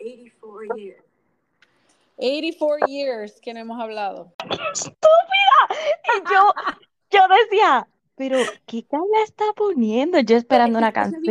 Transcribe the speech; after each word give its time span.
84 0.00 0.76
years. 0.76 1.04
84 2.16 2.86
years 2.86 3.40
que 3.40 3.54
no 3.54 3.60
hemos 3.60 3.80
hablado. 3.80 4.32
¡Estúpida! 4.72 4.98
Y 6.16 6.30
yo, 6.30 6.52
yo 7.10 7.20
decía, 7.28 7.88
pero 8.16 8.38
¿qué 8.66 8.84
cara 8.84 9.04
está 9.24 9.44
poniendo? 9.56 10.20
Yo 10.20 10.36
esperando 10.36 10.78
una 10.78 10.92
canción. 10.92 11.22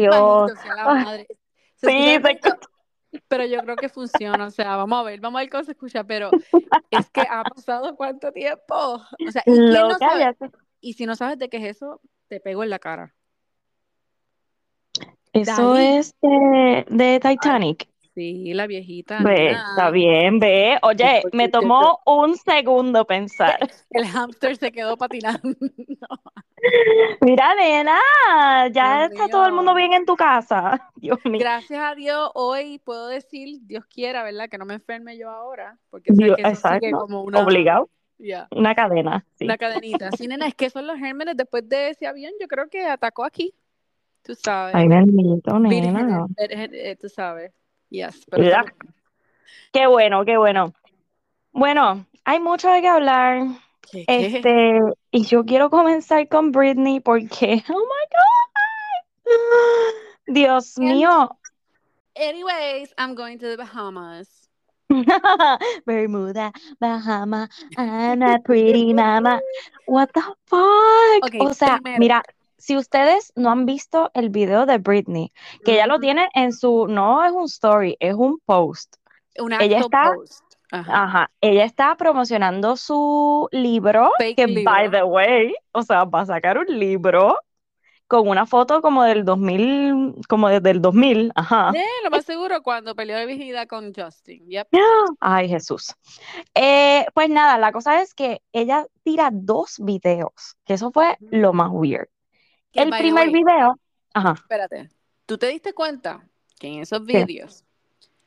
Se 1.76 1.88
Sí, 1.88 2.20
pero 3.28 3.46
yo 3.46 3.62
creo 3.62 3.76
que 3.76 3.90
funciona. 3.90 4.46
O 4.46 4.52
sea, 4.52 4.76
vamos 4.76 5.00
a 5.00 5.04
ver, 5.04 5.20
vamos 5.20 5.40
a 5.40 5.42
ver 5.44 5.50
cómo 5.50 5.64
se 5.64 5.72
escucha, 5.72 6.04
pero 6.04 6.30
es 6.92 7.10
que 7.10 7.22
ha 7.22 7.44
pasado 7.44 7.96
cuánto 7.96 8.32
tiempo. 8.32 8.74
O 8.74 9.32
sea, 9.32 9.44
¿y 9.46 9.54
quién 9.54 9.72
no 9.72 9.98
sabe? 9.98 10.36
Y 10.82 10.94
si 10.94 11.06
no 11.06 11.16
sabes 11.16 11.38
de 11.38 11.50
qué 11.50 11.58
es 11.58 11.78
eso, 11.78 12.02
te 12.28 12.40
pego 12.40 12.64
en 12.64 12.70
la 12.70 12.80
cara. 12.80 13.14
Eso 15.34 15.76
es 15.78 16.16
de, 16.22 16.86
de 16.90 17.20
Titanic. 17.20 17.88
Sí, 18.20 18.54
la 18.54 18.68
viejita. 18.68 19.20
Ve, 19.24 19.52
está 19.52 19.92
bien, 19.92 20.40
ve. 20.40 20.78
Oye, 20.82 21.24
me 21.32 21.48
tomó 21.48 22.02
un 22.06 22.36
segundo 22.36 23.06
pensar. 23.06 23.58
El 23.92 24.06
hámster 24.06 24.58
se 24.58 24.74
quedó 24.74 24.98
patinando. 24.98 25.40
Mira, 27.22 27.56
nena, 27.56 27.98
ya 28.74 29.08
Dios 29.08 29.12
está 29.12 29.30
todo 29.30 29.46
el 29.46 29.54
mundo 29.54 29.74
bien 29.74 29.94
en 29.94 30.06
tu 30.06 30.18
casa. 30.18 30.92
Dios 30.98 31.18
mío. 31.24 31.40
Gracias 31.40 31.80
a 31.80 31.96
Dios, 31.96 32.30
hoy 32.34 32.80
puedo 32.80 33.08
decir, 33.08 33.60
Dios 33.62 33.86
quiera, 33.86 34.22
¿verdad? 34.22 34.50
Que 34.50 34.58
no 34.58 34.66
me 34.66 34.74
enferme 34.74 35.18
yo 35.18 35.30
ahora, 35.30 35.78
porque 35.90 36.12
Dios- 36.12 36.36
que 36.36 36.42
eso 36.42 36.56
sigue 36.56 36.88
exacto. 36.90 37.00
como 37.00 37.24
una, 37.24 37.42
Obligado. 37.42 37.90
Una 38.52 38.76
cadena. 38.76 39.26
Sí. 39.36 39.46
una 39.46 39.58
cadenita. 39.58 40.12
Sí, 40.12 40.28
nena, 40.28 40.46
es 40.48 40.56
que 40.56 40.70
son 40.70 40.88
los 40.88 40.98
gérmenes 41.00 41.38
después 41.38 41.70
de 41.70 41.92
ese 41.92 42.06
avión, 42.06 42.34
yo 42.38 42.50
creo 42.50 42.68
que 42.68 42.84
atacó 42.86 43.24
aquí. 43.24 43.54
Tú 44.24 44.36
sabes. 44.36 44.76
Ay, 44.76 44.90
bendito, 44.90 45.58
nena. 45.58 45.70
Vírgenes, 45.70 46.36
vírgenes, 46.38 46.70
eh, 46.74 46.98
tú 47.00 47.08
sabes. 47.08 47.54
Yes, 47.90 48.26
pero 48.30 48.44
estamos- 48.44 48.72
Qué 49.74 49.88
bueno, 49.88 50.26
qué 50.26 50.38
bueno. 50.38 50.74
Bueno, 51.52 52.06
hay 52.26 52.40
mucho 52.40 52.70
de 52.70 52.82
qué 52.82 52.88
hablar. 52.88 53.44
Este, 54.08 54.80
y 55.12 55.26
yo 55.26 55.44
quiero 55.46 55.70
comenzar 55.70 56.28
con 56.28 56.52
Britney 56.52 57.00
porque, 57.00 57.64
oh 57.70 57.80
my 57.80 58.06
God. 58.12 59.34
Dios 60.28 60.78
mío. 60.78 61.30
Anyways, 62.16 62.94
I'm 62.98 63.16
going 63.16 63.38
to 63.40 63.48
the 63.48 63.58
Bahamas. 63.58 64.28
Bermuda, 65.86 66.52
Bahama, 66.80 67.48
I'm 67.78 68.24
a 68.24 68.40
pretty 68.40 68.94
mama. 68.94 69.40
What 69.86 70.10
the 70.14 70.22
fuck? 70.48 71.26
Ok, 71.26 71.36
O 71.42 71.54
sea, 71.54 71.78
primero. 71.78 72.00
mira, 72.00 72.24
si 72.60 72.78
ustedes 72.78 73.34
no 73.36 73.50
han 73.50 73.66
visto 73.66 74.12
el 74.14 74.30
video 74.30 74.66
de 74.68 74.78
Britney, 74.78 75.32
que 75.66 75.74
ella 75.74 75.88
lo 75.88 75.96
Ujú. 75.96 76.02
tiene 76.02 76.30
en 76.36 76.54
su, 76.54 76.86
no 76.88 77.24
es 77.26 77.32
un 77.32 77.46
story, 77.46 77.98
es 78.00 78.14
un 78.14 78.40
post. 78.46 78.98
Un 79.40 79.54
ella 79.54 79.80
está- 79.80 80.14
post. 80.14 80.44
Ajá. 80.72 81.04
Ajá, 81.04 81.32
ella 81.42 81.64
está 81.64 81.96
promocionando 81.98 82.78
su 82.78 83.48
libro, 83.52 84.12
Fake 84.20 84.36
que 84.36 84.46
libro. 84.46 84.72
by 84.72 84.92
the 84.92 85.02
way, 85.04 85.56
o 85.72 85.82
sea, 85.82 86.04
va 86.04 86.22
a 86.22 86.26
sacar 86.28 86.60
un 86.60 86.68
libro 86.68 87.36
con 88.08 88.28
una 88.28 88.46
foto 88.46 88.80
como 88.82 89.04
del 89.04 89.26
2000, 89.26 90.16
como 90.28 90.48
desde 90.50 90.70
el 90.72 90.80
2000, 90.82 91.32
ajá. 91.34 91.72
Eh, 91.76 91.84
lo 92.04 92.12
más 92.12 92.24
seguro 92.26 92.62
cuando 92.62 92.96
peleó 92.96 93.18
de 93.18 93.26
virginidad 93.26 93.68
con 93.68 93.94
Justin. 93.96 94.48
Yep. 94.48 94.68
Ay, 95.20 95.50
Jesús. 95.50 95.96
Eh, 96.54 97.06
pues 97.16 97.30
nada, 97.32 97.58
la 97.58 97.72
cosa 97.72 98.02
es 98.02 98.14
que 98.14 98.42
ella 98.52 98.86
tira 99.04 99.30
dos 99.32 99.78
videos, 99.80 100.56
que 100.66 100.74
eso 100.76 100.92
fue 100.92 101.18
lo 101.20 101.52
más 101.54 101.70
weird. 101.72 102.08
Que, 102.72 102.82
El 102.84 102.90
primer 102.92 103.30
way, 103.30 103.34
video, 103.34 103.80
ajá, 104.14 104.34
Espérate, 104.34 104.90
¿tú 105.26 105.38
te 105.38 105.48
diste 105.48 105.74
cuenta 105.74 106.24
que 106.60 106.68
en 106.68 106.82
esos 106.82 107.02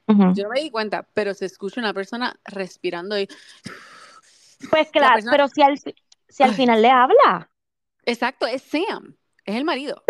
ujú. 0.08 0.34
yo 0.34 0.44
no 0.44 0.50
me 0.50 0.60
di 0.60 0.70
cuenta, 0.70 1.06
pero 1.14 1.34
se 1.34 1.46
escucha 1.46 1.80
una 1.80 1.94
persona 1.94 2.38
respirando 2.44 3.18
y... 3.18 3.28
Pues 4.70 4.86
La 4.86 4.92
claro, 4.92 5.14
persona- 5.14 5.32
pero 5.32 5.48
si 5.48 5.62
al, 5.62 5.78
si 5.78 6.42
al 6.42 6.50
Ay. 6.50 6.56
final 6.56 6.82
le 6.82 6.90
habla. 6.90 7.50
Exacto, 8.04 8.46
es 8.46 8.62
Sam, 8.62 9.16
es 9.44 9.56
el 9.56 9.64
marido. 9.64 10.02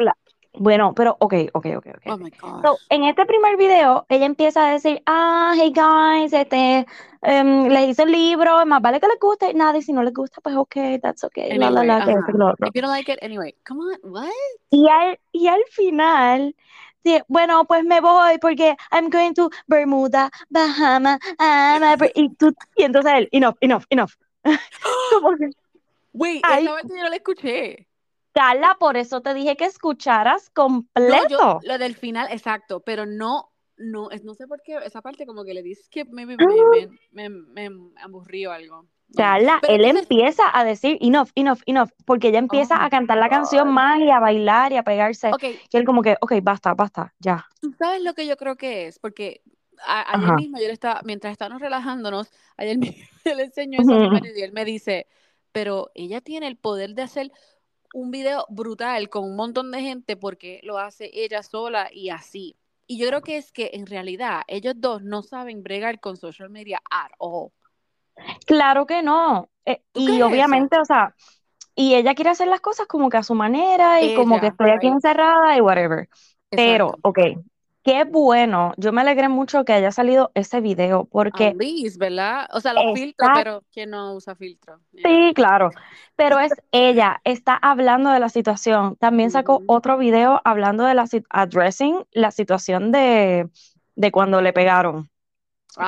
Bueno, 0.54 0.92
pero 0.94 1.16
ok, 1.18 1.34
ok, 1.54 1.66
ok, 1.76 1.86
ok. 1.96 2.06
Oh 2.06 2.18
my 2.18 2.30
God. 2.30 2.62
So, 2.62 2.78
en 2.90 3.04
este 3.04 3.24
primer 3.24 3.56
video, 3.56 4.04
ella 4.08 4.26
empieza 4.26 4.68
a 4.68 4.72
decir, 4.72 5.02
ah, 5.06 5.54
hey 5.56 5.72
guys, 5.74 6.32
este, 6.32 6.86
em, 7.22 7.68
les 7.68 7.88
hice 7.88 8.02
el 8.02 8.12
libro, 8.12 8.64
más 8.66 8.82
vale 8.82 9.00
que 9.00 9.08
les 9.08 9.18
guste, 9.18 9.54
nada, 9.54 9.78
y 9.78 9.82
si 9.82 9.92
no 9.92 10.02
les 10.02 10.12
gusta, 10.12 10.40
pues 10.42 10.54
ok, 10.56 11.00
that's 11.00 11.24
okay, 11.24 11.56
la, 11.56 11.70
la, 11.70 11.80
Anyway, 11.80 11.86
la, 11.86 12.04
que 12.04 12.10
ajá. 12.10 12.20
esto, 12.20 12.32
que 12.32 12.38
lo. 12.38 12.50
If 12.50 12.74
you 12.74 12.82
don't 12.82 12.92
like 12.92 13.10
it, 13.10 13.18
anyway, 13.22 13.54
come 13.66 13.80
on, 13.80 14.12
what? 14.12 14.28
Y 14.70 14.88
al, 14.90 15.18
y 15.32 15.48
al 15.48 15.62
final, 15.70 16.54
sí, 17.02 17.18
bueno, 17.28 17.64
pues 17.64 17.84
me 17.84 18.00
voy 18.02 18.38
porque 18.38 18.76
I'm 18.90 19.08
going 19.08 19.32
to 19.34 19.48
Bermuda, 19.68 20.30
Bahama, 20.50 21.18
I'm 21.38 21.82
a 21.82 21.96
Ber-", 21.96 22.12
y, 22.14 22.28
tú, 22.34 22.52
y 22.76 22.82
entonces 22.82 23.12
él, 23.14 23.28
enough, 23.32 23.56
enough, 23.62 23.84
enough. 23.88 24.12
Como 25.12 25.36
que, 25.38 25.48
Wait, 26.12 26.44
esa 26.44 26.72
parte 26.72 26.88
yo 26.94 27.02
no 27.02 27.08
la 27.08 27.16
escuché. 27.16 27.88
Carla, 28.32 28.76
por 28.80 28.96
eso 28.96 29.20
te 29.20 29.34
dije 29.34 29.56
que 29.56 29.64
escucharas 29.66 30.48
No, 30.48 30.54
completo. 30.54 31.28
yo, 31.28 31.60
lo 31.62 31.78
del 31.78 31.94
final, 31.94 32.28
exacto, 32.30 32.80
pero 32.80 33.04
no, 33.06 33.50
no, 33.76 34.08
no 34.24 34.34
sé 34.34 34.46
por 34.46 34.62
qué, 34.62 34.76
esa 34.84 35.02
parte 35.02 35.26
como 35.26 35.44
que 35.44 35.54
le 35.54 35.62
di 35.62 35.74
skip, 35.74 36.08
maybe 36.10 36.36
Ah. 36.40 36.46
me, 37.12 37.28
me, 37.28 37.28
me, 37.28 37.70
me 37.70 38.00
aburrió 38.00 38.52
algo. 38.52 38.82
No. 38.82 38.88
Carla, 39.16 39.58
Pero 39.60 39.74
él 39.74 39.84
entonces- 39.84 40.10
empieza 40.10 40.42
a 40.58 40.64
decir 40.64 40.96
enough, 41.02 41.28
enough, 41.34 41.60
enough, 41.66 41.90
porque 42.06 42.28
ella 42.28 42.38
empieza 42.38 42.76
Oh 42.76 42.82
a 42.86 42.88
cantar 42.88 43.18
la 43.18 43.28
canción 43.28 43.70
más 43.70 44.00
y 44.00 44.10
a 44.10 44.18
bailar 44.18 44.72
y 44.72 44.78
a 44.78 44.82
pegarse. 44.82 45.30
Ok, 45.30 45.44
Y 45.70 45.76
él 45.76 45.84
como 45.84 46.00
que, 46.02 46.16
ok, 46.22 46.32
basta, 46.42 46.72
basta, 46.72 47.12
ya. 47.18 47.46
¿Tú 47.60 47.74
sabes 47.78 48.02
lo 48.02 48.14
que 48.14 48.26
yo 48.26 48.38
creo 48.38 48.56
que 48.56 48.86
es? 48.86 48.98
Porque 48.98 49.42
a- 49.86 50.14
ayer 50.14 50.28
Ajá. 50.28 50.36
mismo 50.36 50.58
yo 50.58 50.66
le 50.66 50.72
estaba, 50.72 51.02
mientras 51.04 51.32
estábamos 51.32 51.60
relajándonos, 51.60 52.30
ayer 52.56 52.78
mismo 53.04 53.06
le 53.24 53.42
eso 53.44 53.92
a 53.92 53.98
mi 53.98 54.06
Ujú. 54.06 54.12
marido 54.14 54.38
y 54.38 54.42
él 54.42 54.52
me 54.52 54.64
dice, 54.64 55.06
pero 55.52 55.90
ella 55.94 56.22
tiene 56.22 56.46
el 56.46 56.56
poder 56.56 56.94
de 56.94 57.02
hacer 57.02 57.30
un 57.94 58.10
video 58.10 58.46
brutal 58.48 59.08
con 59.08 59.24
un 59.24 59.36
montón 59.36 59.70
de 59.70 59.80
gente 59.80 60.16
porque 60.16 60.60
lo 60.62 60.78
hace 60.78 61.10
ella 61.12 61.42
sola 61.42 61.88
y 61.92 62.10
así. 62.10 62.56
Y 62.86 62.98
yo 62.98 63.06
creo 63.08 63.22
que 63.22 63.36
es 63.36 63.52
que 63.52 63.70
en 63.74 63.86
realidad 63.86 64.42
ellos 64.48 64.74
dos 64.76 65.02
no 65.02 65.22
saben 65.22 65.62
bregar 65.62 66.00
con 66.00 66.16
social 66.16 66.50
media 66.50 66.82
at 66.90 67.10
all. 67.18 67.50
Claro 68.46 68.86
que 68.86 69.02
no. 69.02 69.48
Eh, 69.64 69.82
¿Tú 69.92 70.08
y 70.08 70.22
obviamente, 70.22 70.78
o 70.78 70.84
sea, 70.84 71.14
y 71.74 71.94
ella 71.94 72.14
quiere 72.14 72.30
hacer 72.30 72.48
las 72.48 72.60
cosas 72.60 72.86
como 72.86 73.08
que 73.08 73.16
a 73.16 73.22
su 73.22 73.34
manera 73.34 74.02
y 74.02 74.14
como 74.14 74.40
que 74.40 74.48
estoy 74.48 74.70
aquí 74.70 74.86
right. 74.86 74.94
encerrada 74.94 75.56
y 75.56 75.60
whatever. 75.60 76.08
Pero, 76.50 76.98
ok, 77.02 77.18
qué 77.82 78.04
bueno. 78.04 78.72
Yo 78.76 78.92
me 78.92 79.00
alegré 79.02 79.28
mucho 79.28 79.64
que 79.64 79.72
haya 79.72 79.92
salido 79.92 80.30
ese 80.34 80.60
video 80.60 81.04
porque 81.06 81.56
least, 81.58 81.98
¿verdad? 81.98 82.48
O 82.52 82.60
sea, 82.60 82.72
los 82.74 82.90
filtros, 82.90 83.30
Exacto. 83.30 83.32
pero 83.32 83.64
¿quién 83.72 83.90
no 83.90 84.14
usa 84.14 84.34
filtro? 84.36 84.80
Yeah. 84.92 85.02
Sí, 85.04 85.32
claro, 85.34 85.70
pero 86.14 86.38
es 86.38 86.52
ella, 86.70 87.20
está 87.24 87.56
hablando 87.56 88.10
de 88.10 88.20
la 88.20 88.28
situación. 88.28 88.96
También 88.96 89.30
sacó 89.32 89.64
otro 89.66 89.98
video 89.98 90.40
hablando 90.44 90.84
de 90.84 90.94
la 90.94 91.06
si- 91.08 91.24
addressing 91.30 92.04
la 92.12 92.30
situación 92.30 92.92
de, 92.92 93.50
de 93.96 94.12
cuando 94.12 94.40
le 94.40 94.52
pegaron. 94.52 95.10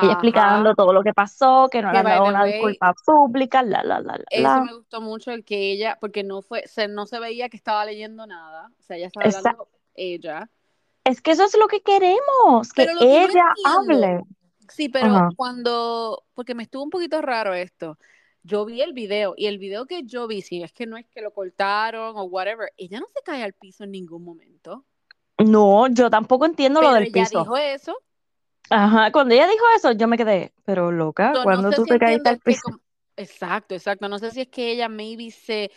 Ella 0.01 0.13
Ajá. 0.13 0.13
explicando 0.13 0.75
todo 0.75 0.93
lo 0.93 1.03
que 1.03 1.13
pasó, 1.13 1.69
que 1.71 1.81
no 1.81 1.91
le 1.91 1.97
Que 1.97 1.99
han 1.99 2.09
dado 2.09 2.27
una 2.27 2.45
disculpa 2.45 2.93
pública, 3.05 3.63
la, 3.63 3.83
la, 3.83 3.99
la, 4.01 4.19
la, 4.19 4.21
Eso 4.29 4.61
me 4.61 4.73
gustó 4.73 5.01
mucho, 5.01 5.31
el 5.31 5.45
que 5.45 5.71
ella, 5.71 5.97
porque 6.01 6.23
no 6.23 6.41
fue, 6.41 6.67
se, 6.67 6.87
no 6.87 7.05
se 7.05 7.19
veía 7.19 7.49
que 7.49 7.57
estaba 7.57 7.85
leyendo 7.85 8.25
nada, 8.27 8.71
o 8.79 8.83
sea, 8.83 8.97
ella 8.97 9.07
estaba 9.07 9.27
hablando 9.27 9.69
ella. 9.93 10.49
Es 11.05 11.21
que 11.21 11.31
eso 11.31 11.45
es 11.45 11.55
lo 11.57 11.67
que 11.67 11.81
queremos, 11.81 12.73
que 12.73 12.85
lo 12.85 13.01
ella 13.01 13.53
hable. 13.63 14.23
Sí, 14.69 14.89
pero 14.89 15.15
Ajá. 15.15 15.29
cuando, 15.37 16.23
porque 16.33 16.55
me 16.55 16.63
estuvo 16.63 16.83
un 16.83 16.89
poquito 16.89 17.21
raro 17.21 17.53
esto, 17.53 17.99
yo 18.41 18.65
vi 18.65 18.81
el 18.81 18.93
video 18.93 19.35
y 19.37 19.45
el 19.45 19.59
video 19.59 19.85
que 19.85 20.03
yo 20.03 20.27
vi, 20.27 20.41
si 20.41 20.63
es 20.63 20.73
que 20.73 20.87
no 20.87 20.97
es 20.97 21.05
que 21.07 21.21
lo 21.21 21.31
cortaron 21.31 22.17
o 22.17 22.23
whatever, 22.23 22.71
ella 22.75 22.99
no 22.99 23.05
se 23.13 23.21
cae 23.23 23.43
al 23.43 23.53
piso 23.53 23.83
en 23.83 23.91
ningún 23.91 24.23
momento. 24.23 24.83
No, 25.37 25.87
yo 25.87 26.09
tampoco 26.09 26.45
entiendo 26.47 26.81
lo 26.81 26.91
del 26.93 27.05
ella 27.05 27.23
piso. 27.23 27.39
dijo 27.41 27.55
eso. 27.57 27.97
Ajá, 28.71 29.11
cuando 29.11 29.35
ella 29.35 29.47
dijo 29.47 29.63
eso, 29.75 29.91
yo 29.91 30.07
me 30.07 30.17
quedé, 30.17 30.53
pero 30.65 30.91
loca, 30.91 31.33
no 31.33 31.43
cuando 31.43 31.69
sé 31.69 31.75
tú 31.75 31.83
si 31.83 31.89
te 31.91 31.99
caíste 31.99 32.29
al 32.29 32.39
piso. 32.39 32.61
como- 32.63 32.79
Exacto, 33.17 33.75
exacto. 33.75 34.09
No 34.09 34.19
sé 34.19 34.31
si 34.31 34.41
es 34.41 34.47
que 34.47 34.71
ella 34.71 34.89
maybe 34.89 35.31
se 35.31 35.71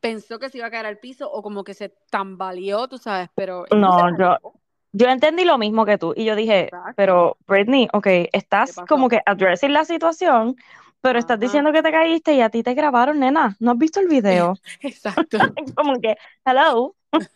pensó 0.00 0.38
que 0.38 0.50
se 0.50 0.58
iba 0.58 0.66
a 0.66 0.70
caer 0.70 0.84
al 0.86 0.98
piso 0.98 1.30
o 1.30 1.40
como 1.42 1.64
que 1.64 1.72
se 1.72 1.88
tambaleó, 2.10 2.86
tú 2.88 2.98
sabes, 2.98 3.30
pero 3.34 3.64
No, 3.70 3.96
yo. 4.18 4.36
Yo 4.92 5.08
entendí 5.08 5.44
lo 5.44 5.58
mismo 5.58 5.84
que 5.84 5.98
tú. 5.98 6.12
Y 6.16 6.24
yo 6.24 6.36
dije, 6.36 6.64
Exacto. 6.64 6.92
pero 6.96 7.36
Britney, 7.46 7.88
ok, 7.92 8.06
estás 8.32 8.76
como 8.88 9.08
que 9.08 9.20
addressing 9.24 9.72
la 9.72 9.84
situación, 9.84 10.56
pero 11.00 11.18
estás 11.18 11.40
diciendo 11.40 11.72
que 11.72 11.82
te 11.82 11.90
caíste 11.90 12.34
y 12.34 12.40
a 12.42 12.50
ti 12.50 12.62
te 12.62 12.74
grabaron, 12.74 13.18
nena. 13.20 13.56
¿No 13.58 13.72
has 13.72 13.78
visto 13.78 14.00
el 14.00 14.08
video? 14.08 14.54
Exacto. 14.80 15.38
Como 15.74 15.98
que, 16.00 16.16
hello. 16.44 16.94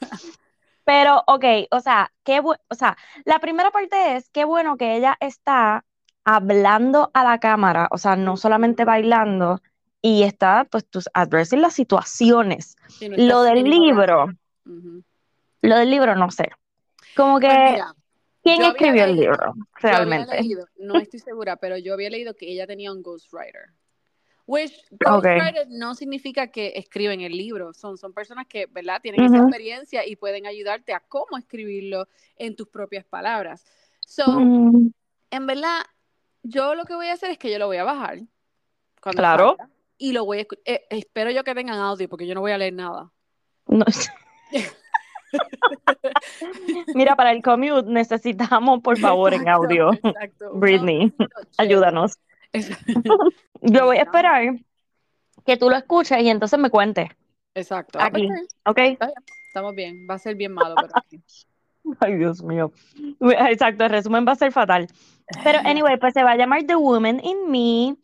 Pero, 0.84 1.24
ok, 1.26 1.44
o 1.72 1.80
sea, 1.80 2.12
qué 2.22 2.40
bu- 2.40 2.58
o 2.68 2.74
sea, 2.76 2.96
la 3.24 3.40
primera 3.40 3.72
parte 3.72 4.16
es 4.16 4.30
qué 4.30 4.44
bueno 4.44 4.76
que 4.76 4.94
ella 4.96 5.16
está 5.18 5.84
hablando 6.24 7.10
a 7.12 7.24
la 7.24 7.38
cámara, 7.40 7.88
o 7.90 7.98
sea, 7.98 8.14
no 8.14 8.36
solamente 8.36 8.84
bailando, 8.84 9.60
y 10.00 10.22
está, 10.22 10.64
pues, 10.70 10.88
tus 10.88 11.08
addressing 11.12 11.60
las 11.60 11.74
situaciones. 11.74 12.76
Sí, 12.88 13.08
no 13.08 13.16
Lo 13.16 13.42
del 13.42 13.64
libro, 13.64 14.32
lo 15.62 15.76
del 15.76 15.90
libro, 15.90 16.14
no 16.14 16.30
sé. 16.30 16.50
Como 17.16 17.40
que, 17.40 17.46
Pues 17.46 17.72
mira, 17.72 17.94
¿Quién 18.42 18.62
escribió 18.62 19.04
el 19.04 19.16
libro? 19.16 19.54
Realmente. 19.80 20.40
leído, 20.40 20.68
no 20.78 20.98
estoy 20.98 21.18
segura, 21.18 21.56
pero 21.56 21.76
yo 21.78 21.94
había 21.94 22.10
leído 22.10 22.36
que 22.36 22.48
ella 22.48 22.66
tenía 22.66 22.92
un 22.92 23.02
ghostwriter. 23.02 23.70
Which 24.46 24.72
ghostwriter 24.90 25.66
no 25.68 25.96
significa 25.96 26.46
que 26.46 26.74
escriben 26.76 27.22
el 27.22 27.36
libro, 27.36 27.72
son, 27.72 27.98
son 27.98 28.12
personas 28.12 28.46
que, 28.46 28.66
¿verdad? 28.66 29.00
Tienen 29.02 29.24
esa 29.24 29.38
experiencia 29.38 30.06
y 30.06 30.14
pueden 30.14 30.46
ayudarte 30.46 30.94
a 30.94 31.00
cómo 31.00 31.36
escribirlo 31.36 32.06
en 32.36 32.54
tus 32.54 32.68
propias 32.68 33.04
palabras. 33.04 33.64
So, 34.06 34.38
Mm, 34.38 34.90
en 35.32 35.46
verdad, 35.48 35.80
yo 36.44 36.76
lo 36.76 36.84
que 36.84 36.94
voy 36.94 37.08
a 37.08 37.14
hacer 37.14 37.32
es 37.32 37.38
que 37.38 37.50
yo 37.50 37.58
lo 37.58 37.66
voy 37.66 37.78
a 37.78 37.84
bajar. 37.84 38.20
Claro. 39.00 39.56
salga, 39.58 39.70
y 39.98 40.12
lo 40.12 40.24
voy 40.24 40.40
a 40.40 40.46
eh, 40.64 40.86
espero 40.90 41.30
yo 41.32 41.42
que 41.42 41.54
tengan 41.54 41.78
audio 41.78 42.08
porque 42.08 42.26
yo 42.26 42.34
no 42.34 42.40
voy 42.40 42.52
a 42.52 42.58
leer 42.58 42.74
nada. 42.74 43.10
no. 43.66 43.84
Mira, 46.94 47.16
para 47.16 47.32
el 47.32 47.42
commute 47.42 47.90
necesitamos, 47.90 48.80
por 48.82 48.98
favor, 48.98 49.34
en 49.34 49.48
audio. 49.48 49.92
exacto. 49.92 50.52
Britney, 50.54 51.12
ayúdanos. 51.58 52.18
Yo 53.60 53.86
voy 53.86 53.98
a 53.98 54.02
esperar 54.02 54.56
que 55.44 55.56
tú 55.56 55.70
lo 55.70 55.76
escuches 55.76 56.20
y 56.20 56.28
entonces 56.28 56.58
me 56.58 56.70
cuentes. 56.70 57.08
Exacto. 57.54 57.98
Aquí. 58.00 58.28
¿Ok? 58.66 58.78
Estamos 59.48 59.74
bien. 59.74 60.06
Va 60.08 60.14
a 60.14 60.18
ser 60.18 60.34
bien 60.34 60.52
malo, 60.52 60.74
pero 60.76 60.92
aquí. 60.94 61.22
Ay, 62.00 62.16
Dios 62.16 62.42
mío. 62.42 62.72
Exacto, 63.20 63.84
el 63.84 63.90
resumen 63.90 64.26
va 64.26 64.32
a 64.32 64.36
ser 64.36 64.52
fatal. 64.52 64.88
Pero, 65.42 65.58
anyway, 65.64 65.96
pues 65.98 66.14
se 66.14 66.22
va 66.22 66.32
a 66.32 66.36
llamar 66.36 66.64
The 66.64 66.76
Woman 66.76 67.20
in 67.24 67.50
Me. 67.50 67.96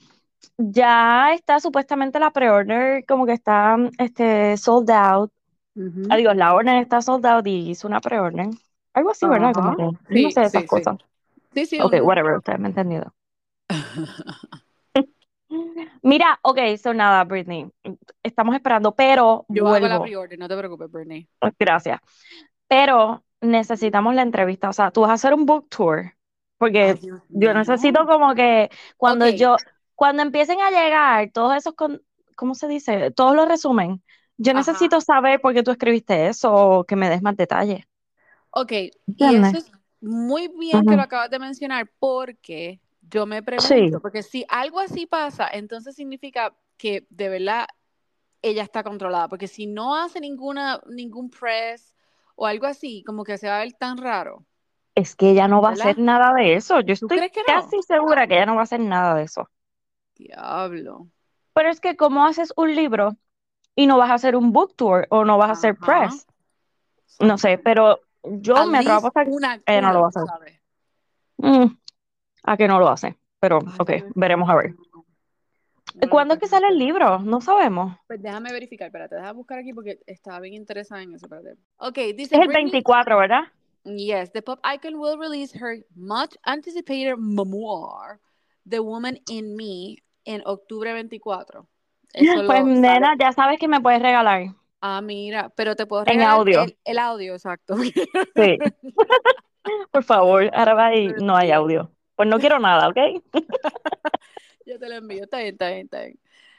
Ya 0.59 1.33
está 1.35 1.61
supuestamente 1.61 2.19
la 2.19 2.31
pre-order, 2.31 3.05
como 3.07 3.27
que 3.27 3.33
está 3.33 3.77
este, 3.99 4.57
sold 4.57 4.91
out. 4.91 5.33
Ujú. 5.77 6.03
Ah, 6.11 6.17
digo, 6.17 6.33
la 6.35 6.55
orden 6.55 6.77
está 6.77 7.03
sold 7.03 7.27
out 7.27 7.47
y 7.47 7.71
hizo 7.71 7.89
una 7.89 8.01
pre-order. 8.01 8.49
Algo 8.95 9.11
así, 9.11 9.27
¿verdad? 9.27 9.55
Como 9.55 9.75
que, 9.75 9.83
no 10.11 10.31
Sí, 10.31 10.31
sé 10.31 10.41
de 10.41 10.47
esas 10.47 10.63
sí, 10.63 10.69
sí. 10.69 10.81
cosas. 10.81 10.97
Sí, 11.55 11.67
sí. 11.67 11.79
Ok, 11.83 11.95
whatever, 12.03 12.37
ustedes 12.37 12.59
me 12.61 12.67
han 12.67 12.73
entendido. 12.73 13.13
Mira, 16.03 16.39
ok, 16.43 16.59
so 16.79 16.95
nada, 16.95 17.25
Britney. 17.25 17.71
Estamos 18.23 18.55
esperando, 18.55 18.95
pero 18.95 19.45
Yo 19.49 19.69
hago 19.69 19.87
la 19.87 19.89
vuelvo. 19.89 20.01
pre-order, 20.01 20.39
no 20.39 20.49
te 20.49 20.57
preocupes, 20.57 20.91
Bernie. 20.91 21.29
Gracias. 21.59 22.01
Pero 22.69 23.25
necesitamos 23.41 24.15
la 24.15 24.23
entrevista. 24.23 24.71
O 24.71 24.73
sea, 24.73 24.91
tú 24.91 25.03
vas 25.03 25.11
a 25.11 25.15
hacer 25.15 25.35
un 25.35 25.47
book 25.47 25.69
tour. 25.71 26.15
Porque 26.59 26.89
Ay, 26.89 27.01
yo 27.29 27.55
necesito 27.55 28.07
como 28.07 28.35
que 28.35 28.71
cuando 28.97 29.29
yo, 29.29 29.57
cuando 29.95 30.23
empiecen 30.23 30.61
a 30.61 30.71
llegar 30.71 31.31
todos 31.33 31.57
esos, 31.57 31.75
con, 31.75 32.03
¿cómo 32.37 32.55
se 32.55 32.69
dice? 32.69 33.11
Todos 33.11 33.37
los 33.37 33.49
resumen. 33.49 34.03
Yo 34.39 34.53
Ajá. 34.53 34.61
necesito 34.61 35.01
saber 35.01 35.41
por 35.41 35.55
qué 35.55 35.63
tú 35.63 35.71
escribiste 35.71 36.29
eso 36.29 36.53
o 36.55 36.85
que 36.85 36.97
me 36.97 37.09
des 37.09 37.23
más 37.23 37.37
detalles. 37.37 37.85
Ok, 38.51 38.73
y 39.17 39.35
eso 39.35 39.57
es 39.59 39.73
muy 40.01 40.49
bien 40.49 40.87
que 40.87 40.97
lo 40.97 41.03
acabas 41.03 41.31
de 41.31 41.39
mencionar 41.39 41.91
porque 41.99 42.81
yo 43.03 43.27
me 43.27 43.43
pregunto, 43.43 43.89
Sí. 43.91 44.01
porque 44.01 44.23
si 44.23 44.45
algo 44.49 44.81
así 44.81 45.07
pasa, 45.07 45.49
entonces 45.53 45.95
significa 45.95 46.55
que 46.77 47.07
de 47.11 47.29
verdad 47.29 47.67
ella 48.43 48.63
está 48.63 48.83
controlada, 48.85 49.29
porque 49.29 49.49
si 49.49 49.67
no 49.67 49.97
hace 49.97 50.21
ninguna, 50.21 50.81
ningún 50.89 51.31
press 51.31 51.95
o 52.37 52.47
algo 52.47 52.67
así, 52.67 53.03
como 53.05 53.25
que 53.25 53.39
se 53.39 53.49
va 53.49 53.57
a 53.61 53.65
ver 53.65 53.73
tan 53.75 53.99
raro. 53.99 54.47
Es 54.95 55.17
que 55.17 55.31
ella 55.31 55.49
no 55.49 55.61
va 55.61 55.69
a 55.71 55.73
hacer 55.73 55.99
nada 55.99 56.33
de 56.35 56.55
eso. 56.55 56.81
Yo 56.81 56.95
¿Tú 56.99 57.07
estoy 57.09 57.21
no? 57.21 57.33
casi 57.45 57.83
segura 57.83 58.27
que 58.27 58.35
ella 58.37 58.47
no 58.47 58.55
va 58.55 58.61
a 58.63 58.65
hacer 58.65 58.81
nada 58.81 59.15
de 59.17 59.25
eso. 59.25 59.49
Diablo. 60.17 61.11
Pero 61.55 61.71
es 61.71 61.81
que 61.81 61.97
¿cómo 61.97 62.27
haces 62.27 62.53
un 62.57 62.75
libro 62.75 63.17
y 63.75 63.87
no 63.87 63.99
vas 63.99 64.11
a 64.11 64.15
hacer 64.15 64.37
un 64.37 64.53
book 64.53 64.75
tour 64.77 65.07
o 65.11 65.25
no 65.25 65.39
vas 65.39 65.49
a 65.51 65.53
hacer 65.53 65.77
Ajá. 65.81 66.09
press? 66.09 66.27
No 67.21 67.39
sé, 67.39 67.59
pero 67.59 68.01
yo 68.25 68.57
At 68.57 68.67
me 68.67 68.79
atrevo 68.79 69.13
a 69.15 69.23
una, 69.27 69.61
ella 69.67 69.81
no 69.81 69.93
lo 69.93 70.01
va 70.01 70.07
a 70.07 70.09
hacer. 70.09 70.61
Mm, 71.39 71.77
a 72.45 72.57
que 72.57 72.69
no 72.69 72.79
lo 72.79 72.89
hace. 72.89 73.17
Pero, 73.41 73.59
Ay, 73.67 73.75
ok, 73.79 73.91
veremos 74.15 74.49
a 74.49 74.55
ver. 74.55 74.75
¿Cuándo 76.11 76.35
es 76.35 76.41
que 76.41 76.49
pues, 76.49 76.51
sale 76.51 76.69
el 76.69 76.79
sé. 76.79 76.85
libro? 76.85 77.19
No 77.21 77.41
sabemos. 77.41 77.97
Pues 78.07 78.23
déjame 78.23 78.53
verificar, 78.53 78.87
espérate, 78.87 79.17
déjame 79.17 79.35
buscar 79.35 79.59
aquí 79.59 79.73
porque 79.73 80.01
estaba 80.07 80.41
bien 80.41 80.55
interesada 80.55 81.03
en 81.03 81.15
eso, 81.15 81.27
espérate. 81.27 81.59
Ok, 81.79 81.97
dice 82.17 82.37
Es 82.37 82.41
el 82.41 82.49
Britney 82.49 82.71
24, 82.71 83.19
¿verdad? 83.19 83.43
Yes, 83.85 84.31
the 84.33 84.43
pop 84.43 84.61
icon 84.65 84.95
will 84.95 85.19
release 85.19 85.53
her 85.53 85.85
much 85.97 86.37
anticipated 86.45 87.17
memoir, 87.19 88.21
The 88.69 88.79
Woman 88.79 89.19
in 89.29 89.57
Me, 89.57 89.97
en 90.25 90.43
octubre 90.47 90.93
24. 90.93 91.67
Eso 92.13 92.47
Pues 92.47 92.61
lo 92.61 92.67
nena, 92.67 93.15
ya 93.19 93.33
sabes 93.33 93.59
que 93.59 93.69
me 93.69 93.81
puedes 93.81 94.03
regalar 94.03 94.55
Ah, 94.81 95.01
mira, 95.01 95.49
pero 95.55 95.77
te 95.77 95.87
puedo 95.87 96.03
en 96.03 96.09
regalar 96.09 96.39
audio. 96.39 96.63
el, 96.65 96.77
el 96.85 96.99
audio, 96.99 97.35
exacto. 97.35 97.77
Sí, 97.77 97.95
por 99.93 100.03
favor. 100.03 100.51
Ahora 100.53 100.75
va 100.75 100.95
y 100.95 101.07
no 101.23 101.37
hay 101.37 101.53
audio. 101.53 101.93
Pues 102.17 102.29
no 102.29 102.39
quiero 102.41 102.59
nada, 102.59 102.89
¿ok? 102.89 103.23
Yo 104.67 104.79
te 104.79 104.89
lo 104.89 104.97
envío, 104.97 105.25
está 105.25 105.39
bien, 105.39 105.53
está 105.53 105.69
bien, 105.69 105.81
está 105.85 106.01
bien. 106.01 106.19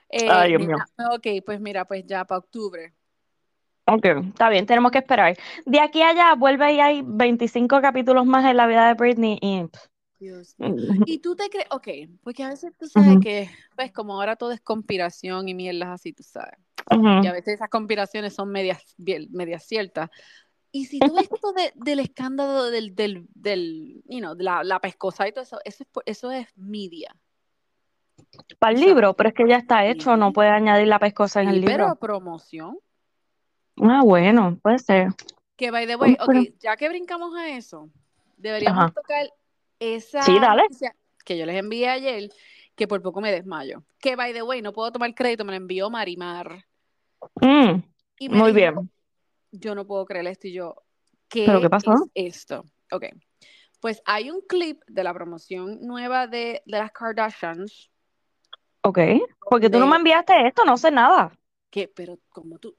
Eh, 0.09 0.27
Ay, 0.29 0.49
Dios 0.51 0.65
mío. 0.65 0.77
ok, 1.11 1.27
pues 1.45 1.59
mira, 1.59 1.85
pues 1.85 2.05
ya 2.05 2.23
para 2.23 2.39
octubre. 2.39 2.93
Ok, 3.85 4.05
está 4.05 4.49
bien, 4.49 4.65
tenemos 4.65 4.91
que 4.91 4.99
esperar. 4.99 5.35
De 5.65 5.81
aquí 5.81 6.01
a 6.01 6.09
allá 6.09 6.35
vuelve 6.35 6.71
y 6.73 6.79
hay 6.79 7.01
25 7.05 7.81
capítulos 7.81 8.25
más 8.25 8.45
en 8.45 8.55
la 8.55 8.67
vida 8.67 8.87
de 8.87 8.93
Britney 8.93 9.37
y... 9.41 9.65
Dios 10.23 10.55
Y 11.05 11.19
tú 11.19 11.35
te 11.35 11.49
crees, 11.49 11.67
ok, 11.71 11.87
porque 12.23 12.43
a 12.43 12.49
veces 12.49 12.73
tú 12.77 12.87
sabes 12.87 13.17
que, 13.21 13.49
pues 13.75 13.91
como 13.91 14.13
ahora 14.15 14.35
todo 14.35 14.51
es 14.51 14.61
conspiración 14.61 15.47
y 15.49 15.53
mierdas 15.53 15.89
así, 15.89 16.13
tú 16.13 16.23
sabes. 16.23 16.57
y 17.21 17.27
a 17.27 17.31
veces 17.31 17.55
esas 17.55 17.69
conspiraciones 17.69 18.33
son 18.33 18.49
medias, 18.49 18.81
medias 18.97 19.63
ciertas. 19.65 20.09
Y 20.71 20.85
si 20.85 20.99
tú 20.99 21.13
ves 21.13 21.29
esto 21.31 21.53
de- 21.53 21.71
del 21.75 21.99
escándalo 21.99 22.71
del, 22.71 22.95
del, 22.95 23.27
del 23.35 24.01
you 24.07 24.19
know, 24.19 24.33
de 24.35 24.43
la, 24.43 24.63
la 24.63 24.79
pescosa 24.79 25.27
y 25.27 25.31
todo 25.31 25.43
eso, 25.43 25.59
eso 25.63 25.83
es, 25.83 25.89
eso 26.05 26.31
es 26.31 26.47
media. 26.57 27.15
Para 28.59 28.73
el 28.73 28.81
libro, 28.81 29.13
pero 29.15 29.29
es 29.29 29.35
que 29.35 29.47
ya 29.47 29.57
está 29.57 29.85
hecho, 29.85 30.17
no 30.17 30.33
puede 30.33 30.49
añadir 30.49 30.87
la 30.87 30.97
pescosa 30.99 31.41
en 31.41 31.49
el 31.49 31.55
sí, 31.59 31.61
pero 31.65 31.83
libro. 31.85 31.95
promoción. 31.99 32.79
Ah, 33.81 34.01
bueno, 34.03 34.57
puede 34.61 34.79
ser. 34.79 35.09
Que 35.55 35.69
by 35.71 35.85
the 35.85 35.95
way, 35.95 36.15
Bueno, 36.17 36.23
ok, 36.25 36.27
pero- 36.49 36.57
ya 36.59 36.75
que 36.77 36.89
brincamos 36.89 37.35
a 37.35 37.49
eso, 37.49 37.89
deberíamos 38.37 38.85
Ajá. 38.85 38.91
tocar 38.93 39.29
esa 39.79 40.21
Sí, 40.21 40.39
dale. 40.39 40.63
que 41.25 41.37
yo 41.37 41.45
les 41.45 41.57
envié 41.57 41.89
ayer, 41.89 42.29
que 42.75 42.87
por 42.87 43.01
poco 43.01 43.21
me 43.21 43.31
desmayo. 43.31 43.83
Que 43.99 44.15
by 44.15 44.33
the 44.33 44.43
way, 44.43 44.61
no 44.61 44.73
puedo 44.73 44.91
tomar 44.91 45.13
crédito, 45.15 45.45
me 45.45 45.51
la 45.51 45.57
envió 45.57 45.89
Marimar. 45.89 46.65
Mm, 47.41 47.81
Y 48.19 48.29
me 48.29 48.37
muy 48.37 48.51
dijo, 48.51 48.55
bien. 48.73 48.91
yo 49.51 49.75
no 49.75 49.85
puedo 49.85 50.05
creer 50.05 50.27
esto 50.27 50.47
y 50.47 50.53
yo, 50.53 50.75
¿Pero 51.29 51.59
¿qué 51.59 51.65
qué 51.65 51.69
pasó? 51.69 51.93
es 52.13 52.35
esto? 52.35 52.65
Ok, 52.91 53.05
pues 53.79 54.01
hay 54.05 54.29
un 54.31 54.41
clip 54.41 54.81
de 54.87 55.03
la 55.03 55.13
promoción 55.13 55.79
nueva 55.81 56.27
de, 56.27 56.61
de 56.65 56.77
las 56.77 56.91
Kardashians, 56.91 57.89
Ok. 58.85 58.99
Porque 59.49 59.69
tú 59.69 59.79
no 59.79 59.87
me 59.87 59.95
enviaste 59.95 60.45
esto, 60.47 60.65
no 60.65 60.75
sé 60.77 60.91
nada. 60.91 61.31
que, 61.69 61.87
pero 61.87 62.19
como 62.29 62.59
tú, 62.59 62.75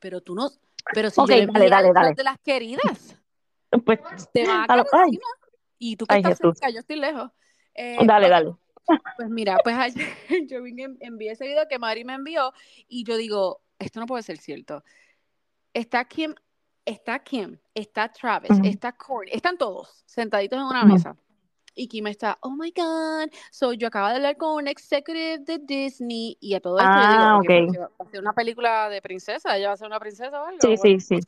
pero 0.00 0.22
tú 0.22 0.34
no, 0.34 0.50
pero 0.94 1.10
si 1.10 1.20
Ok, 1.20 1.28
yo 1.30 1.36
le 1.36 1.46
dale, 1.46 1.68
dale, 1.68 1.88
al 1.88 1.92
dale. 1.94 2.14
de 2.14 2.24
las 2.24 2.38
queridas, 2.40 3.20
Pues, 3.84 3.98
te 4.32 4.46
van 4.46 4.70
a 4.70 4.84
ay, 4.92 5.18
y 5.92 5.96
tú 5.96 6.06
que 6.06 6.14
ay, 6.14 6.20
estás 6.22 6.38
Jesús. 6.38 6.58
cerca, 6.58 6.72
yo 6.72 6.80
estoy 6.80 6.96
lejos. 6.96 7.30
Eh, 7.74 7.98
Dale, 8.06 8.26
ok, 8.26 8.30
dale. 8.30 8.54
Pues 9.16 9.28
mira, 9.28 9.58
pues 9.62 9.76
ayer 9.76 10.06
yo 10.48 10.62
vine, 10.62 10.84
en- 10.84 10.96
envié 11.00 11.32
ese 11.32 11.46
video 11.46 11.66
que 11.68 11.78
Mari 11.78 12.04
me 12.04 12.14
envió 12.14 12.52
y 12.88 13.04
yo 13.04 13.16
digo, 13.16 13.60
esto 13.78 14.00
no 14.00 14.06
puede 14.06 14.22
ser 14.22 14.38
cierto. 14.38 14.82
Está 15.74 16.04
Kim, 16.06 16.34
está 16.84 17.18
Kim, 17.18 17.58
está 17.74 18.10
Travis, 18.10 18.58
está 18.64 18.92
Courtney, 18.92 19.34
están 19.34 19.58
todos 19.58 20.02
sentaditos 20.06 20.58
en 20.58 20.64
una 20.64 20.84
mesa. 20.84 21.16
Y 21.74 21.88
Kim 21.88 22.06
está, 22.06 22.38
oh 22.40 22.50
my 22.50 22.70
God, 22.70 23.30
so 23.50 23.72
yo 23.72 23.88
acabo 23.88 24.08
de 24.08 24.14
hablar 24.14 24.36
con 24.36 24.54
un 24.54 24.68
executive 24.68 25.38
de 25.38 25.58
Disney 25.58 26.36
y 26.40 26.54
a 26.54 26.60
todo 26.60 26.78
esto 26.78 27.00
yo 27.00 27.08
digo, 27.08 27.24
Ah, 27.24 27.38
ok, 27.38 27.44
pero 27.46 27.64
ok. 27.66 27.72
que 27.72 27.78
va 27.78 27.90
a 27.98 28.10
ser 28.10 28.20
una 28.20 28.32
película 28.32 28.88
de 28.88 29.02
princesa, 29.02 29.56
ella 29.56 29.68
va 29.68 29.74
a 29.74 29.76
ser 29.76 29.88
una 29.88 29.98
princesa 29.98 30.40
o 30.40 30.46
algo, 30.46 30.60
Sí, 30.60 30.76
sí, 30.76 31.00
sí. 31.00 31.20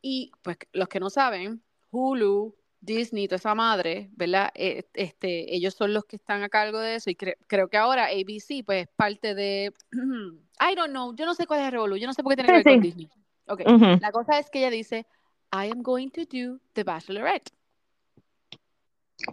Y 0.00 0.30
pues 0.42 0.58
los 0.72 0.88
que 0.88 1.00
no 1.00 1.10
saben, 1.10 1.62
Hulu, 1.90 2.54
Disney, 2.82 3.28
toda 3.28 3.36
esa 3.36 3.54
madre, 3.54 4.10
¿verdad? 4.12 4.50
Eh, 4.54 4.84
Este, 4.92 5.54
ellos 5.54 5.74
son 5.74 5.94
los 5.94 6.04
que 6.04 6.16
están 6.16 6.42
a 6.42 6.48
cargo 6.48 6.80
de 6.80 6.96
eso 6.96 7.10
y 7.10 7.14
cre- 7.14 7.36
creo 7.46 7.68
que 7.68 7.76
ahora 7.78 8.06
ABC 8.06 8.64
pues 8.66 8.82
es 8.82 8.88
parte 8.96 9.34
de, 9.34 9.72
I 9.92 10.74
don't 10.74 10.90
know, 10.90 11.14
yo 11.14 11.24
no 11.24 11.34
sé 11.34 11.46
cuál 11.46 11.60
es 11.60 11.66
el 11.66 11.72
revolú, 11.72 11.96
yo 11.96 12.06
no 12.08 12.12
sé 12.12 12.22
por 12.24 12.32
qué 12.32 12.42
tiene 12.42 12.50
que 12.50 12.58
Sí, 12.58 12.64
ver 12.64 12.74
con. 12.74 12.82
Disney. 12.82 13.10
Ok, 13.46 13.60
la 14.00 14.10
cosa 14.12 14.38
es 14.38 14.50
que 14.50 14.58
ella 14.58 14.70
dice, 14.70 15.06
I 15.52 15.70
am 15.70 15.82
going 15.82 16.08
to 16.10 16.22
do 16.22 16.58
The 16.72 16.82
Bachelorette. 16.84 17.50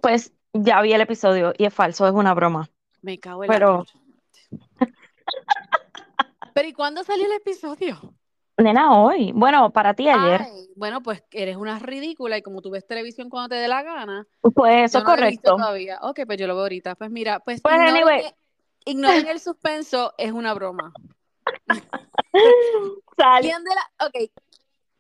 Pues 0.01 0.31
ya 0.53 0.81
vi 0.81 0.93
el 0.93 1.01
episodio 1.01 1.53
y 1.57 1.65
es 1.65 1.73
falso, 1.73 2.05
es 2.07 2.13
una 2.13 2.33
broma. 2.35 2.69
Me 3.01 3.17
cago 3.19 3.43
en 3.43 3.49
la 3.49 3.55
Pero, 3.55 3.85
chucha. 3.85 3.99
Pero 6.53 6.67
¿y 6.67 6.73
cuándo 6.73 7.03
salió 7.03 7.25
el 7.25 7.31
episodio? 7.33 8.13
Nena, 8.61 8.99
hoy. 8.99 9.31
Bueno, 9.33 9.71
para 9.71 9.93
ti 9.93 10.07
ayer. 10.07 10.41
Ay, 10.41 10.69
bueno, 10.75 11.01
pues 11.01 11.23
eres 11.31 11.57
una 11.57 11.79
ridícula 11.79 12.37
y 12.37 12.41
como 12.41 12.61
tú 12.61 12.69
ves 12.69 12.85
televisión 12.85 13.29
cuando 13.29 13.49
te 13.49 13.55
dé 13.55 13.67
la 13.67 13.83
gana, 13.83 14.27
Pues 14.41 14.89
eso 14.89 14.99
es 14.99 15.03
no 15.03 15.09
correcto. 15.09 15.55
todavía. 15.55 15.99
Ok, 16.01 16.21
pues 16.25 16.37
yo 16.37 16.47
lo 16.47 16.55
veo 16.55 16.63
ahorita. 16.63 16.95
Pues 16.95 17.11
mira, 17.11 17.39
pues 17.39 17.61
Pues 17.61 17.75
ignoren, 17.75 17.95
anyway, 17.95 18.33
ignoren 18.85 19.27
el 19.27 19.39
suspenso, 19.39 20.13
es 20.17 20.31
una 20.31 20.53
broma. 20.53 20.93
¿Quién 23.41 23.63
de 23.63 23.75
la, 23.75 24.07
okay, 24.07 24.31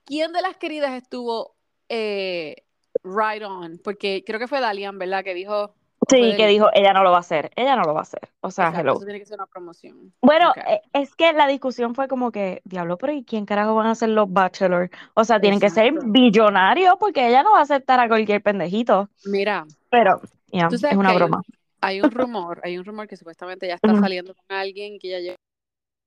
¿quién 0.05 0.33
de 0.33 0.41
las 0.41 0.57
queridas 0.57 0.91
estuvo 0.93 1.55
eh, 1.87 2.63
right 3.03 3.43
on, 3.43 3.79
porque 3.83 4.23
creo 4.25 4.39
que 4.39 4.47
fue 4.47 4.59
Dalian, 4.59 4.97
¿verdad? 4.97 5.23
Que 5.23 5.33
dijo. 5.33 5.75
Sí, 6.09 6.35
que 6.35 6.47
dijo, 6.47 6.69
ella 6.73 6.93
no 6.93 7.03
lo 7.03 7.11
va 7.11 7.17
a 7.17 7.21
hacer, 7.21 7.51
ella 7.55 7.75
no 7.75 7.83
lo 7.83 7.93
va 7.93 7.99
a 7.99 8.03
hacer. 8.03 8.29
O 8.41 8.51
sea, 8.51 8.69
Exacto, 8.69 8.81
hello. 8.81 8.93
eso 8.97 9.05
tiene 9.05 9.19
que 9.19 9.25
ser 9.25 9.37
una 9.37 9.45
promoción. 9.47 10.13
Bueno, 10.21 10.53
eh, 10.67 10.81
es 10.93 11.15
que 11.15 11.33
la 11.33 11.47
discusión 11.47 11.95
fue 11.95 12.07
como 12.07 12.31
que, 12.31 12.61
diablo, 12.65 12.97
pero 12.97 13.13
¿y 13.13 13.23
quién 13.23 13.45
carajo 13.45 13.75
van 13.75 13.87
a 13.87 13.95
ser 13.95 14.09
los 14.09 14.31
bachelors? 14.31 14.91
O 15.13 15.23
sea, 15.23 15.39
tienen 15.39 15.59
que 15.59 15.69
ser 15.69 15.93
billonarios 16.05 16.95
porque 16.99 17.27
ella 17.27 17.43
no 17.43 17.53
va 17.53 17.59
a 17.59 17.63
aceptar 17.63 17.99
a 17.99 18.07
cualquier 18.07 18.41
pendejito. 18.41 19.09
Mira, 19.25 19.65
Pero, 19.89 20.21
ya, 20.47 20.67
tú 20.67 20.75
es 20.75 20.83
una 20.83 20.91
que 20.91 20.97
hay 20.97 21.13
un, 21.13 21.17
broma. 21.17 21.41
hay 21.81 22.01
un 22.01 22.11
rumor, 22.11 22.61
hay 22.63 22.77
un 22.77 22.85
rumor 22.85 23.07
que 23.07 23.17
supuestamente 23.17 23.67
ya 23.67 23.75
está 23.75 23.93
saliendo 23.99 24.33
con 24.33 24.57
alguien 24.57 24.99
que 24.99 25.09
ya 25.09 25.19
lleva 25.19 25.35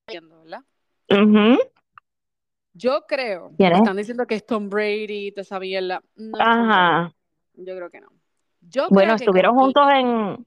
saliendo, 0.06 0.42
¿verdad? 0.42 0.60
Ujú. 1.10 1.58
Yo 2.74 3.04
creo, 3.06 3.52
¿Quién 3.56 3.72
es? 3.72 3.78
están 3.78 3.96
diciendo 3.96 4.26
que 4.26 4.34
es 4.34 4.46
Tom 4.46 4.70
Brady, 4.70 5.32
te 5.32 5.44
sabía 5.44 5.80
la. 5.80 6.02
No. 6.16 6.38
Ajá. 6.40 7.12
Yo 7.54 7.76
creo 7.76 7.90
que 7.90 8.00
no. 8.00 8.08
Yo 8.62 8.86
Bueno, 8.90 9.14
estuvieron 9.14 9.54
juntos 9.54 9.82
en, 9.94 10.46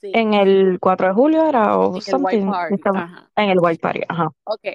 sí, 0.00 0.10
en 0.14 0.34
el 0.34 0.78
4 0.80 1.08
de 1.08 1.14
julio, 1.14 1.46
¿era? 1.46 1.78
O 1.78 1.84
en 1.84 1.88
el 1.88 1.92
White 1.94 2.10
something. 2.10 2.46
Party. 2.50 2.74
Estaban 2.74 3.02
Ajá. 3.02 3.30
en 3.36 3.50
el 3.50 3.58
White 3.60 3.80
Party, 3.80 4.00
ajá. 4.08 4.28
Ok. 4.44 4.68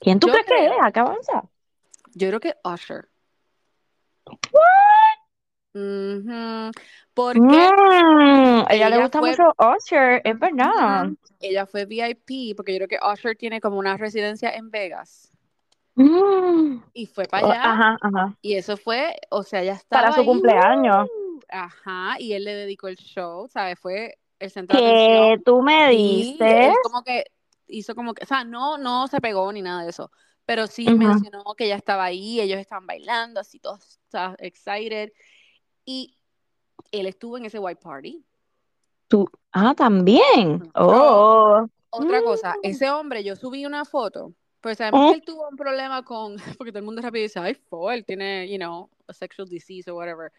¿Quién 0.00 0.18
tú 0.20 0.26
Yo 0.28 0.32
crees 0.32 0.46
que? 0.46 0.70
Acá 0.82 1.02
avanza. 1.02 1.44
Yo 2.14 2.28
creo 2.28 2.40
que 2.40 2.54
Usher. 2.64 3.08
Ujú. 5.74 6.70
Porque 7.12 7.40
Mm, 7.40 8.64
ella 8.70 8.88
le 8.90 8.98
gusta 9.02 9.18
fue- 9.18 9.30
mucho 9.30 9.42
Usher, 9.58 10.22
es 10.24 10.38
verdad. 10.38 11.10
Ella 11.40 11.66
fue 11.66 11.84
VIP, 11.84 12.54
porque 12.56 12.72
yo 12.72 12.78
creo 12.86 12.88
que 12.88 12.98
Usher 13.12 13.36
tiene 13.36 13.60
como 13.60 13.78
una 13.78 13.96
residencia 13.96 14.50
en 14.54 14.70
Vegas. 14.70 15.30
Mm. 15.94 16.78
Y 16.94 17.06
fue 17.06 17.24
para 17.24 17.46
allá. 17.46 17.62
Ajá, 17.62 17.96
ajá. 18.00 18.34
Y 18.42 18.54
eso 18.54 18.76
fue, 18.76 19.16
o 19.30 19.42
sea, 19.42 19.62
ya 19.62 19.72
estaba 19.72 20.02
Para 20.04 20.14
su 20.14 20.20
ahí, 20.20 20.26
cumpleaños. 20.26 21.08
¡Uh! 21.52 21.56
Ajá, 21.56 22.16
y 22.20 22.32
él 22.32 22.44
le 22.44 22.54
dedicó 22.54 22.88
el 22.88 22.96
show, 22.96 23.48
¿sabes? 23.48 23.78
Fue 23.78 24.18
el 24.38 24.50
centro 24.50 24.80
de 24.80 24.86
atención. 24.86 25.42
tú 25.44 25.62
me 25.62 25.90
él 25.90 26.72
como 26.82 27.02
que 27.02 27.24
hizo 27.68 27.94
como 27.94 28.14
que, 28.14 28.24
o 28.24 28.26
sea, 28.26 28.44
no, 28.44 28.78
no 28.78 29.08
se 29.08 29.20
pegó 29.20 29.52
ni 29.52 29.62
nada 29.62 29.82
de 29.82 29.90
eso, 29.90 30.10
pero 30.44 30.66
sí 30.66 30.86
Ujú. 30.88 30.96
mencionó 30.96 31.42
que 31.56 31.64
ella 31.64 31.76
estaba 31.76 32.04
ahí, 32.04 32.40
ellos 32.40 32.58
estaban 32.60 32.86
bailando, 32.86 33.40
así 33.40 33.58
todos, 33.58 33.98
o 34.08 34.10
sea, 34.10 34.36
excited, 34.38 35.12
y 35.84 36.16
él 36.92 37.06
estuvo 37.06 37.36
en 37.38 37.46
ese 37.46 37.58
white 37.58 37.80
party. 37.82 38.24
Tú, 39.08 39.28
ah, 39.52 39.74
también. 39.74 40.70
Oh. 40.74 41.66
Otra 41.90 42.22
cosa, 42.22 42.54
Mm. 42.56 42.60
ese 42.62 42.90
hombre, 42.90 43.24
yo 43.24 43.36
subí 43.36 43.64
una 43.64 43.84
foto, 43.84 44.32
pues 44.60 44.78
sabemos 44.78 45.06
Mm. 45.06 45.08
que 45.10 45.14
él 45.14 45.22
tuvo 45.24 45.48
un 45.48 45.56
problema 45.56 46.04
con, 46.04 46.36
porque 46.58 46.70
todo 46.72 46.80
el 46.80 46.84
mundo 46.84 47.02
rápido 47.02 47.22
dice, 47.22 47.38
ay, 47.40 47.54
fue, 47.54 47.94
él 47.94 48.04
tiene, 48.04 48.48
you 48.50 48.58
know, 48.58 48.90
a 49.08 49.12
sexual 49.12 49.48
disease 49.48 49.90
or 49.90 49.96
whatever. 49.96 50.32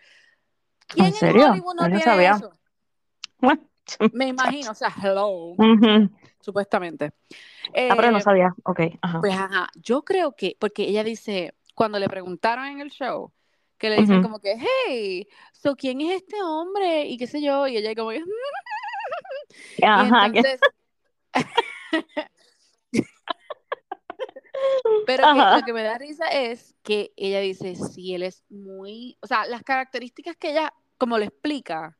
¿Quién 0.88 1.08
en 1.08 1.14
serio? 1.14 1.50
Hollywood 1.52 1.76
no 1.76 1.86
tiene 1.88 2.04
sabía. 2.04 2.32
eso? 2.32 2.52
Me 4.14 4.28
imagino, 4.28 4.72
o 4.72 4.76
sea, 4.76 4.94
hello, 5.02 5.56
supuestamente. 6.40 7.14
Ah, 7.90 7.94
pero 7.96 8.12
no 8.12 8.20
Eh, 8.20 8.22
sabía. 8.24 8.54
Ok, 8.64 8.80
ajá. 9.02 9.20
Pues 9.22 9.34
ajá, 9.34 9.70
yo 9.76 10.04
creo 10.04 10.36
que, 10.36 10.56
porque 10.60 10.84
ella 10.84 11.04
dice, 11.04 11.56
cuando 11.76 12.00
le 12.00 12.08
preguntaron 12.10 12.66
en 12.66 12.82
el 12.82 12.90
show, 12.92 13.32
que 13.78 13.90
le 13.90 13.98
dicen 13.98 14.22
como 14.24 14.40
que, 14.40 14.56
hey, 14.88 15.28
so 15.54 15.76
¿quién 15.76 16.02
es 16.02 16.22
este 16.22 16.42
hombre? 16.42 17.06
Y 17.06 17.18
qué 17.18 17.28
sé 17.28 17.42
yo, 17.42 17.68
y 17.68 17.78
ella 17.78 17.94
como 17.96 18.10
que, 18.10 18.18
y 19.78 19.84
Ajá. 19.86 20.32
que- 20.32 20.40
entonces, 20.40 20.60
pero 25.06 25.24
que 25.34 25.40
lo 25.60 25.66
que 25.66 25.74
me 25.74 25.84
da 25.84 25.98
risa 25.98 26.28
es 26.28 26.76
que 26.84 27.12
ella 27.16 27.40
dice, 27.40 27.76
si 27.76 28.14
él 28.14 28.24
es 28.24 28.44
muy, 28.50 29.18
o 29.22 29.28
sea, 29.28 29.46
las 29.46 29.64
características 29.64 30.36
que 30.38 30.52
ella, 30.52 30.74
como 30.98 31.18
le 31.18 31.26
explica, 31.26 31.98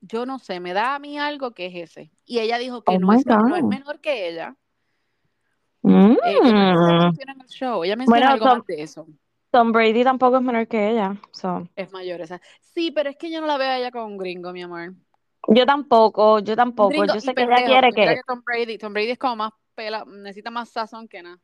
yo 0.00 0.26
no 0.26 0.38
sé, 0.38 0.60
me 0.60 0.72
da 0.72 0.94
a 0.94 0.98
mí 0.98 1.18
algo 1.18 1.52
que 1.52 1.66
es 1.66 1.90
ese. 1.90 2.10
Y 2.24 2.38
ella 2.38 2.58
dijo 2.58 2.82
que 2.82 2.92
Oh 2.96 2.98
no, 2.98 3.12
es, 3.12 3.26
me- 3.26 3.34
no 3.36 3.56
es 3.56 3.64
menor 3.64 4.00
que 4.00 4.28
ella. 4.28 4.56
Eh, 5.84 5.90
Mm. 6.42 7.02
menciona 7.04 7.32
en 7.32 7.40
el 7.40 7.46
show, 7.48 7.84
ella 7.84 7.96
menciona 7.96 8.20
Bueno, 8.20 8.32
algo 8.32 8.46
Tom, 8.46 8.58
más 8.58 8.66
de 8.66 8.82
eso. 8.82 9.06
Tom 9.50 9.72
Brady 9.72 10.04
tampoco 10.04 10.36
es 10.36 10.42
menor 10.42 10.66
que 10.68 10.90
ella. 10.90 11.16
so. 11.32 11.66
Es 11.76 11.90
mayor 11.92 12.20
esa. 12.20 12.40
Sí, 12.60 12.90
pero 12.90 13.08
es 13.10 13.16
que 13.16 13.30
yo 13.30 13.40
no 13.40 13.46
la 13.46 13.56
veo 13.56 13.68
a 13.70 13.78
ella 13.78 13.90
con 13.90 14.02
un 14.04 14.18
gringo, 14.18 14.52
mi 14.52 14.62
amor. 14.62 14.94
Yo 15.48 15.64
tampoco, 15.64 16.40
yo 16.40 16.56
tampoco. 16.56 16.90
gringo 16.90 17.14
Yo 17.14 17.20
sé 17.20 17.34
que 17.34 17.42
ella 17.44 17.64
quiere 17.64 17.92
que 17.92 18.20
Tom 18.26 18.42
Brady, 18.44 18.76
Tom 18.76 18.92
Brady 18.92 19.10
es 19.12 19.18
como 19.18 19.36
más 19.36 19.52
pela, 19.74 20.04
necesita 20.06 20.50
más 20.50 20.68
sazón 20.68 21.08
que 21.08 21.22
nada. 21.22 21.38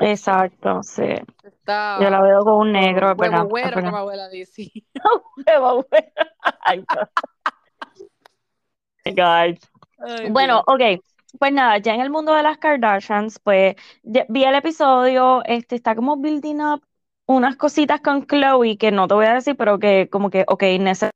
Exacto, 0.00 0.82
sí. 0.82 1.02
Yo 1.02 2.10
la 2.10 2.18
Está 2.18 2.22
veo 2.22 2.44
con 2.44 2.54
un 2.54 2.72
huevo, 2.72 2.86
negro, 2.86 3.10
es 3.12 3.16
huevo 3.16 3.52
verdad. 3.62 3.82
como 3.84 3.96
abuela 3.96 4.28
dice. 4.28 4.70
Huevo. 5.46 5.86
Ay. 6.60 6.84
Ay, 9.04 9.58
Bueno, 10.30 10.62
ok. 10.66 11.00
Pues 11.38 11.52
nada, 11.52 11.78
ya 11.78 11.94
en 11.94 12.00
el 12.00 12.10
mundo 12.10 12.32
de 12.34 12.42
las 12.44 12.58
Kardashians, 12.58 13.38
pues 13.40 13.74
ya- 14.02 14.24
vi 14.28 14.44
el 14.44 14.54
episodio, 14.54 15.42
este 15.44 15.74
está 15.74 15.94
como 15.96 16.16
building 16.16 16.60
up 16.60 16.82
unas 17.26 17.56
cositas 17.56 18.00
con 18.00 18.26
Chloe 18.26 18.76
que 18.78 18.92
no 18.92 19.08
te 19.08 19.14
voy 19.14 19.26
a 19.26 19.34
decir, 19.34 19.56
pero 19.56 19.78
que 19.78 20.08
como 20.10 20.30
que, 20.30 20.44
ok, 20.46 20.62
necesito 20.78 21.10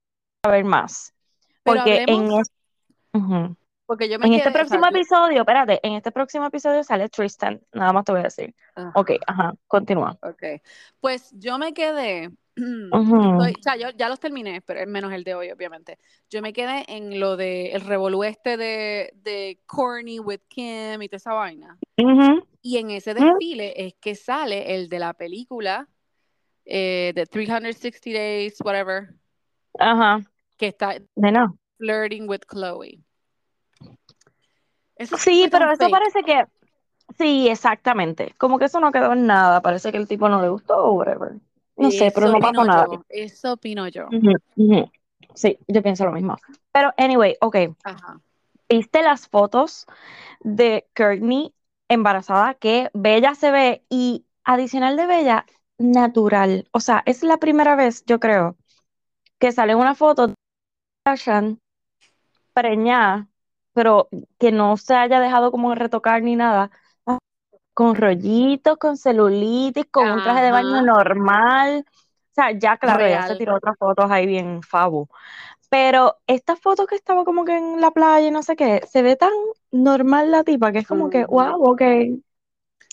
saber 0.45 0.65
más. 0.65 1.15
Pero 1.63 1.83
Porque 1.83 2.03
en, 2.07 2.31
ujú. 3.13 3.57
Porque 3.89 4.07
yo 4.07 4.19
me 4.19 4.27
En 4.27 4.35
este 4.35 4.51
próximo 4.51 4.87
episodio, 4.87 5.41
espérate, 5.41 5.81
en 5.83 5.95
este 5.95 6.13
próximo 6.13 6.45
episodio 6.45 6.85
sale 6.85 7.09
Tristan, 7.09 7.59
nada 7.73 7.91
más 7.95 8.05
te 8.05 8.13
voy 8.13 8.21
a 8.21 8.25
decir. 8.25 8.55
Ok, 8.95 9.13
ajá, 9.27 9.45
ajá, 9.45 9.55
continúa. 9.67 10.19
ok. 10.23 10.61
Pues 11.01 11.33
yo 11.39 11.57
me 11.57 11.73
quedé, 11.73 12.25
estoy, 12.55 13.55
o 13.59 13.63
sea, 13.63 13.77
yo 13.77 13.89
ya 13.97 14.11
los 14.11 14.21
terminé, 14.21 14.61
pero 14.61 14.87
menos 14.87 15.11
el 15.15 15.25
de 15.25 15.35
hoy, 15.35 15.51
obviamente. 15.51 15.97
Yo 16.29 16.43
me 16.43 16.53
quedé 16.53 16.85
en 16.87 17.19
lo 17.19 17.39
de 17.39 17.73
el 17.73 17.81
revolú 17.81 18.25
este 18.25 18.59
de, 18.59 19.11
de 19.15 19.59
Courtney 19.65 20.21
with 20.21 20.43
Kim 20.49 21.01
y 21.01 21.09
toda 21.09 21.17
esa 21.17 21.33
vaina. 21.33 21.79
Y 22.61 22.77
en 22.77 22.91
ese 22.91 23.15
desfile 23.15 23.73
es 23.75 23.95
que 23.95 24.15
sale 24.15 24.75
el 24.75 24.91
de 24.91 24.99
la 24.99 25.15
película 25.15 25.89
eh, 26.67 27.13
de 27.15 27.25
360 27.25 28.11
Days, 28.11 28.61
whatever, 28.63 29.15
Ajá, 29.79 30.21
que 30.59 30.67
está 30.67 30.97
nena. 31.17 31.55
flirting 31.79 32.29
with 32.29 32.43
Chloe. 32.47 33.03
Eso 34.99 35.17
Sí, 35.17 35.49
pero 35.51 35.71
eso 35.71 35.85
fake. 35.85 35.93
parece 35.93 36.23
que, 36.25 36.47
sí, 37.17 37.49
exactamente. 37.49 38.35
Como 38.37 38.59
que 38.59 38.67
eso 38.67 38.81
no 38.81 38.93
quedó 38.93 39.13
en 39.13 39.27
nada, 39.27 39.63
parece 39.63 39.91
que 39.91 39.97
el 39.97 40.09
tipo 40.09 40.29
no 40.29 40.43
le 40.43 40.49
gustó 40.49 40.77
o 40.77 40.93
whatever. 40.93 41.33
No 41.77 41.91
sé, 41.91 42.11
pero 42.13 42.29
no 42.29 42.41
pasó 42.41 42.65
nada. 42.65 42.87
eso 43.09 43.53
opino 43.53 43.87
yo. 43.89 44.09
Sí, 45.35 45.59
yo 45.69 45.83
pienso 45.83 46.05
lo 46.05 46.13
mismo. 46.13 46.37
Pero, 46.73 46.93
anyway, 46.97 47.37
ok, 47.41 47.57
Ajá. 47.85 48.21
¿viste 48.69 49.03
las 49.03 49.29
fotos 49.29 49.87
de 50.41 50.87
Courtney 50.97 51.55
embarazada? 51.89 52.55
Que 52.55 52.91
bella 52.93 53.35
se 53.37 53.53
ve 53.53 53.85
y 53.89 54.25
adicional 54.43 54.97
de 54.97 55.07
bella, 55.07 55.47
natural. 55.79 56.69
O 56.73 56.81
sea, 56.81 57.03
es 57.07 57.23
la 57.23 57.37
primera 57.37 57.77
vez, 57.77 58.05
yo 58.05 58.19
creo, 58.19 58.57
que 59.39 59.53
sale 59.53 59.75
una 59.75 59.95
foto 59.95 60.29
de 60.29 60.35
Kardashian 61.05 61.61
preñada, 62.53 63.29
pero 63.79 64.09
que 64.41 64.51
no 64.51 64.77
se 64.77 64.93
haya 64.93 65.21
dejado 65.21 65.53
como 65.53 65.73
retocar 65.73 66.21
ni 66.21 66.35
nada, 66.35 66.73
con 67.73 67.95
rollitos, 67.95 68.77
con 68.77 68.97
celulitis, 68.97 69.87
con 69.89 70.11
un 70.11 70.21
traje 70.21 70.47
de 70.47 70.51
baño 70.51 70.83
normal. 70.83 71.85
O 71.87 72.35
sea, 72.35 72.51
ya 72.51 72.77
claro, 72.77 73.07
ya 73.09 73.29
se 73.29 73.37
tiró 73.37 73.55
otras 73.55 73.77
fotos 73.79 74.11
ahí 74.11 74.27
bien 74.27 74.65
fabu. 74.65 75.07
Pero 75.71 76.17
esta 76.27 76.57
foto 76.57 76.89
que 76.89 76.97
estaba 76.97 77.25
como 77.25 77.45
que 77.45 77.57
en 77.57 77.81
la 77.81 77.93
playa 77.93 78.27
y 78.27 78.31
no 78.33 78.43
sé 78.43 78.57
qué, 78.57 78.83
se 78.91 79.03
ve 79.03 79.15
tan 79.15 79.31
normal 79.71 80.33
la 80.33 80.43
tipa 80.43 80.73
que 80.73 80.81
es 80.81 80.89
como 80.89 81.09
que, 81.09 81.25
wow, 81.25 81.71
ok. 81.71 81.83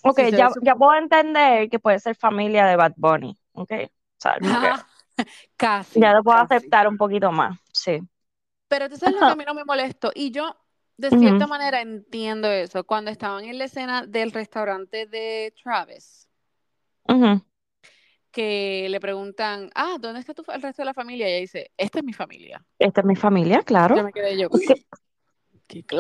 Ok, 0.04 0.20
Sí, 0.20 0.32
ya, 0.34 0.52
ya 0.62 0.76
puedo 0.76 0.94
entender 0.94 1.68
que 1.68 1.80
puede 1.80 2.00
ser 2.00 2.16
familia 2.16 2.68
de 2.68 2.76
Bad 2.76 2.94
Bunny. 2.96 3.36
Ok, 3.54 3.72
o 3.72 3.88
sea, 4.20 4.38
Ajá. 4.40 4.88
Casi, 5.58 6.00
ya 6.00 6.14
lo 6.14 6.22
puedo 6.22 6.38
casi. 6.38 6.54
aceptar 6.54 6.88
un 6.88 6.98
poquito 6.98 7.32
más. 7.32 7.58
Sí. 7.74 8.00
Pero 8.68 8.90
tú 8.90 8.98
sabes 8.98 9.16
lo 9.16 9.22
que 9.22 9.32
a 9.32 9.36
mí 9.36 9.46
no 9.46 9.54
me 9.54 9.64
molestó. 9.64 10.12
Y 10.14 10.32
yo, 10.32 10.56
de 10.98 11.10
cierta 11.12 11.48
manera, 11.48 11.82
entiendo 11.82 12.50
eso. 12.50 12.84
Cuando 12.84 13.12
estaban 13.12 13.46
en 13.46 13.58
la 13.58 13.66
escena 13.66 14.06
del 14.06 14.32
restaurante 14.32 15.06
de 15.06 15.54
Travis, 15.62 16.30
que 18.32 18.88
le 18.90 19.00
preguntan, 19.00 19.70
ah, 19.76 19.96
¿dónde 20.00 20.20
está 20.20 20.34
tu, 20.34 20.44
el 20.52 20.62
resto 20.62 20.82
de 20.82 20.86
la 20.86 20.94
familia? 20.94 21.28
Y 21.28 21.32
ella 21.32 21.42
dice, 21.42 21.72
esta 21.78 22.00
es 22.00 22.06
mi 22.06 22.14
familia. 22.14 22.66
Esta 22.80 23.02
es 23.02 23.08
mi 23.08 23.16
familia, 23.16 23.62
claro. 23.62 23.96
Yo 23.96 24.04
me 24.04 24.12
quedé 24.12 24.38
yo, 24.38 24.50
qué 24.50 24.86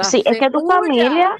sí, 0.03 0.23
es 0.25 0.39
que 0.39 0.49
tu 0.49 0.65
familia, 0.67 1.35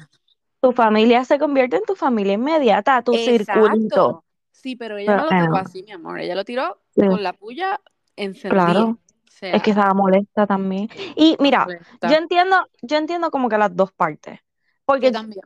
tu 0.60 0.72
familia 0.72 1.24
se 1.24 1.38
convierte 1.38 1.76
en 1.76 1.84
tu 1.84 1.94
familia 1.94 2.34
inmediata, 2.34 3.02
tu 3.02 3.14
circulito. 3.14 3.64
Exacto. 3.64 4.24
Sí, 4.50 4.74
pero 4.74 4.96
ella 4.96 5.12
Pero, 5.12 5.18
no 5.18 5.24
lo 5.24 5.28
tiró 5.28 5.50
bueno, 5.50 5.56
así, 5.56 5.82
mi 5.82 5.92
amor. 5.92 6.18
Ella 6.18 6.34
lo 6.34 6.44
tiró 6.44 6.80
sí, 6.94 7.06
con 7.06 7.22
la 7.22 7.32
puya 7.34 7.80
encendida. 8.16 8.64
claro. 8.64 8.98
Es 9.50 9.62
que 9.62 9.70
estaba 9.70 9.94
molesta 9.94 10.46
también. 10.46 10.88
Y 11.16 11.36
mira, 11.40 11.66
molesta. 11.66 12.08
yo 12.08 12.16
entiendo, 12.16 12.56
yo 12.82 12.96
entiendo 12.98 13.30
como 13.30 13.48
que 13.48 13.58
las 13.58 13.74
dos 13.74 13.92
partes. 13.92 14.40
Yo 14.40 14.84
Porque 14.84 15.10
también. 15.12 15.42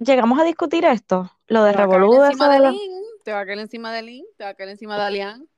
llegamos 0.00 0.38
a 0.40 0.44
discutir 0.44 0.84
esto, 0.84 1.30
lo 1.46 1.62
de 1.64 1.72
Revolú, 1.72 2.20
de 2.20 2.28
de 2.30 2.78
te 3.24 3.32
va 3.32 3.40
a 3.40 3.46
caer 3.46 3.58
encima 3.58 3.92
de 3.92 4.02
Lynn, 4.02 4.26
te 4.36 4.44
va 4.44 4.50
a 4.50 4.54
caer 4.54 4.70
encima 4.70 4.96
de 4.98 5.04
Alian. 5.04 5.48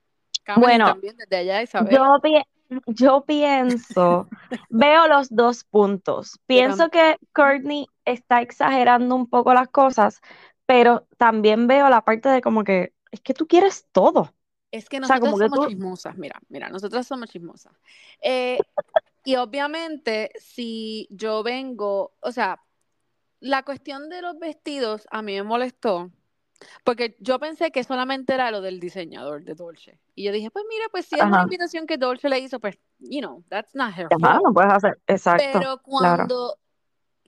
Bueno, 0.55 0.85
también 0.85 1.17
desde 1.17 1.37
allá, 1.37 1.63
Isabel. 1.63 1.99
Yo, 1.99 2.21
pi- 2.23 2.43
yo 2.87 3.25
pienso, 3.27 4.31
veo 4.69 5.09
los 5.09 5.29
dos 5.31 5.65
puntos. 5.65 6.39
Pienso 6.47 6.91
que 6.91 7.19
Courtney 7.35 7.87
está 8.05 8.43
exagerando 8.43 9.15
un 9.17 9.29
poco 9.29 9.55
las 9.55 9.69
cosas, 9.69 10.21
pero 10.67 11.07
también 11.19 11.67
veo 11.67 11.89
la 11.89 12.05
parte 12.05 12.29
de 12.29 12.41
como 12.43 12.65
que 12.65 12.95
es 13.13 13.21
que 13.23 13.35
tú 13.35 13.47
quieres 13.47 13.87
todo. 13.93 14.35
Es 14.71 14.89
que 14.89 14.99
O 14.99 15.05
sea, 15.05 15.19
que 15.21 15.29
somos 15.31 15.61
tú- 15.61 15.67
chismosas, 15.67 16.17
mira, 16.17 16.41
mira, 16.49 16.69
nosotras 16.69 17.07
somos 17.07 17.29
chismosas. 17.31 17.73
Eh, 18.23 18.59
y 19.25 19.37
obviamente, 19.37 20.31
si 20.39 21.09
yo 21.11 21.43
vengo, 21.43 22.15
o 22.21 22.33
sea, 22.33 22.63
la 23.41 23.63
cuestión 23.65 24.09
de 24.09 24.23
los 24.23 24.39
vestidos 24.39 25.07
a 25.11 25.23
mí 25.23 25.35
me 25.35 25.43
molestó, 25.43 26.11
porque 26.85 27.17
yo 27.21 27.39
pensé 27.39 27.71
que 27.71 27.83
solamente 27.85 28.35
era 28.35 28.51
lo 28.51 28.61
del 28.61 28.81
diseñador 28.81 29.45
de 29.45 29.55
Dolce. 29.55 29.99
Y 30.15 30.25
yo 30.25 30.33
dije, 30.33 30.51
pues 30.51 30.65
mira, 30.69 30.85
pues 30.91 31.07
si 31.07 31.17
es 31.17 31.23
una 31.23 31.37
Ajá. 31.37 31.43
invitación 31.45 31.87
que 31.87 31.97
Dolce 31.97 32.29
le 32.29 32.39
hizo, 32.39 32.61
pues, 32.61 32.79
you 32.99 33.21
know, 33.21 33.43
that's 33.49 33.75
not 33.75 33.93
her 33.97 34.09
Ajá, 34.11 34.39
no 34.45 34.53
puedes 34.53 34.73
hacer, 34.73 35.01
exacto, 35.07 35.43
Pero 35.45 35.79
claro. 35.79 35.83
cuando 35.83 36.59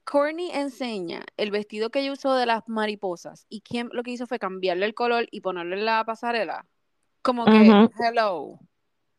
Courtney 0.05 0.51
enseña 0.53 1.25
el 1.37 1.51
vestido 1.51 1.91
que 1.91 2.01
ella 2.01 2.13
usó 2.13 2.35
de 2.35 2.45
las 2.47 2.69
mariposas 2.69 3.47
y 3.49 3.61
Kim 3.61 3.89
lo 3.93 4.03
que 4.03 4.11
hizo 4.11 4.27
fue 4.27 4.39
cambiarle 4.39 4.85
el 4.87 4.95
color 4.95 5.27
y 5.31 5.41
ponerle 5.41 5.77
en 5.79 5.87
la 5.87 6.05
pasarela, 6.05 6.67
como 7.23 7.45
que, 7.47 7.89
hello, 8.01 8.59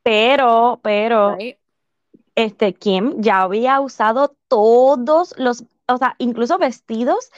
Pero, 0.04 0.80
pero, 0.84 1.38
right? 1.38 1.58
este, 2.36 2.74
Kim 2.74 3.16
ya 3.22 3.42
había 3.44 3.80
usado 3.80 4.36
todos 4.48 5.34
los, 5.38 5.64
o 5.88 5.98
sea, 5.98 6.16
incluso 6.20 6.58
vestidos 6.58 7.32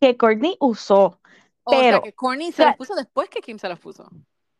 que 0.00 0.16
Courtney 0.16 0.56
usó. 0.60 1.20
O 1.64 1.72
sea 1.72 1.80
Pero, 1.80 2.02
que 2.02 2.12
Courtney 2.14 2.50
se 2.50 2.58
sea, 2.58 2.68
los 2.68 2.76
puso 2.76 2.94
después 2.94 3.28
que 3.28 3.40
Kim 3.40 3.58
se 3.58 3.68
los 3.68 3.78
puso. 3.78 4.08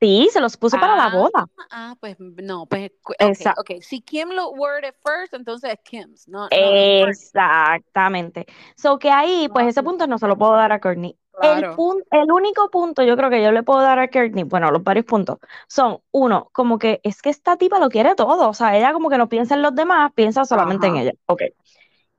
sí, 0.00 0.28
se 0.32 0.40
los 0.40 0.56
puso 0.56 0.78
para 0.78 0.94
la 0.96 1.08
Ah, 1.08 1.12
boda. 1.12 1.48
ah, 1.70 1.96
pues 2.00 2.16
no, 2.20 2.66
pues 2.66 2.90
ok, 3.06 3.18
Esa- 3.18 3.54
ok. 3.58 3.70
Si 3.80 4.00
Kim 4.02 4.30
lo 4.30 4.50
word 4.50 4.84
it 4.84 4.94
first, 5.02 5.34
entonces 5.34 5.72
es 5.72 5.78
Kim's, 5.84 6.28
no, 6.28 6.48
no. 6.48 7.06
Exactamente. 7.08 8.46
So 8.76 8.98
que 8.98 9.10
ahí, 9.10 9.48
pues 9.52 9.66
ese 9.68 9.82
punto 9.82 10.06
no 10.06 10.18
se 10.18 10.26
lo 10.28 10.36
puedo 10.36 10.52
dar 10.52 10.72
a 10.72 10.80
Courtney. 10.80 11.16
El 11.42 11.74
punto, 11.74 12.04
el 12.10 12.30
único 12.32 12.70
punto 12.70 13.02
yo 13.02 13.16
creo 13.16 13.30
que 13.30 13.42
yo 13.42 13.52
le 13.52 13.62
puedo 13.62 13.80
dar 13.80 13.98
a 13.98 14.08
Courtney, 14.08 14.44
bueno, 14.44 14.70
los 14.70 14.82
varios 14.82 15.04
puntos, 15.06 15.38
son, 15.66 15.98
uno, 16.10 16.50
como 16.52 16.78
que 16.78 17.00
es 17.02 17.22
que 17.22 17.30
esta 17.30 17.56
tipa 17.56 17.78
lo 17.78 17.88
quiere 17.88 18.14
todo, 18.14 18.48
o 18.48 18.54
sea, 18.54 18.76
ella 18.76 18.92
como 18.92 19.08
que 19.10 19.18
no 19.18 19.28
piensa 19.28 19.54
en 19.54 19.62
los 19.62 19.74
demás, 19.74 20.12
piensa 20.14 20.44
solamente 20.44 20.86
en 20.86 20.96
ella. 20.96 21.12
Ok. 21.26 21.42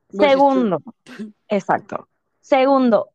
Segundo, 0.08 0.82
exacto. 1.48 2.08
Segundo, 2.40 3.10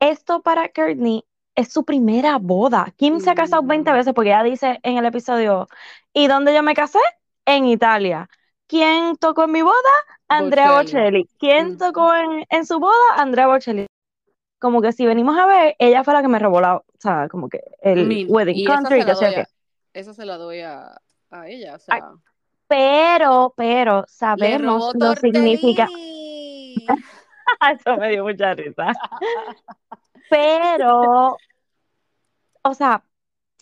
esto 0.00 0.42
para 0.42 0.68
Courtney 0.68 1.24
es 1.54 1.72
su 1.72 1.84
primera 1.84 2.38
boda. 2.38 2.92
Kim 2.96 3.20
se 3.20 3.30
ha 3.30 3.34
casado 3.34 3.62
20 3.62 3.90
Mm. 3.90 3.94
veces 3.94 4.12
porque 4.12 4.30
ella 4.30 4.42
dice 4.42 4.80
en 4.82 4.98
el 4.98 5.06
episodio, 5.06 5.68
¿y 6.12 6.26
dónde 6.26 6.52
yo 6.52 6.62
me 6.62 6.74
casé? 6.74 6.98
En 7.46 7.66
Italia. 7.66 8.28
¿Quién 8.66 9.16
tocó 9.16 9.44
en 9.44 9.52
mi 9.52 9.62
boda? 9.62 9.74
Andrea 10.28 10.72
Bocelli. 10.72 11.22
Bocelli. 11.22 11.28
¿Quién 11.38 11.78
tocó 11.78 12.14
en, 12.14 12.44
en 12.48 12.66
su 12.66 12.78
boda? 12.80 12.94
Andrea 13.16 13.46
Bocelli. 13.46 13.86
Como 14.58 14.80
que 14.80 14.92
si 14.92 15.04
venimos 15.04 15.36
a 15.38 15.46
ver, 15.46 15.76
ella 15.78 16.04
fue 16.04 16.14
la 16.14 16.22
que 16.22 16.28
me 16.28 16.38
robó 16.38 16.60
la, 16.60 16.76
o 16.76 16.84
sea, 16.98 17.28
como 17.28 17.48
que 17.48 17.60
el 17.82 18.26
wedding 18.28 18.56
y 18.56 18.64
esa 18.64 18.74
country, 18.74 19.00
se 19.00 19.04
que 19.04 19.12
la 19.12 19.14
sé 19.16 19.24
doy 19.26 19.34
qué. 19.34 19.40
a, 19.40 19.48
esa 19.92 20.14
se 20.14 20.24
la 20.24 20.36
doy 20.36 20.60
a, 20.60 21.00
a 21.30 21.48
ella, 21.48 21.74
o 21.74 21.78
sea, 21.78 22.12
Pero, 22.66 23.52
pero 23.56 24.04
sabemos 24.08 24.94
lo 24.94 25.14
significa. 25.16 25.86
Eso 27.78 27.96
me 27.98 28.10
dio 28.10 28.24
mucha 28.24 28.54
risa. 28.54 28.92
Pero, 30.30 31.36
o 32.62 32.74
sea, 32.74 33.04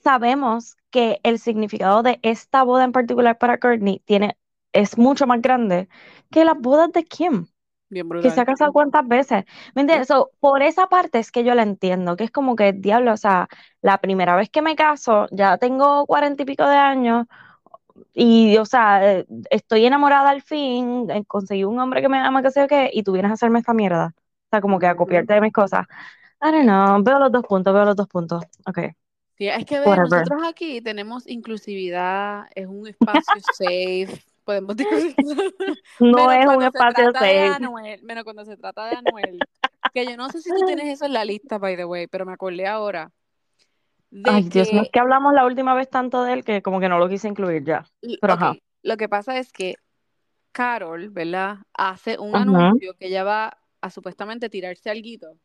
sabemos 0.03 0.77
que 0.91 1.21
el 1.23 1.39
significado 1.39 2.03
de 2.03 2.19
esta 2.23 2.63
boda 2.63 2.85
en 2.85 2.93
particular 2.93 3.39
para 3.39 3.59
Courtney 3.59 4.01
tiene, 4.05 4.37
es 4.73 4.97
mucho 4.97 5.27
más 5.27 5.43
grande 5.43 5.89
que 6.31 6.45
las 6.45 6.59
bodas 6.59 6.93
de 6.93 7.05
Kim, 7.05 7.47
Bien 7.93 8.09
que 8.21 8.31
se 8.31 8.41
ha 8.41 8.45
brutal. 8.45 8.47
casado 8.47 8.73
cuántas 8.73 9.07
veces. 9.07 9.45
¿Me 9.75 9.83
entiendes? 9.83 10.09
So, 10.09 10.31
por 10.41 10.63
esa 10.63 10.89
parte 10.89 11.19
es 11.19 11.31
que 11.31 11.45
yo 11.45 11.55
la 11.55 11.63
entiendo, 11.63 12.17
que 12.17 12.25
es 12.25 12.31
como 12.31 12.57
que, 12.57 12.73
diablo, 12.73 13.13
o 13.13 13.17
sea, 13.17 13.49
la 13.83 13.99
primera 14.01 14.35
vez 14.37 14.49
que 14.51 14.63
me 14.63 14.77
caso, 14.77 15.27
ya 15.31 15.59
tengo 15.59 16.07
cuarenta 16.07 16.43
y 16.43 16.47
pico 16.47 16.67
de 16.67 16.77
años, 16.77 17.27
y, 18.15 18.57
o 18.59 18.65
sea, 18.65 19.19
eh, 19.21 19.27
estoy 19.51 19.87
enamorada 19.87 20.31
al 20.31 20.43
fin, 20.43 21.11
eh, 21.11 21.25
conseguí 21.27 21.65
un 21.65 21.79
hombre 21.81 22.03
que 22.03 22.09
me 22.09 22.19
ama, 22.19 22.43
que 22.43 22.51
sé 22.51 22.61
yo 22.63 22.69
qué, 22.69 22.91
y 22.93 23.03
tú 23.03 23.13
vienes 23.13 23.31
a 23.31 23.35
hacerme 23.35 23.59
esta 23.59 23.75
mierda. 23.75 24.15
O 24.17 24.49
sea, 24.51 24.61
como 24.61 24.79
que 24.79 24.87
a 24.87 24.97
copiarte 24.97 25.35
de 25.35 25.41
mis 25.41 25.53
cosas. 25.53 25.87
I 26.43 26.51
don't 26.51 26.65
know, 26.65 27.03
veo 27.03 27.19
los 27.19 27.33
dos 27.33 27.45
puntos, 27.47 27.75
veo 27.75 27.85
los 27.85 27.97
dos 27.97 28.09
puntos. 28.09 28.45
Ok, 28.67 28.79
Sí, 29.39 29.49
es 29.49 29.65
que 29.65 29.81
ve, 29.81 29.87
nosotros 29.87 30.43
aquí 30.47 30.81
tenemos 30.83 31.27
inclusividad, 31.27 32.47
es 32.55 32.67
un 32.67 32.87
espacio 32.87 33.41
safe, 33.41 34.23
podemos 34.45 34.77
discutir. 34.77 35.15
No 36.01 36.29
Menos 36.29 36.35
es 36.35 36.57
un 36.57 36.63
espacio 36.63 37.13
safe. 37.13 37.47
Anuel, 37.47 38.03
menos 38.03 38.25
cuando 38.25 38.45
se 38.45 38.57
trata 38.57 38.87
de 38.87 38.97
Anuel. 38.97 39.39
Que 39.93 40.07
yo 40.07 40.17
no 40.17 40.29
sé 40.31 40.41
si 40.41 40.51
tú 40.51 40.65
tienes 40.65 40.87
eso 40.87 41.05
en 41.05 41.13
la 41.13 41.25
lista, 41.25 41.59
by 41.59 41.77
the 41.77 41.85
way, 41.85 42.07
pero 42.07 42.25
me 42.25 42.33
acordé 42.33 42.67
ahora 42.67 43.11
Ay, 44.25 44.43
Dios 44.45 44.73
mío, 44.73 44.83
es 44.83 44.91
que, 44.91 45.01
hablamos 45.01 45.33
la 45.33 45.47
última 45.47 45.75
vez 45.75 45.89
tanto 45.89 46.23
de 46.23 46.35
él 46.35 46.45
que 46.45 46.61
como 46.61 46.81
que 46.81 46.89
no 46.89 46.99
lo 46.99 47.09
quise 47.09 47.29
incluir 47.29 47.65
ya. 47.65 47.87
Pero 48.21 48.35
ajá. 48.35 48.55
lo 48.83 48.97
que 48.97 49.09
pasa 49.09 49.39
es 49.39 49.53
que 49.53 49.77
Carol, 50.53 51.09
¿verdad? 51.09 51.59
Hace 51.73 52.19
un 52.19 52.37
anuncio 52.37 52.95
que 52.99 53.07
ella 53.07 53.25
va 53.25 53.57
a 53.81 53.91
supuestamente 53.91 54.51
tirarse 54.51 54.91
alguito. 54.91 55.39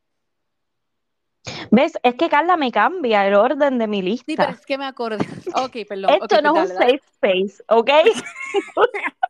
¿Ves? 1.71 1.97
Es 2.03 2.15
que 2.15 2.29
Carla 2.29 2.57
me 2.57 2.71
cambia 2.71 3.25
el 3.27 3.35
orden 3.35 3.77
de 3.77 3.87
mi 3.87 4.01
Sí, 4.17 4.23
pero 4.35 4.47
lista. 4.47 4.51
es 4.51 4.65
que 4.65 4.77
me 4.77 4.85
acordé. 4.85 5.17
Ok, 5.55 5.77
perdón. 5.87 6.11
Esto 6.21 6.41
no 6.41 6.53
pues 6.53 6.65
es 6.65 6.71
un 6.71 6.79
dale, 6.79 6.91
safe 6.99 7.03
space, 7.13 7.63
¿ok? 7.69 7.89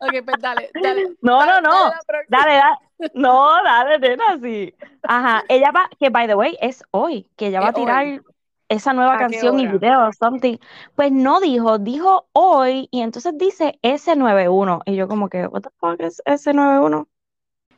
Ok, 0.00 0.24
pues 0.24 0.36
dale, 0.40 0.70
dale, 0.74 1.16
No, 1.22 1.40
no, 1.46 1.46
dale, 1.46 1.62
no. 1.62 1.90
Dale, 2.28 2.54
dale. 2.54 3.10
No, 3.14 3.50
dale, 3.64 3.98
nena, 3.98 4.38
sí. 4.40 4.74
Ajá, 5.02 5.44
ella 5.48 5.70
va, 5.70 5.88
que 5.98 6.10
by 6.10 6.26
the 6.26 6.34
way, 6.34 6.56
es 6.60 6.82
hoy, 6.90 7.28
que 7.36 7.46
ella 7.46 7.60
va 7.60 7.68
a 7.68 7.70
hoy. 7.70 7.74
tirar 7.74 8.22
esa 8.68 8.92
nueva 8.92 9.14
¿A 9.14 9.18
qué 9.18 9.24
canción 9.24 9.58
y 9.58 9.66
video 9.66 10.08
o 10.08 10.12
something. 10.12 10.56
Pues 10.94 11.10
no 11.10 11.40
dijo, 11.40 11.78
dijo 11.78 12.28
hoy, 12.32 12.88
y 12.92 13.00
entonces 13.00 13.36
dice 13.36 13.78
S91. 13.82 14.82
Y 14.86 14.96
yo 14.96 15.08
como 15.08 15.28
que, 15.28 15.46
what 15.46 15.62
the 15.62 15.70
fuck 15.80 16.00
es 16.00 16.22
S91? 16.24 17.06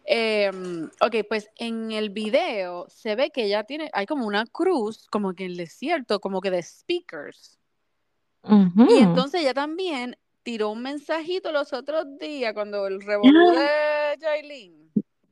Em, 0.05 0.91
ok, 1.01 1.17
pues 1.29 1.49
en 1.57 1.93
el 1.93 2.11
video 2.11 2.87
se 2.89 3.15
ve 3.15 3.31
que 3.31 3.45
ella 3.45 3.65
tiene, 3.65 3.89
hay 3.93 4.07
como 4.07 4.27
una 4.27 4.47
cruz, 4.47 5.07
como 5.11 5.33
que 5.35 5.45
en 5.45 5.53
el 5.53 5.57
desierto, 5.57 6.21
como 6.21 6.41
que 6.41 6.51
de 6.51 6.63
speakers. 6.63 7.59
Y 8.45 9.01
entonces 9.01 9.43
ella 9.43 9.55
también 9.55 10.17
tiró 10.43 10.71
un 10.71 10.83
mensajito 10.83 11.53
los 11.53 11.73
otros 11.73 12.19
días 12.19 12.53
cuando 12.53 12.89
el 12.89 13.01
revolú 13.01 13.53
de 13.53 14.19
Jailin 14.21 14.91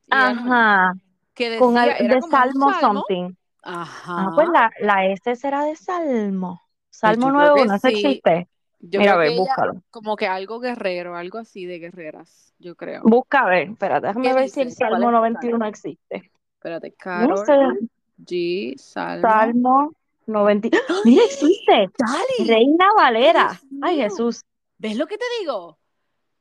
Ajá, 0.09 0.93
que 1.33 1.57
con 1.57 1.77
era 1.77 1.97
de 1.97 2.19
como 2.19 2.25
un 2.25 2.31
Salmo 2.31 2.73
something. 2.79 3.33
Ah, 3.63 4.31
pues 4.35 4.47
Ajá. 4.49 4.53
la, 4.53 4.71
la 4.79 5.05
S 5.07 5.35
será 5.35 5.63
de 5.65 5.75
Salmo. 5.75 6.61
Pues 6.89 6.97
Salmo 6.97 7.31
91, 7.31 7.75
¿eso 7.75 7.87
sí. 7.87 7.93
existe? 7.95 8.47
Yo 8.81 8.99
Mira, 8.99 9.13
a 9.13 9.15
creo 9.15 9.19
ver, 9.19 9.27
que 9.29 9.33
ella, 9.33 9.41
búscalo. 9.43 9.83
como 9.91 10.15
que 10.15 10.27
algo 10.27 10.59
guerrero, 10.59 11.15
algo 11.15 11.37
así 11.37 11.65
de 11.65 11.79
guerreras, 11.79 12.53
yo 12.57 12.75
creo. 12.75 13.01
Busca 13.03 13.41
a 13.41 13.49
ver, 13.49 13.69
espérate, 13.69 14.07
déjame 14.07 14.27
¿Qué 14.27 14.33
ver 14.33 14.49
si 14.49 14.61
el 14.61 14.71
Salmo 14.71 14.95
es? 14.95 15.01
Dale. 15.01 15.11
91 15.11 15.65
existe. 15.67 16.31
Espérate, 16.55 16.89
No 16.89 16.95
Carol 16.97 17.45
sé, 17.45 17.53
G. 18.25 18.77
Salmo. 18.77 19.21
Salmo 19.21 19.93
90. 20.25 20.69
Mira, 21.05 21.23
existe. 21.25 21.89
Reina 22.45 22.85
¡Ay, 22.97 23.03
Valera. 23.13 23.61
Ay! 23.81 23.97
Jesús. 23.97 24.41
¿Ves 24.77 24.97
lo 24.97 25.05
que 25.05 25.17
te 25.17 25.25
digo? 25.39 25.77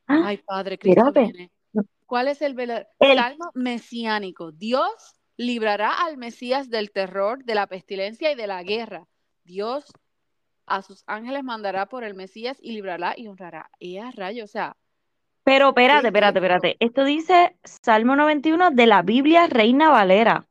Ah, 0.07 0.23
Ay, 0.27 0.39
Padre 0.39 0.79
Cristo 0.79 1.13
viene. 1.13 1.51
¿Cuál 2.07 2.29
es 2.29 2.43
el? 2.43 2.59
El, 2.59 3.17
Salmo 3.17 3.51
mesiánico? 3.55 4.51
Dios 4.51 5.15
librará 5.37 5.93
al 5.93 6.17
Mesías 6.17 6.69
del 6.69 6.91
terror, 6.91 7.45
de 7.45 7.55
la 7.55 7.67
pestilencia 7.67 8.33
y 8.33 8.35
de 8.35 8.47
la 8.47 8.63
guerra. 8.63 9.07
Dios 9.45 9.93
a 10.71 10.83
sus 10.83 11.03
ángeles 11.07 11.45
mandará 11.45 11.87
por 11.87 12.05
el 12.05 12.15
Mesías 12.15 12.57
y 12.63 12.73
librará 12.73 13.15
y 13.17 13.27
honrará. 13.27 13.71
¡Ea 13.81 14.11
rayo! 14.13 14.45
O 14.45 14.47
sea, 14.47 14.77
pero 15.45 15.75
¿qué 15.75 15.83
espérate, 15.83 15.99
es 16.01 16.05
espérate, 16.07 16.39
espérate. 16.39 16.77
Esto 16.81 17.05
dice 17.05 17.57
Salmo 17.65 18.15
91 18.17 18.71
de 18.71 18.87
la 18.87 19.03
Biblia 19.03 19.47
Reina 19.49 19.91
Valera. 19.91 20.47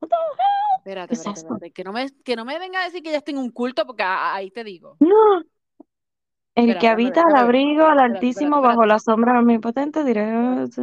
Espérate, 0.78 1.10
¿Qué 1.10 1.14
es 1.14 1.20
espérate, 1.20 1.40
espérate. 1.42 1.72
Que 1.72 1.84
no 1.84 1.94
me, 1.94 2.10
que 2.24 2.36
no 2.36 2.46
me 2.46 2.60
venga 2.60 2.82
a 2.82 2.86
decir 2.86 3.02
que 3.02 3.12
ya 3.12 3.18
estoy 3.18 3.34
en 3.34 3.40
un 3.40 3.52
culto 3.52 3.86
porque 3.86 4.04
a- 4.04 4.36
ahí 4.36 4.52
te 4.52 4.64
digo. 4.64 4.98
No. 5.00 5.40
El 6.56 6.72
Espérate, 6.72 6.80
que 6.80 6.88
habita 6.90 7.22
al 7.22 7.36
abrigo 7.36 7.86
al 7.86 8.00
Altísimo 8.00 8.60
bajo 8.62 8.86
la 8.86 9.00
sombra 9.00 9.40
omnipotente 9.40 10.04
diré. 10.04 10.24
Espérate. 10.64 10.82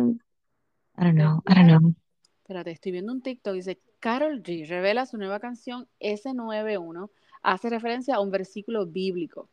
I 0.98 1.04
don't 1.04 1.14
know, 1.14 1.42
I 1.46 1.54
don't 1.54 1.68
know. 1.68 1.94
espérate, 2.38 2.70
estoy 2.70 2.92
viendo 2.92 3.12
un 3.12 3.20
TikTok, 3.20 3.52
dice, 3.54 3.78
Carol 3.98 4.42
G 4.42 4.66
revela 4.66 5.04
su 5.04 5.18
nueva 5.18 5.40
canción 5.40 5.88
S91, 6.00 7.10
hace 7.46 7.70
referencia 7.70 8.16
a 8.16 8.20
un 8.20 8.30
versículo 8.30 8.86
bíblico. 8.86 9.48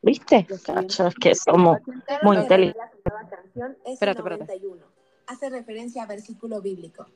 ¿Viste? 0.00 0.46
Que 1.20 1.34
somos 1.34 1.78
muy 2.22 2.36
inteligentes. 2.38 2.82
nueva 3.04 3.28
canción 3.28 3.76
Espérate, 3.84 4.20
espérate. 4.20 4.44
S91. 4.44 4.80
Hace 5.26 5.50
referencia 5.50 6.02
a 6.02 6.06
versículo 6.06 6.60
bíblico. 6.60 7.06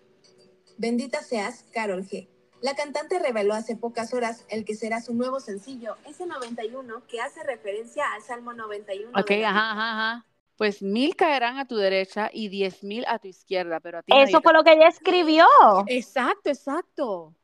Bendita 0.78 1.22
seas, 1.22 1.64
Carol 1.72 2.04
G. 2.04 2.28
La 2.60 2.74
cantante 2.74 3.18
reveló 3.18 3.54
hace 3.54 3.76
pocas 3.76 4.14
horas 4.14 4.44
el 4.48 4.64
que 4.64 4.74
será 4.74 5.00
su 5.00 5.14
nuevo 5.14 5.40
sencillo, 5.40 5.96
S91, 6.06 7.02
que 7.06 7.20
hace 7.20 7.42
referencia 7.44 8.04
al 8.14 8.22
Salmo 8.22 8.52
91. 8.52 9.10
Ok, 9.18 9.30
la 9.30 9.50
ajá, 9.50 9.72
ajá, 9.72 9.92
ajá. 9.92 10.26
Pues 10.56 10.80
mil 10.82 11.16
caerán 11.16 11.58
a 11.58 11.66
tu 11.66 11.76
derecha 11.76 12.30
y 12.32 12.48
diez 12.48 12.82
mil 12.82 13.04
a 13.06 13.18
tu 13.18 13.28
izquierda, 13.28 13.78
pero 13.80 13.98
a 13.98 14.02
ti 14.02 14.12
Eso 14.12 14.32
nadie 14.32 14.42
fue 14.42 14.52
lo 14.54 14.64
que 14.64 14.72
ella 14.72 14.88
escribió. 14.88 15.46
Exacto, 15.86 16.48
exacto. 16.48 17.34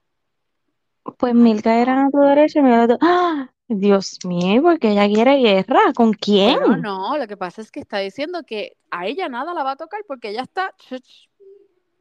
Pues 1.19 1.35
Milka 1.35 1.79
era 1.81 2.07
a 2.07 2.11
tu 2.11 2.19
derecha 2.19 2.61
y 2.61 2.73
a 2.73 2.89
tu... 2.89 2.99
¡Ah! 3.01 3.51
Dios 3.69 4.19
mío, 4.27 4.61
porque 4.61 4.91
ella 4.91 5.07
quiere 5.07 5.39
guerra. 5.39 5.81
¿Con 5.95 6.13
quién? 6.13 6.61
No, 6.61 6.77
no, 6.77 7.17
lo 7.17 7.27
que 7.27 7.37
pasa 7.37 7.63
es 7.63 7.71
que 7.71 7.81
está 7.81 7.99
diciendo 7.99 8.43
que 8.47 8.77
a 8.91 9.07
ella 9.07 9.29
nada 9.29 9.55
la 9.55 9.63
va 9.63 9.73
a 9.73 9.77
tocar 9.77 10.01
porque 10.07 10.31
ella 10.31 10.43
está... 10.43 10.75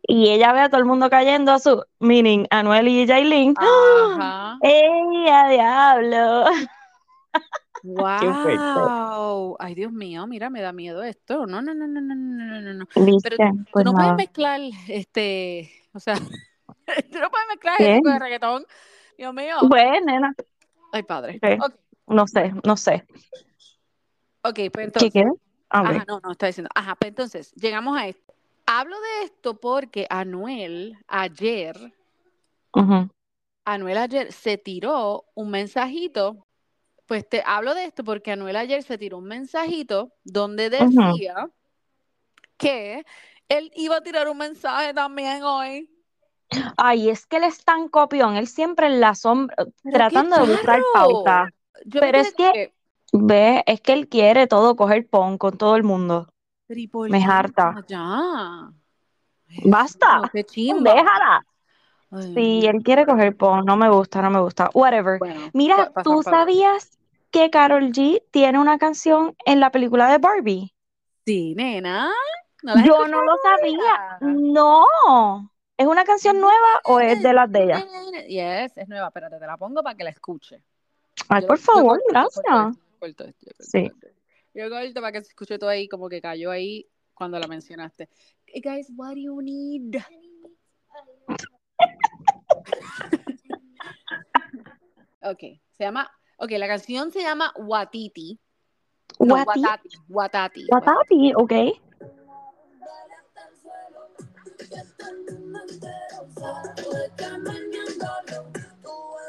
Y 0.04 0.30
ella 0.32 0.52
ve 0.52 0.62
a 0.62 0.70
todo 0.70 0.82
el 0.82 0.86
mundo 0.86 1.10
cayendo 1.10 1.52
a 1.52 1.60
su... 1.60 1.84
Meaning, 2.00 2.46
Anuel 2.50 2.88
y 2.88 3.08
Jailin. 3.08 3.54
¡Ah! 3.58 4.58
Diablo! 4.62 6.46
¡Wow! 7.84 9.56
Ay, 9.60 9.76
Dios 9.76 9.94
mío, 9.94 10.28
mira, 10.28 10.50
me 10.50 10.62
da 10.62 10.74
miedo 10.74 11.04
esto. 11.04 11.48
No, 11.48 11.62
no, 11.62 11.74
no, 11.74 11.88
no, 11.88 12.02
no, 12.02 12.16
no, 12.16 12.62
no, 12.62 12.74
no. 12.74 12.86
Pero 12.94 13.38
no, 13.40 13.54
no 13.54 13.66
pues 13.72 13.86
puedes 13.94 14.14
mezclar, 14.16 14.60
este, 14.90 15.72
o 15.94 16.00
sea... 16.00 16.16
tú 17.12 17.20
no 17.20 17.30
puedes 17.30 17.48
mezclar 17.48 17.78
¿Qué? 17.78 17.84
ese 17.86 17.96
tipo 17.98 18.10
de 18.10 18.20
reggaetón. 18.20 18.65
Dios 19.17 19.34
mío. 19.34 19.56
Pues, 19.70 20.04
nena, 20.06 20.36
Ay, 20.91 21.04
padre. 21.04 21.39
No 22.08 22.28
sé, 22.28 22.54
no 22.65 22.76
sé. 22.76 23.06
ok, 24.41 24.56
pues 24.56 24.72
¿Qué 24.72 24.84
entonces. 24.84 25.12
quieres? 25.12 25.34
A 25.70 25.84
ver. 25.84 25.96
Ajá, 25.98 26.06
no, 26.08 26.20
no, 26.22 26.32
está 26.32 26.48
diciendo. 26.48 26.70
Ajá, 26.76 26.96
pues 26.96 27.10
entonces, 27.10 27.54
llegamos 27.54 27.98
a 27.98 28.08
esto. 28.08 28.34
Hablo 28.65 28.96
de 29.00 29.26
esto 29.26 29.60
porque 29.60 30.08
Anuel 30.10 30.98
ayer. 31.08 31.94
Anuel 33.65 33.98
ayer 33.98 34.32
se 34.32 34.58
tiró 34.58 35.26
un 35.34 35.50
mensajito. 35.52 36.46
Pues 37.06 37.28
te 37.28 37.44
hablo 37.46 37.74
de 37.74 37.86
esto 37.86 38.04
porque 38.04 38.32
Anuel 38.32 38.56
ayer 38.56 38.84
se 38.84 38.98
tiró 38.98 39.17
un 39.17 39.26
mensajito 39.26 40.13
donde 40.24 40.70
decía 40.70 41.50
que 42.58 43.04
él 43.50 43.72
iba 43.76 43.98
a 43.98 44.02
tirar 44.02 44.30
un 44.30 44.38
mensaje 44.38 44.94
también 44.94 45.44
hoy. 45.44 45.89
Ay, 46.78 47.10
es 47.10 47.26
que 47.26 47.38
él 47.38 47.44
es 47.44 47.64
tan 47.64 47.88
copión, 47.88 48.36
él 48.36 48.48
siempre 48.48 48.88
en 48.88 49.00
la 49.00 49.16
sombra, 49.16 49.56
tratando 49.84 50.38
de 50.38 50.52
buscar 50.52 50.82
pauta. 50.94 51.50
Yo 51.86 52.02
Pero 52.02 52.18
es 52.20 52.34
que, 52.34 52.74
ve, 53.14 53.64
es 53.66 53.82
que 53.82 53.94
él 53.94 54.08
quiere 54.08 54.48
todo 54.48 54.76
coger 54.76 55.08
pon 55.08 55.38
con 55.38 55.58
todo 55.58 55.76
el 55.76 55.84
mundo. 55.84 56.28
pero 56.68 56.80
¿y 56.80 56.88
por 56.88 57.10
Me 57.10 57.24
harta. 57.24 57.84
Ya. 57.88 58.72
Basta, 59.66 60.32
chimba. 60.48 60.94
déjala. 60.94 61.46
Ay, 62.12 62.34
Sí, 62.34 62.66
él 62.66 62.82
quiere 62.84 63.06
coger 63.06 63.36
pon, 63.36 63.66
no 63.66 63.78
me 63.78 63.90
gusta, 63.90 64.22
no 64.22 64.30
me 64.30 64.42
gusta. 64.42 64.70
Whatever. 64.74 65.20
Bueno, 65.20 65.50
Mira, 65.54 65.92
pa- 65.94 66.04
¿tú 66.04 66.22
sabías 66.24 66.98
que 67.32 67.50
Karol 67.50 67.92
G 67.92 68.22
tiene 68.32 68.60
una 68.60 68.78
canción 68.78 69.36
en 69.46 69.60
la 69.60 69.72
película 69.72 70.10
de 70.12 70.18
Barbie? 70.18 70.74
Sí, 71.26 71.56
nena. 71.56 72.12
¿No 72.64 72.76
Yo 72.86 73.08
no 73.08 73.22
lo 73.24 73.38
sabía. 73.44 74.18
No. 74.22 75.51
¿Es 75.82 75.88
una 75.88 76.04
canción 76.04 76.39
nueva 76.39 76.80
o 76.84 77.00
es 77.00 77.24
de 77.24 77.34
las 77.34 77.52
de 77.52 77.63
ella? 77.63 77.84
Yes, 78.28 78.78
es 78.78 78.88
nueva. 78.88 79.08
Espérate, 79.08 79.39
te 79.39 79.48
la 79.48 79.58
pongo 79.58 79.82
para 79.82 79.98
que 79.98 80.04
la 80.04 80.12
escuche. 80.12 80.62
Ay, 81.28 81.41
Yo, 81.41 81.48
por 81.48 81.58
favor, 81.58 81.98
yo 81.98 82.13
corto 82.13 82.44
gracias. 82.44 82.46
yo 82.46 83.00
corto 83.00 83.24
corto 83.24 83.63
Sí. 83.63 83.91
Yo 84.54 84.70
corto 84.70 85.02
para 85.02 85.12
que 85.12 85.22
se 85.24 85.30
escuche 85.30 85.58
todo 85.58 85.72
ahí, 85.72 85.88
como 85.88 86.08
que 86.08 86.22
cayó 86.22 86.52
ahí 86.52 86.88
cuando 87.15 87.39
la 87.39 87.48
mencionaste. 87.48 88.10
Hey 88.46 88.62
guys, 88.63 88.91
what 88.96 89.15
do 89.15 89.22
you 89.22 89.41
need? 89.41 89.96
Ok, 95.24 95.39
se 95.72 95.84
llama, 95.84 96.12
ok, 96.38 96.52
la 96.60 96.67
canción 96.67 97.12
se 97.12 97.22
llama 97.22 97.52
Watiti. 97.58 98.39
No, 99.20 99.34
Watati. 99.34 99.89
Watati. 100.10 100.67
Watati, 100.70 101.34
ok. 101.36 101.54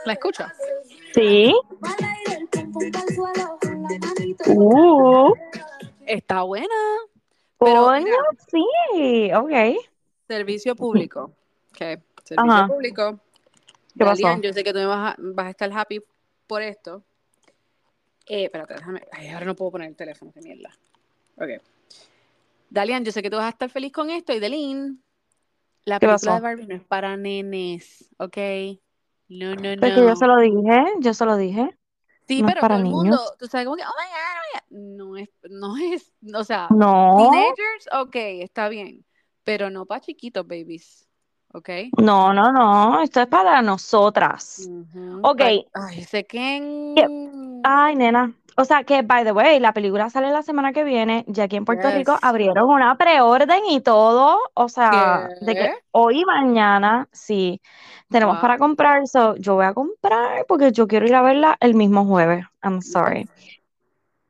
¿La 0.05 0.13
escucha? 0.15 0.53
Sí. 1.15 1.55
Uh, 4.47 5.33
Está 6.07 6.43
buena. 6.43 6.67
Pero 7.59 7.85
coño, 7.85 8.05
mira, 8.05 8.17
sí. 8.49 9.33
Ok. 9.33 9.85
servicio 10.27 10.75
público. 10.75 11.33
Ok, 11.71 12.01
servicio 12.25 12.53
Ajá. 12.53 12.67
público. 12.67 13.21
¿Qué 13.97 14.05
pasó? 14.05 14.23
Dalian, 14.23 14.43
yo 14.43 14.53
sé 14.53 14.65
que 14.65 14.73
tú 14.73 14.81
me 14.81 14.87
vas 14.87 15.15
a, 15.15 15.17
vas 15.19 15.47
a 15.47 15.51
estar 15.51 15.71
happy 15.73 16.03
por 16.47 16.63
esto. 16.63 17.05
Eh, 18.27 18.45
espérate, 18.45 18.75
déjame. 18.75 19.03
Ay, 19.13 19.29
ahora 19.29 19.47
no 19.47 19.55
puedo 19.55 19.73
poner 19.73 19.89
el 19.89 19.97
teléfono, 19.97 20.33
qué 20.33 20.41
mierda. 20.41 20.71
Ok. 21.37 21.63
Dalian, 22.71 23.05
yo 23.05 23.13
sé 23.13 23.23
que 23.23 23.31
tú 23.31 23.37
vas 23.37 23.47
a 23.47 23.51
estar 23.51 23.69
feliz 23.71 23.93
con 23.93 24.11
esto. 24.11 24.33
Y 24.33 24.41
Delin, 24.41 25.03
la 25.85 26.01
¿Qué 26.01 26.07
película 26.07 26.35
de 26.35 26.41
Barbie 26.41 26.67
no 26.67 26.75
es 26.77 26.85
para 26.85 27.17
nenes, 27.17 28.09
¿ok? 28.19 28.37
No, 29.29 29.57
no, 29.57 29.75
Porque 29.79 30.03
yo 30.05 30.17
se 30.17 30.27
no. 30.27 30.27
lo 30.27 30.39
dije, 30.41 30.85
yo 31.01 31.13
se 31.15 31.27
lo 31.27 31.37
dije. 31.37 31.77
Sí, 32.29 32.43
no 32.43 32.45
pero 32.45 32.61
para 32.61 32.79
todo 32.79 32.81
el 32.81 32.85
niños. 32.85 33.21
mundo, 33.21 33.37
tú 33.39 33.47
sabes, 33.47 33.67
como 33.67 33.77
que, 33.77 33.83
oh 33.83 33.87
my 33.87 34.07
God, 34.09 34.39
oh 34.39 34.77
my 34.77 34.91
God. 34.91 34.99
No 34.99 35.17
es, 35.17 35.31
no 35.51 35.77
es, 35.77 36.13
o 36.35 36.45
sea, 36.45 36.79
No, 36.83 36.95
teenagers, 37.15 37.89
ok, 37.93 38.15
está 38.43 38.69
bien. 38.69 39.05
Pero 39.45 39.71
no 39.71 39.87
para 39.87 40.01
chiquitos, 40.01 40.47
babies, 40.47 41.09
¿ok? 41.53 41.69
no, 41.99 42.33
no, 42.33 42.53
no. 42.53 43.03
Esto 43.03 43.21
es 43.21 43.27
para 43.27 43.63
nosotras. 43.63 44.69
Ujú, 44.69 45.21
Ok. 45.23 45.39
pa- 45.39 45.81
Ay, 45.89 46.03
sé 46.05 46.25
que... 46.25 47.05
Ay, 47.65 47.95
nena. 47.97 48.35
O 48.57 48.65
sea 48.65 48.85
que, 48.85 49.03
by 49.03 49.25
the 49.25 49.33
way, 49.33 49.59
la 49.61 49.73
película 49.73 50.11
sale 50.11 50.31
la 50.31 50.43
semana 50.43 50.73
que 50.73 50.85
viene. 50.85 51.25
Ya 51.27 51.45
aquí 51.45 51.57
en 51.57 51.65
Puerto 51.65 51.91
Rico 51.91 52.19
abrieron 52.21 52.69
una 52.69 52.97
preorden 52.99 53.61
y 53.71 53.81
todo. 53.81 54.39
O 54.55 54.69
sea, 54.69 55.29
de 55.41 55.55
que 55.55 55.71
hoy 55.93 56.21
y 56.21 56.25
mañana, 56.25 57.09
sí, 57.13 57.61
tenemos 58.11 58.35
Wow. 58.35 58.43
para 58.43 58.59
comprar. 58.59 59.07
So, 59.07 59.37
yo 59.37 59.55
voy 59.55 59.65
a 59.65 59.73
comprar 59.75 60.45
porque 60.47 60.71
yo 60.73 60.87
quiero 60.87 61.07
ir 61.07 61.15
a 61.15 61.23
verla 61.23 61.57
el 61.61 61.75
mismo 61.75 62.05
jueves. 62.05 62.45
I'm 62.63 62.83
sorry. 62.83 63.27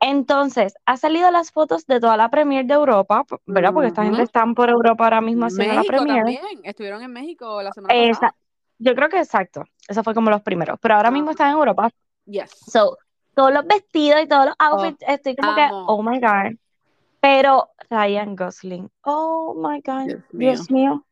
Entonces, 0.05 0.75
ha 0.85 0.97
salido 0.97 1.31
las 1.31 1.51
fotos 1.51 1.85
de 1.87 1.99
toda 2.01 2.17
la 2.17 2.29
premier 2.29 2.65
de 2.65 2.73
Europa, 2.73 3.23
¿verdad? 3.45 3.73
Porque 3.73 3.87
esta 3.87 4.03
gente 4.03 4.21
está 4.21 4.45
por 4.53 4.69
Europa 4.69 5.05
ahora 5.05 5.21
mismo 5.21 5.45
haciendo 5.45 5.75
la 5.75 5.83
premier. 5.83 6.23
también, 6.23 6.41
estuvieron 6.63 7.01
en 7.03 7.13
México 7.13 7.61
la 7.61 7.71
semana 7.71 7.93
Esa- 7.93 8.19
pasada. 8.19 8.35
yo 8.79 8.95
creo 8.95 9.07
que 9.07 9.19
exacto. 9.19 9.63
Esos 9.87 10.03
fue 10.03 10.13
como 10.13 10.29
los 10.29 10.41
primeros. 10.41 10.77
Pero 10.81 10.95
ahora 10.95 11.09
mismo 11.09 11.29
Ajá. 11.29 11.31
están 11.31 11.51
en 11.51 11.57
Europa. 11.57 11.89
Yes. 12.25 12.51
So, 12.51 12.97
todos 13.33 13.53
los 13.53 13.65
vestidos 13.65 14.21
y 14.21 14.27
todos 14.27 14.47
los 14.47 14.55
outfits, 14.59 15.03
estoy 15.07 15.37
como 15.37 15.55
que, 15.55 15.67
oh 15.71 16.03
my 16.03 16.19
God. 16.19 16.57
Pero 17.21 17.69
Ryan 17.89 18.35
Gosling, 18.35 18.89
oh 19.03 19.53
my 19.55 19.81
God, 19.85 20.07
Dios 20.07 20.23
Dios 20.33 20.71
mío. 20.71 21.05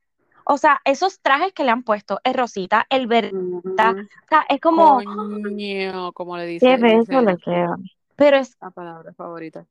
O 0.43 0.57
sea, 0.57 0.81
esos 0.83 1.21
trajes 1.21 1.53
que 1.53 1.63
le 1.63 1.71
han 1.71 1.83
puesto, 1.83 2.19
el 2.25 2.33
rosita, 2.33 2.85
el 2.89 3.07
verde, 3.07 3.37
Ujú. 3.37 3.61
o 3.73 3.75
sea, 3.77 3.95
es 4.49 4.59
como, 4.59 4.95
Coño, 5.01 6.11
como 6.11 6.35
le 6.35 6.59
qué 6.59 6.75
dice, 6.75 6.77
beso 6.77 7.21
le 7.21 7.31
dice 7.31 7.41
queda. 7.45 7.77
Pero 8.21 8.37
es, 8.37 8.55
la 8.61 8.69
palabra 8.69 9.13
favorita. 9.13 9.65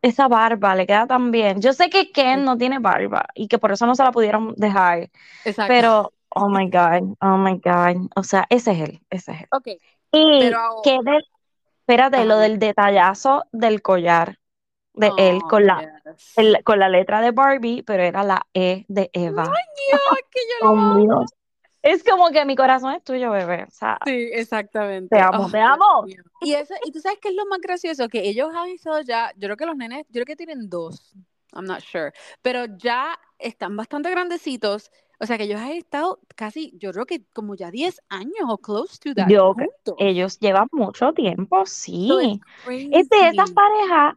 esa 0.00 0.26
barba 0.28 0.74
le 0.74 0.86
queda 0.86 1.06
tan 1.06 1.30
bien. 1.30 1.60
Yo 1.60 1.72
sé 1.74 1.90
que 1.90 2.10
Ken 2.12 2.44
no 2.44 2.56
tiene 2.56 2.78
barba 2.78 3.26
y 3.34 3.46
que 3.48 3.58
por 3.58 3.72
eso 3.72 3.84
no 3.86 3.94
se 3.94 4.02
la 4.04 4.10
pudieron 4.12 4.54
dejar, 4.56 5.10
Exacto. 5.44 5.68
pero, 5.68 6.12
oh 6.30 6.48
my 6.48 6.70
God, 6.70 7.14
oh 7.20 7.36
my 7.36 7.60
God. 7.62 8.08
O 8.16 8.22
sea, 8.22 8.46
ese 8.48 8.72
es 8.72 8.80
él, 8.88 9.00
ese 9.10 9.32
es 9.32 9.40
él. 9.42 9.48
Ok, 9.52 9.66
Y 10.12 10.40
Pero 10.40 10.58
ahora- 10.60 10.80
que 10.84 10.98
del, 11.10 11.22
espérate, 11.80 12.24
lo 12.24 12.38
del 12.38 12.58
detallazo 12.58 13.44
del 13.52 13.82
collar 13.82 14.38
de 14.94 15.10
él 15.18 15.40
Oh, 15.44 15.48
con 15.48 15.66
la, 15.66 15.80
yes. 15.80 16.32
el- 16.38 16.64
con 16.64 16.78
la 16.78 16.88
letra 16.88 17.20
de 17.20 17.30
Barbie, 17.32 17.82
pero 17.82 18.02
era 18.02 18.22
la 18.24 18.40
E 18.54 18.84
de 18.88 19.10
Eva. 19.12 19.44
Coño, 19.44 19.54
es 19.92 20.26
que 20.30 20.40
yo 20.60 20.66
lo 20.66 20.70
Oh, 20.72 20.76
amo. 20.78 20.96
Dios. 20.98 21.30
Es 21.88 22.04
como 22.04 22.30
que 22.30 22.44
mi 22.44 22.54
corazón 22.54 22.94
es 22.94 23.02
tuyo, 23.02 23.30
bebé. 23.30 23.64
O 23.64 23.70
sea, 23.70 23.98
Sí, 24.04 24.28
exactamente. 24.32 25.16
Te 25.16 25.20
amo, 25.20 25.46
Oh, 25.46 25.50
te 25.50 25.60
amo. 25.60 26.06
Y 26.42 26.52
eso, 26.52 26.74
y 26.84 26.92
tú 26.92 27.00
sabes 27.00 27.18
qué 27.20 27.30
es 27.30 27.34
lo 27.34 27.46
más 27.46 27.60
gracioso, 27.60 28.08
que 28.08 28.28
ellos 28.28 28.50
han 28.54 28.68
estado 28.68 29.00
ya, 29.00 29.32
yo 29.36 29.48
creo 29.48 29.56
que 29.56 29.66
los 29.66 29.76
nenes, 29.76 30.04
yo 30.08 30.12
creo 30.12 30.26
que 30.26 30.36
tienen 30.36 30.68
dos, 30.68 31.14
I'm 31.54 31.64
not 31.64 31.80
sure, 31.80 32.12
pero 32.42 32.66
ya 32.76 33.18
están 33.38 33.76
bastante 33.76 34.10
grandecitos, 34.10 34.90
o 35.18 35.26
sea 35.26 35.38
que 35.38 35.44
ellos 35.44 35.60
han 35.60 35.72
estado 35.72 36.20
casi, 36.36 36.72
yo 36.78 36.92
creo 36.92 37.06
que 37.06 37.24
como 37.32 37.54
ya 37.56 37.70
10 37.70 38.00
años 38.08 38.46
o 38.48 38.58
close 38.58 38.98
to 39.00 39.14
that 39.14 39.28
Yo 39.28 39.54
ellos 39.98 40.38
llevan 40.38 40.68
mucho 40.72 41.12
tiempo, 41.12 41.64
So 41.64 41.64
sí. 41.64 42.40
it's 42.68 42.92
Es 42.92 43.08
de 43.08 43.28
esas 43.28 43.50
parejas 43.50 44.14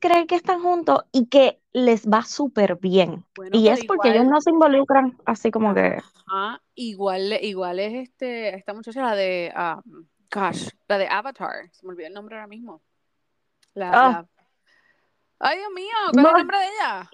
creen 0.00 0.26
que 0.26 0.36
están 0.36 0.62
juntos 0.62 1.04
y 1.12 1.26
que 1.26 1.60
les 1.72 2.06
va 2.08 2.22
súper 2.22 2.76
bien. 2.76 3.24
Bueno, 3.34 3.56
Y 3.58 3.68
es 3.68 3.84
porque 3.84 4.10
ellos 4.10 4.26
no 4.26 4.40
se 4.40 4.50
involucran 4.50 5.18
así 5.26 5.50
como 5.50 5.74
que. 5.74 5.98
ajá, 6.26 6.62
igual, 6.74 7.32
igual 7.42 7.80
es 7.80 8.08
este, 8.08 8.54
esta 8.54 8.74
muchacha, 8.74 9.02
la 9.02 9.16
de, 9.16 9.52
um, 9.84 10.06
gosh, 10.32 10.68
la 10.88 10.98
de 10.98 11.08
Avatar, 11.08 11.68
se 11.72 11.84
me 11.84 11.92
olvidó 11.92 12.06
el 12.08 12.14
nombre 12.14 12.36
ahora 12.36 12.46
mismo. 12.46 12.80
La, 13.74 13.90
Ah. 13.90 14.10
la- 14.12 14.28
Ay, 15.44 15.58
Dios 15.58 15.72
mío, 15.74 15.86
¿cuál 16.12 16.26
es 16.26 16.30
el 16.32 16.38
nombre 16.38 16.58
de 16.58 16.64
ella? 16.66 17.10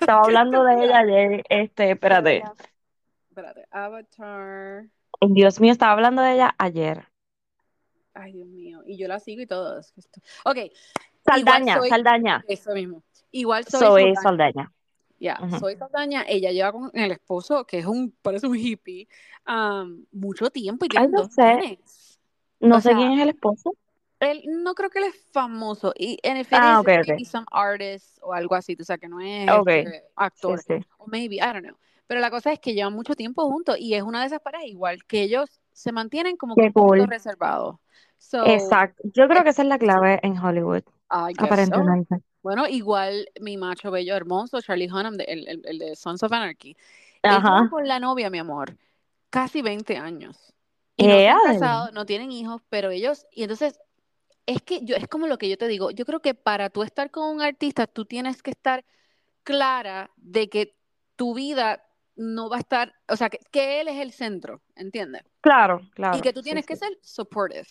Estaba 0.00 0.22
hablando 0.24 0.64
de 0.64 0.84
ella 0.84 0.98
ayer. 0.98 1.44
Este, 1.48 1.90
espérate. 1.92 2.42
espérate, 3.30 3.66
Avatar. 3.70 4.86
Dios 5.20 5.60
mío, 5.60 5.70
estaba 5.70 5.92
hablando 5.92 6.22
de 6.22 6.32
ella 6.34 6.54
ayer. 6.58 7.06
Ay, 8.14 8.32
Dios 8.32 8.48
mío. 8.48 8.82
Y 8.84 8.98
yo 8.98 9.06
la 9.06 9.20
sigo 9.20 9.42
y 9.42 9.46
todo. 9.46 9.80
Ok. 10.44 10.58
Saldaña, 11.36 11.76
soy- 11.78 11.88
Saldaña. 11.88 12.44
Eso 12.48 12.72
mismo. 12.74 13.02
Igual 13.30 13.64
soy. 13.64 13.80
Soy 13.80 14.14
Saldaña. 14.16 14.22
Saldaña. 14.22 14.72
Ya, 15.18 15.38
soy 15.60 15.76
Saldaña. 15.76 16.24
Ella 16.26 16.50
lleva 16.50 16.72
con 16.72 16.90
el 16.94 17.12
esposo, 17.12 17.64
que 17.64 17.78
es 17.78 17.86
un, 17.86 18.10
parece 18.22 18.46
un 18.46 18.56
hippie, 18.56 19.06
um, 19.46 20.04
mucho 20.10 20.50
tiempo 20.50 20.84
y 20.84 20.88
Ay, 20.88 20.90
tienen 20.90 21.10
no 21.12 21.22
dos 21.22 21.32
sé. 21.34 21.42
nenes. 21.54 22.20
No 22.58 22.76
O 22.76 22.80
sé 22.80 22.88
sea, 22.88 22.96
quién 22.96 23.12
es 23.12 23.20
el 23.22 23.28
esposo. 23.30 23.76
Él, 24.18 24.42
no 24.46 24.74
creo 24.74 24.90
que 24.90 24.98
él 25.00 25.06
es 25.06 25.26
famoso. 25.32 25.92
Y 25.96 26.18
if 26.22 26.52
it 26.52 26.58
Ah, 26.60 26.74
is, 26.74 26.80
ok, 26.80 26.88
it's 26.88 26.98
ok. 27.00 27.08
maybe 27.08 27.24
some 27.24 27.46
artist 27.50 28.18
o 28.22 28.32
algo 28.32 28.54
así. 28.54 28.76
O 28.80 28.84
sea, 28.84 28.98
que 28.98 29.08
no 29.08 29.20
es 29.20 29.48
este, 29.48 30.04
actor. 30.16 30.60
sí. 30.60 30.74
O 30.98 31.06
maybe, 31.06 31.36
I 31.36 31.40
don't 31.52 31.64
know. 31.64 31.76
Pero 32.06 32.20
la 32.20 32.30
cosa 32.30 32.52
es 32.52 32.58
que 32.60 32.74
llevan 32.74 32.92
mucho 32.92 33.14
tiempo 33.14 33.48
juntos 33.48 33.76
y 33.78 33.94
es 33.94 34.02
una 34.02 34.20
de 34.20 34.26
esas 34.26 34.40
parejas 34.40 34.66
igual, 34.66 35.04
que 35.06 35.22
ellos 35.22 35.60
se 35.72 35.92
mantienen 35.92 36.36
como 36.36 36.54
que 36.54 36.62
un 36.62 36.72
cool. 36.72 37.06
reservados. 37.06 37.76
So, 38.18 38.44
Exacto. 38.46 39.02
Yo 39.12 39.26
creo 39.28 39.42
que 39.42 39.50
esa 39.50 39.62
es 39.62 39.68
la 39.68 39.78
clave 39.78 40.20
en 40.22 40.36
Hollywood, 40.38 40.82
I 41.12 41.32
guess 41.34 41.68
so. 41.68 41.84
Bueno, 42.42 42.66
igual 42.66 43.28
mi 43.40 43.56
macho 43.56 43.90
bello 43.90 44.16
hermoso, 44.16 44.60
Charlie 44.60 44.88
Hunnam, 44.90 45.16
de- 45.16 45.24
el, 45.24 45.46
el- 45.48 45.62
el 45.64 45.78
de 45.78 45.94
Sons 45.94 46.22
of 46.22 46.32
Anarchy. 46.32 46.76
Ajá. 47.22 47.68
con 47.70 47.86
la 47.86 48.00
novia, 48.00 48.30
mi 48.30 48.38
amor, 48.38 48.76
casi 49.30 49.62
20 49.62 49.96
años. 49.96 50.52
Y 50.96 51.06
no 51.06 51.90
no 51.92 52.04
tienen 52.06 52.32
hijos, 52.32 52.62
pero 52.68 52.90
ellos, 52.90 53.26
y 53.30 53.42
entonces, 53.42 53.78
es 54.46 54.60
que 54.62 54.84
yo, 54.84 54.96
es 54.96 55.06
como 55.06 55.26
lo 55.26 55.38
que 55.38 55.48
yo 55.48 55.56
te 55.56 55.68
digo, 55.68 55.90
yo 55.90 56.04
creo 56.04 56.20
que 56.20 56.34
para 56.34 56.68
tú 56.70 56.82
estar 56.82 57.10
con 57.10 57.30
un 57.30 57.42
artista, 57.42 57.86
tú 57.86 58.04
tienes 58.04 58.42
que 58.42 58.50
estar 58.50 58.84
clara 59.44 60.10
de 60.16 60.48
que 60.48 60.76
tu 61.16 61.34
vida 61.34 61.84
no 62.16 62.48
va 62.50 62.56
a 62.56 62.60
estar, 62.60 62.94
o 63.08 63.16
sea, 63.16 63.30
que, 63.30 63.38
que 63.50 63.80
él 63.80 63.88
es 63.88 64.00
el 64.00 64.12
centro, 64.12 64.60
¿entiendes? 64.74 65.22
Claro, 65.40 65.80
claro. 65.94 66.18
Y 66.18 66.20
que 66.20 66.32
tú 66.32 66.42
tienes 66.42 66.64
sí. 66.64 66.68
que 66.68 66.76
ser 66.76 66.98
supportive. 67.02 67.66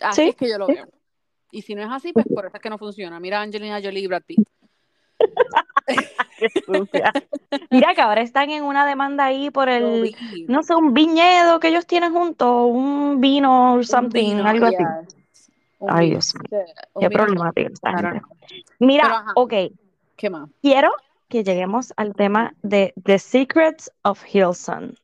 Así 0.00 0.22
Sí, 0.22 0.28
es 0.30 0.36
que 0.36 0.48
yo 0.48 0.58
lo 0.58 0.66
veo. 0.66 0.88
Y 1.52 1.62
si 1.62 1.76
no 1.76 1.82
es 1.82 1.88
así, 1.90 2.12
pues 2.12 2.26
por 2.26 2.46
eso 2.46 2.56
es 2.56 2.62
que 2.62 2.70
no 2.70 2.78
funciona. 2.78 3.20
Mira 3.20 3.38
a 3.38 3.42
Angelina 3.42 3.80
Jolie 3.80 4.00
y 4.00 4.06
Brad 4.08 4.22
Pitt. 4.26 4.40
Mira 7.70 7.94
que 7.94 8.00
ahora 8.00 8.22
están 8.22 8.50
en 8.50 8.64
una 8.64 8.86
demanda 8.86 9.26
ahí 9.26 9.50
por 9.50 9.68
el, 9.68 10.14
no 10.48 10.62
sé, 10.62 10.74
un 10.74 10.94
viñedo 10.94 11.60
que 11.60 11.68
ellos 11.68 11.86
tienen 11.86 12.12
juntos, 12.12 12.66
un 12.68 13.20
vino 13.20 13.74
Un 13.74 13.84
something, 13.84 14.36
vino, 14.36 14.48
algo 14.48 14.66
así. 14.66 14.82
Un 15.78 15.90
Ay, 15.92 16.06
vino, 16.08 16.18
Dios 16.18 16.34
mío, 16.34 16.64
qué 16.98 17.10
problemática 17.10 17.70
esta 17.72 17.90
gente. 17.90 18.22
Pero 18.22 18.26
Mira, 18.80 19.04
ajá, 19.04 19.32
ok, 19.36 19.52
¿qué 20.16 20.30
más? 20.30 20.48
quiero 20.60 20.90
que 21.28 21.44
lleguemos 21.44 21.92
al 21.96 22.14
tema 22.14 22.54
de 22.62 22.92
The 23.04 23.18
Secrets 23.18 23.90
of 24.02 24.24
Hillsong, 24.24 24.94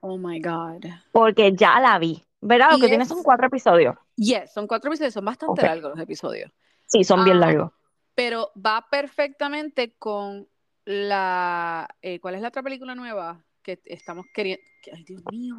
Oh 0.00 0.18
my 0.18 0.40
God. 0.40 0.84
porque 1.12 1.52
ya 1.54 1.80
la 1.80 1.98
vi, 1.98 2.24
¿verdad? 2.40 2.72
Lo 2.72 2.78
que 2.78 2.88
tiene 2.88 3.04
son 3.04 3.18
es, 3.18 3.24
cuatro 3.24 3.46
episodios. 3.46 3.96
Yes, 4.18 4.52
son 4.52 4.66
cuatro 4.66 4.90
episodios, 4.90 5.14
son 5.14 5.24
bastante 5.24 5.62
Ok, 5.62 5.66
largos 5.66 5.90
los 5.92 6.00
episodios. 6.00 6.52
sí, 6.86 7.04
son 7.04 7.24
bien 7.24 7.36
Ah, 7.38 7.40
largos. 7.40 7.72
pero 8.14 8.50
va 8.54 8.86
perfectamente 8.90 9.94
con 9.98 10.46
la, 10.84 11.88
eh, 12.02 12.18
¿cuál 12.20 12.34
es 12.34 12.42
la 12.42 12.48
otra 12.48 12.62
película 12.62 12.94
nueva 12.94 13.42
que 13.62 13.78
estamos 13.84 14.26
queriendo? 14.34 14.62
que- 14.82 14.92
Ay, 14.94 15.04
Dios 15.04 15.22
mío, 15.30 15.56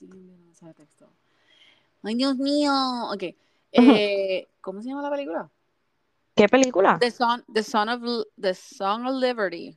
enviando 0.00 0.44
mensaje 0.44 0.68
de 0.68 0.74
texto. 0.74 1.08
Ay, 2.02 2.14
Dios 2.16 2.36
mío. 2.36 2.72
Ok. 3.12 3.22
Eh, 3.72 4.48
¿cómo 4.60 4.82
se 4.82 4.88
llama 4.88 5.02
la 5.02 5.10
película? 5.10 5.50
¿Qué 6.34 6.48
película? 6.48 6.98
The 6.98 7.10
Son, 7.10 7.44
The 7.52 7.62
Son 7.62 7.88
of, 7.88 8.02
The 8.40 8.54
Song 8.54 9.06
of 9.06 9.20
Liberty. 9.20 9.76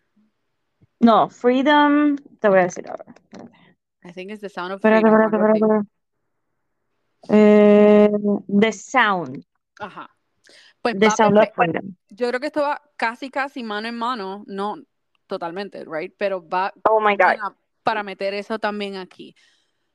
No, 1.02 1.30
Freedom, 1.30 2.16
te 2.40 2.48
voy 2.50 2.60
a 2.60 2.64
decir 2.64 2.88
ahora. 2.90 3.06
I 4.04 4.14
think 4.14 4.32
it's 4.32 4.42
The 4.42 4.50
Sound 4.50 4.72
of 4.74 4.82
Freedom. 4.82 5.06
espérate, 5.06 5.36
espérate. 5.36 5.88
Eh, 7.30 8.10
The 8.48 8.72
Sound, 8.72 9.46
Ajá. 9.80 10.10
Pues 10.82 10.98
The 11.00 11.08
va 11.08 11.16
Sound 11.16 11.36
perfecto. 11.36 11.56
Freedom. 11.62 11.96
Yo 12.10 12.28
creo 12.30 12.40
que 12.40 12.48
esto 12.48 12.62
va 12.62 12.82
casi, 12.96 13.30
casi 13.30 13.64
mano 13.64 13.88
en 13.88 13.96
mano. 13.98 14.44
No 14.48 14.76
totalmente, 15.28 15.84
right? 15.86 16.14
Pero 16.18 16.48
va 16.48 16.72
Oh 16.90 17.00
my 17.02 17.16
God. 17.18 17.54
para 17.84 18.04
meter 18.04 18.34
eso 18.34 18.60
también 18.60 18.96
aquí. 18.96 19.36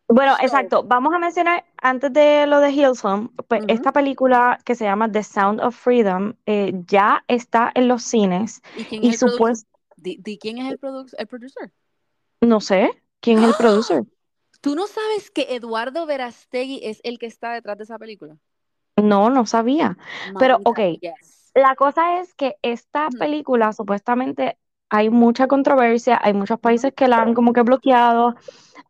Bueno, 0.09 0.35
So, 0.37 0.43
exacto. 0.43 0.83
Vamos 0.83 1.15
a 1.15 1.21
mencionar 1.21 1.65
antes 1.81 2.13
de 2.13 2.45
lo 2.49 2.59
de 2.59 2.73
Hillsong, 2.73 3.31
pues 3.47 3.63
esta 3.69 3.93
película 3.93 4.59
que 4.65 4.75
se 4.75 4.85
llama 4.85 5.11
The 5.11 5.23
Sound 5.23 5.61
of 5.61 5.77
Freedom 5.77 6.35
eh, 6.47 6.73
ya 6.89 7.25
está 7.29 7.71
en 7.75 7.87
los 7.87 8.03
cines 8.03 8.61
¿Y 8.77 8.85
quién 8.85 9.13
supuesto, 9.15 9.69
di 9.97 10.39
quién 10.39 10.59
es 10.59 10.73
el, 10.73 10.81
produ- 10.81 11.15
el 11.17 11.27
producer? 11.29 11.71
no 12.41 12.61
sé 12.61 12.91
quién 13.21 13.39
es 13.39 13.45
el 13.51 13.55
producer. 13.55 14.03
¿Tú 14.61 14.75
no 14.75 14.87
sabes 14.87 15.31
que 15.31 15.55
Eduardo 15.55 16.07
Verastegui 16.07 16.81
es 16.83 17.01
el 17.03 17.19
que 17.19 17.27
está 17.27 17.53
detrás 17.53 17.79
de 17.79 17.85
esa 17.85 17.99
película? 17.99 18.37
No, 18.97 19.31
no 19.31 19.47
sabía. 19.47 19.97
Pero, 20.39 20.59
ok, 20.65 20.79
yes. 21.01 21.53
la 21.55 21.75
cosa 21.75 22.21
es 22.21 22.35
que 22.35 22.57
esta 22.63 23.09
película 23.19 23.73
supuestamente 23.73 24.59
hay 24.91 25.09
mucha 25.09 25.47
controversia, 25.47 26.21
hay 26.23 26.35
muchos 26.35 26.59
países 26.59 26.93
que 26.93 27.09
la 27.09 27.23
han 27.23 27.33
como 27.33 27.53
que 27.53 27.63
bloqueado. 27.63 28.35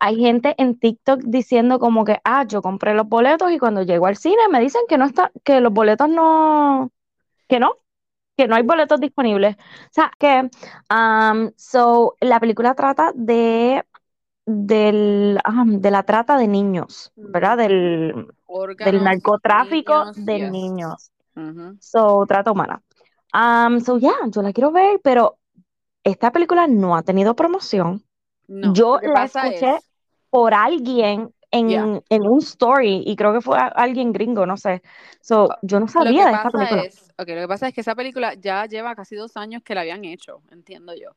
Hay 0.00 0.16
gente 0.16 0.54
en 0.56 0.78
TikTok 0.78 1.20
diciendo 1.24 1.78
como 1.78 2.04
que, 2.04 2.20
ah, 2.24 2.44
yo 2.44 2.62
compré 2.62 2.94
los 2.94 3.06
boletos 3.06 3.52
y 3.52 3.58
cuando 3.58 3.82
llego 3.82 4.06
al 4.06 4.16
cine 4.16 4.48
me 4.50 4.60
dicen 4.60 4.82
que 4.88 4.96
no 4.96 5.04
está, 5.04 5.30
que 5.44 5.60
los 5.60 5.72
boletos 5.72 6.08
no, 6.08 6.90
que 7.48 7.60
no, 7.60 7.76
que 8.36 8.48
no 8.48 8.56
hay 8.56 8.62
boletos 8.62 8.98
disponibles. 8.98 9.56
O 9.56 9.90
sea, 9.90 10.10
que, 10.18 10.48
um, 10.90 11.50
so, 11.56 12.16
la 12.20 12.40
película 12.40 12.74
trata 12.74 13.12
de, 13.14 13.84
del, 14.46 15.38
ah, 15.44 15.64
de 15.66 15.90
la 15.90 16.02
trata 16.02 16.36
de 16.36 16.48
niños, 16.48 17.12
¿verdad? 17.16 17.58
Del, 17.58 18.14
del 18.14 18.26
Órganos, 18.46 19.02
narcotráfico 19.02 20.00
niños, 20.06 20.24
de 20.24 20.38
yes. 20.38 20.50
niños. 20.50 21.10
So, 21.78 22.24
trata 22.26 22.52
humana. 22.52 22.82
Um, 23.32 23.80
so, 23.80 23.98
yeah, 23.98 24.12
yo 24.28 24.42
la 24.42 24.52
quiero 24.52 24.72
ver, 24.72 25.00
pero 25.02 25.38
esta 26.02 26.32
película 26.32 26.66
no 26.66 26.96
ha 26.96 27.02
tenido 27.02 27.34
promoción. 27.34 28.04
No, 28.48 28.72
Yo 28.74 28.98
la 29.02 29.24
escuché 29.24 29.76
es, 29.76 29.90
por 30.28 30.52
alguien 30.54 31.32
yeah. 31.52 31.82
en, 31.82 32.02
en 32.08 32.26
un 32.26 32.38
story 32.40 33.04
y 33.06 33.16
creo 33.16 33.32
que 33.32 33.40
fue 33.40 33.58
alguien 33.58 34.12
gringo, 34.12 34.46
no 34.46 34.56
sé. 34.56 34.82
So, 35.20 35.48
Oh, 35.48 35.54
yo 35.62 35.78
no 35.80 35.88
sabía 35.88 36.26
de 36.26 36.32
esta 36.32 36.50
película. 36.50 36.82
es, 36.82 37.12
lo 37.16 37.24
que 37.24 37.48
pasa 37.48 37.68
es 37.68 37.74
que 37.74 37.80
esa 37.82 37.94
película 37.94 38.34
ya 38.34 38.66
lleva 38.66 38.94
casi 38.94 39.14
dos 39.16 39.36
años 39.36 39.62
que 39.62 39.74
la 39.74 39.82
habían 39.82 40.04
hecho, 40.04 40.42
entiendo 40.50 40.94
yo. 40.94 41.10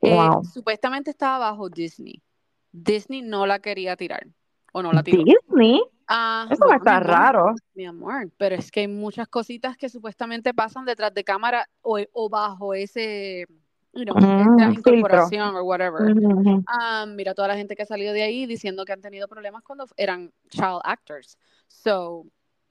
Eh, 0.00 0.18
supuestamente 0.52 1.10
estaba 1.10 1.50
bajo 1.50 1.68
Disney. 1.68 2.22
Disney 2.72 3.22
no 3.22 3.46
la 3.46 3.58
quería 3.60 3.96
tirar, 3.96 4.26
o 4.72 4.82
no 4.82 4.92
la 4.92 5.02
tiró. 5.02 5.22
Disney, 5.24 5.82
Ah, 6.06 6.46
eso 6.50 6.64
mi 6.66 6.74
está 6.74 6.96
amor, 6.96 7.06
raro. 7.06 7.54
mi 7.74 7.84
amor, 7.84 8.30
pero 8.38 8.54
es 8.54 8.70
que 8.70 8.80
hay 8.80 8.88
muchas 8.88 9.28
cositas 9.28 9.76
que 9.76 9.88
supuestamente 9.90 10.54
pasan 10.54 10.84
detrás 10.86 11.12
de 11.12 11.22
cámara 11.22 11.68
o, 11.82 11.98
o 12.12 12.28
bajo 12.30 12.72
ese, 12.72 13.46
you 13.92 14.04
know, 14.04 14.16
Mm, 14.16 14.72
incorporación 14.72 15.54
o 15.54 15.62
whatever. 15.64 16.16
Ujú. 16.16 16.64
Ah, 16.66 17.04
mira 17.06 17.34
toda 17.34 17.48
la 17.48 17.56
gente 17.56 17.76
que 17.76 17.82
ha 17.82 17.86
salido 17.86 18.12
de 18.14 18.22
ahí 18.22 18.46
diciendo 18.46 18.84
que 18.86 18.92
han 18.92 19.02
tenido 19.02 19.28
problemas 19.28 19.62
cuando 19.62 19.86
eran 19.96 20.32
child 20.48 20.80
actors. 20.84 21.36
So, 21.66 22.24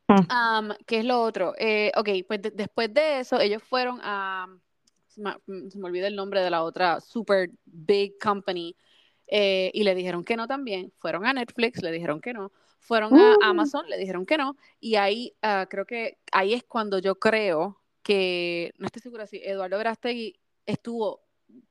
Mm. 0.09 0.13
um, 0.31 0.69
¿qué 0.85 0.99
es 0.99 1.05
lo 1.05 1.21
otro? 1.21 1.53
Eh, 1.59 1.91
ok, 1.95 2.09
pues 2.27 2.41
de- 2.41 2.51
después 2.51 2.93
de 2.93 3.19
eso, 3.19 3.39
ellos 3.39 3.61
fueron 3.61 3.99
a. 4.01 4.47
Se 5.07 5.21
me, 5.21 5.35
mm, 5.45 5.69
se 5.69 5.77
me 5.79 5.85
olvida 5.85 6.07
el 6.07 6.15
nombre 6.15 6.41
de 6.41 6.49
la 6.49 6.63
otra 6.63 7.01
super 7.01 7.49
big 7.65 8.13
company. 8.23 8.73
Eh, 9.27 9.71
y 9.73 9.83
le 9.83 9.95
dijeron 9.95 10.23
que 10.23 10.37
no 10.37 10.47
también. 10.47 10.91
Fueron 10.97 11.25
a 11.25 11.33
Netflix, 11.33 11.81
le 11.81 11.91
dijeron 11.91 12.21
que 12.21 12.33
no. 12.33 12.51
Fueron 12.79 13.13
a 13.17 13.35
Mm. 13.35 13.43
Amazon, 13.43 13.89
le 13.89 13.97
dijeron 13.97 14.25
que 14.25 14.37
no. 14.37 14.55
Y 14.79 14.95
ahí 14.95 15.35
ah, 15.41 15.67
creo 15.69 15.85
que 15.85 16.17
ahí 16.31 16.53
es 16.53 16.63
cuando 16.63 16.99
yo 16.99 17.15
creo 17.15 17.81
que, 18.03 18.73
no 18.77 18.85
estoy 18.85 19.01
segura 19.01 19.27
si 19.27 19.37
Eduardo 19.43 19.77
Verastegui 19.77 20.39
estuvo, 20.65 21.21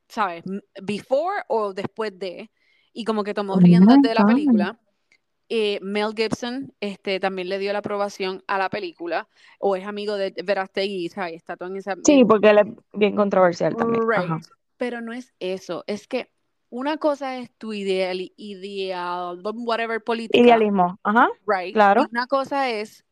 ¿sabes? 0.09 0.45
Before 0.83 1.42
o 1.49 1.73
después 1.73 2.19
de. 2.19 2.51
Y 2.92 3.05
como 3.05 3.25
que 3.25 3.35
tomó 3.35 3.55
Oh 3.55 3.61
riendas 3.61 4.01
de 4.03 4.14
la 4.14 4.25
película. 4.25 4.79
Eh, 5.49 5.79
Mel 5.81 6.12
Gibson 6.16 6.75
este, 6.81 7.21
también 7.21 7.49
le 7.49 7.61
dio 7.61 7.73
la 7.73 7.79
aprobación 7.79 8.42
a 8.49 8.59
la 8.59 8.69
película, 8.69 9.29
o 9.61 9.77
es 9.77 9.87
amigo 9.87 10.16
de 10.16 10.35
Verastegui, 10.45 11.09
¿sabes? 11.09 11.35
Está 11.35 11.57
todo 11.57 11.69
en 11.69 11.77
esa... 11.77 11.95
Sí, 12.05 12.25
porque 12.25 12.51
él 12.51 12.59
es 12.59 12.66
bien 12.92 13.14
controversial 13.14 13.77
también. 13.77 14.03
Right. 14.09 14.45
Pero 14.77 15.01
no 15.01 15.12
es 15.12 15.35
eso, 15.38 15.85
es 15.87 16.09
que 16.09 16.33
una 16.70 16.96
cosa 16.96 17.38
es 17.38 17.50
tu 17.59 17.72
ideal, 17.72 18.33
ideal, 18.37 19.40
whatever 19.42 20.02
política, 20.02 20.38
Idealismo. 20.44 20.98
Ajá, 21.02 21.29
right? 21.46 21.72
claro. 21.74 22.02
Y 22.02 22.07
una 22.11 22.26
cosa 22.26 22.70
es 22.70 23.05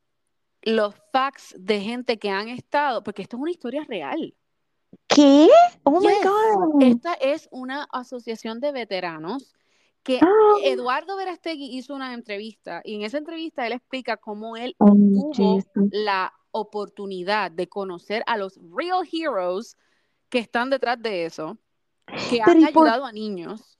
los 0.62 0.94
facts 1.12 1.54
de 1.58 1.80
gente 1.80 2.18
que 2.18 2.30
han 2.30 2.48
estado, 2.48 3.02
porque 3.04 3.22
esto 3.22 3.36
es 3.36 3.42
una 3.42 3.50
historia 3.50 3.84
real. 3.86 4.34
¿Qué? 5.08 5.48
Oh 5.82 6.00
my 6.00 6.06
Yes. 6.08 6.24
God. 6.24 6.82
Esta 6.82 7.14
es 7.14 7.48
una 7.50 7.86
asociación 7.92 8.60
de 8.60 8.72
veteranos 8.72 9.54
que 10.02 10.20
Ah. 10.22 10.54
Eduardo 10.64 11.16
Verastegui 11.16 11.76
hizo 11.76 11.94
una 11.94 12.12
entrevista 12.14 12.80
y 12.84 12.94
en 12.94 13.02
esa 13.02 13.18
entrevista 13.18 13.66
él 13.66 13.72
explica 13.72 14.16
cómo 14.16 14.56
él 14.56 14.74
Oh, 14.78 14.86
tuvo 14.92 15.32
Jesus. 15.34 15.88
la 15.92 16.32
oportunidad 16.50 17.50
de 17.50 17.68
conocer 17.68 18.22
a 18.26 18.36
los 18.36 18.58
real 18.74 19.00
heroes 19.12 19.76
que 20.28 20.38
están 20.38 20.70
detrás 20.70 21.00
de 21.02 21.24
eso, 21.24 21.58
que 22.06 22.40
Pero 22.44 22.50
han 22.50 22.60
¿y 22.60 22.66
por- 22.72 22.86
ayudado 22.86 23.04
a 23.06 23.12
niños. 23.12 23.78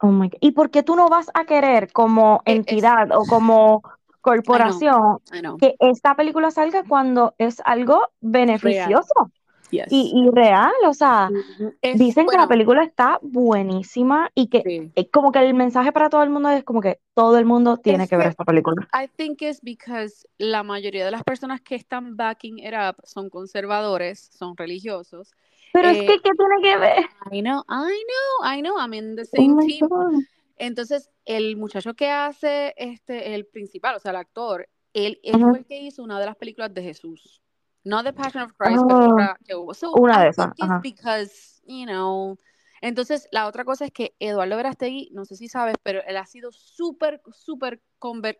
Oh 0.00 0.08
my 0.08 0.28
God. 0.28 0.38
¿Y 0.40 0.50
por 0.52 0.70
qué 0.70 0.82
tú 0.82 0.96
no 0.96 1.08
vas 1.08 1.30
a 1.34 1.44
querer 1.44 1.92
como 1.92 2.42
E- 2.44 2.52
es- 2.52 2.56
entidad 2.58 3.08
o 3.12 3.24
como 3.24 3.82
corporación 4.20 5.18
I 5.32 5.40
know. 5.40 5.58
que 5.58 5.76
esta 5.78 6.14
película 6.16 6.50
salga 6.50 6.84
cuando 6.84 7.34
es 7.38 7.60
algo 7.64 8.08
beneficioso 8.20 9.30
Yes. 9.70 9.86
y, 9.90 10.12
y 10.14 10.30
real? 10.30 10.72
O 10.86 10.92
sea, 10.94 11.30
Ujú. 11.30 11.72
Es- 11.80 11.98
dicen 11.98 12.26
que 12.26 12.32
la 12.32 12.42
bueno, 12.42 12.48
película 12.48 12.84
está 12.84 13.18
buenísima 13.22 14.30
y 14.34 14.48
que 14.48 14.62
sí. 14.62 14.92
eh, 14.94 15.08
como 15.10 15.30
que 15.32 15.38
el 15.38 15.54
mensaje 15.54 15.92
para 15.92 16.10
todo 16.10 16.22
el 16.22 16.30
mundo 16.30 16.50
es 16.50 16.64
como 16.64 16.80
que 16.80 17.00
todo 17.14 17.38
el 17.38 17.44
mundo 17.44 17.76
tiene 17.76 18.04
Es 18.04 18.10
que 18.10 18.16
ver 18.16 18.28
esta 18.28 18.44
película. 18.44 18.88
I 18.92 19.08
think 19.16 19.40
it's 19.42 19.60
because 19.62 20.26
la 20.38 20.62
mayoría 20.62 21.04
de 21.04 21.10
las 21.10 21.22
personas 21.22 21.60
que 21.60 21.74
están 21.76 22.16
backing 22.16 22.58
it 22.58 22.74
up 22.74 22.96
son 23.04 23.30
conservadores, 23.30 24.18
son 24.36 24.56
religiosos. 24.56 25.32
Pero 25.72 25.88
es 25.88 25.98
eh, 25.98 26.06
que, 26.06 26.18
¿qué 26.20 26.30
tiene 26.36 26.62
que 26.62 26.76
ver? 26.78 26.98
I 27.30 27.40
know, 27.42 27.62
I 27.68 28.04
know, 28.04 28.56
I 28.56 28.60
know, 28.60 28.78
I'm 28.78 28.94
in 28.94 29.16
the 29.16 29.22
Oh 29.22 29.26
same 29.26 29.56
my 29.56 29.66
team. 29.66 29.88
God. 29.88 30.22
Entonces, 30.58 31.10
el 31.24 31.56
muchacho 31.56 31.94
que 31.94 32.08
hace 32.10 32.74
este, 32.76 33.34
el 33.34 33.46
principal, 33.46 33.96
o 33.96 33.98
sea, 34.00 34.10
el 34.10 34.16
actor, 34.16 34.68
él, 34.92 35.18
él 35.22 35.34
Ujú. 35.36 35.50
fue 35.50 35.58
el 35.60 35.66
que 35.66 35.80
hizo 35.80 36.02
una 36.02 36.20
de 36.20 36.26
las 36.26 36.36
películas 36.36 36.72
de 36.74 36.82
Jesús. 36.82 37.40
No 37.84 38.04
The 38.04 38.12
Passion 38.12 38.44
of 38.44 38.52
Christ, 38.56 38.84
pero 38.86 39.00
Oh, 39.00 39.12
otra 39.12 39.38
que 39.44 39.54
hubo. 39.56 39.74
So, 39.74 39.92
una 39.92 40.20
I 40.20 40.24
de 40.24 40.28
esas, 40.28 40.48
it's 40.56 40.60
ajá. 40.60 40.80
because, 40.82 41.60
you 41.66 41.84
know. 41.86 42.36
Entonces, 42.80 43.28
la 43.32 43.46
otra 43.46 43.64
cosa 43.64 43.84
es 43.86 43.92
que 43.92 44.14
Eduardo 44.18 44.56
Verastegui, 44.56 45.10
no 45.12 45.24
sé 45.24 45.36
si 45.36 45.48
sabes, 45.48 45.76
pero 45.82 46.02
él 46.06 46.16
ha 46.16 46.26
sido 46.26 46.52
súper, 46.52 47.20
súper 47.32 47.80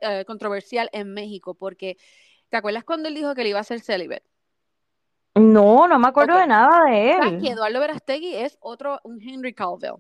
eh, 0.01 0.25
controversial 0.27 0.91
en 0.93 1.13
México, 1.15 1.55
porque, 1.55 1.97
¿te 2.51 2.57
acuerdas 2.57 2.85
cuando 2.85 3.09
él 3.09 3.15
dijo 3.15 3.35
que 3.35 3.43
le 3.45 3.51
iba 3.51 3.59
a 3.59 3.63
hacer 3.63 3.81
celibate? 3.81 4.32
No, 5.35 5.89
no 5.89 5.99
me 5.99 6.09
acuerdo 6.09 6.37
de 6.37 6.47
nada 6.47 6.85
de 6.91 7.15
¿Sabes 7.17 7.43
que 7.43 7.49
él. 7.49 7.55
Eduardo 7.55 7.81
Verastegui 7.81 8.35
es 8.35 8.59
otro, 8.61 9.01
un 9.05 9.21
Henry 9.21 9.55
Cavill? 9.55 9.95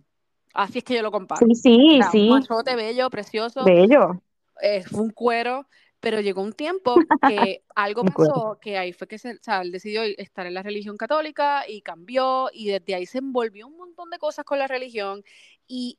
Así 0.54 0.78
es 0.78 0.84
que 0.84 0.94
yo 0.94 1.02
lo 1.02 1.10
comparo. 1.10 1.46
Sí, 1.46 1.54
sí, 1.54 1.94
O 1.94 1.96
sea, 1.96 2.06
un 2.06 2.12
sí, 2.12 2.28
machote 2.28 2.76
bello, 2.76 3.08
precioso, 3.08 3.64
bello. 3.64 4.22
eh, 4.60 4.82
fue 4.82 5.00
un 5.00 5.10
cuero, 5.10 5.66
pero 6.00 6.20
llegó 6.20 6.42
un 6.42 6.52
tiempo 6.52 6.94
que 7.56 7.64
algo 7.74 8.04
pasó, 8.04 8.58
que 8.60 8.76
ahí 8.76 8.92
fue 8.92 9.08
que 9.08 9.18
se, 9.18 9.32
o 9.32 9.38
sea, 9.40 9.62
él 9.62 9.72
decidió 9.72 10.02
estar 10.02 10.46
en 10.46 10.54
la 10.54 10.62
religión 10.62 10.96
católica 10.98 11.64
y 11.66 11.80
cambió, 11.80 12.50
y 12.52 12.68
desde 12.68 12.94
ahí 12.94 13.06
se 13.06 13.18
envolvió 13.18 13.66
un 13.66 13.76
montón 13.78 14.10
de 14.10 14.18
cosas 14.18 14.44
con 14.44 14.58
la 14.58 14.66
religión, 14.66 15.22
y 15.66 15.98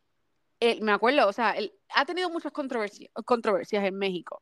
él, 0.60 0.82
me 0.82 0.92
acuerdo, 0.92 1.28
o 1.28 1.34
sea, 1.34 1.52
él 1.52 1.74
ha 1.96 2.06
tenido 2.06 2.30
muchas 2.30 2.52
controversias, 2.52 3.10
controversias 3.26 3.84
en 3.86 3.98
México. 3.98 4.42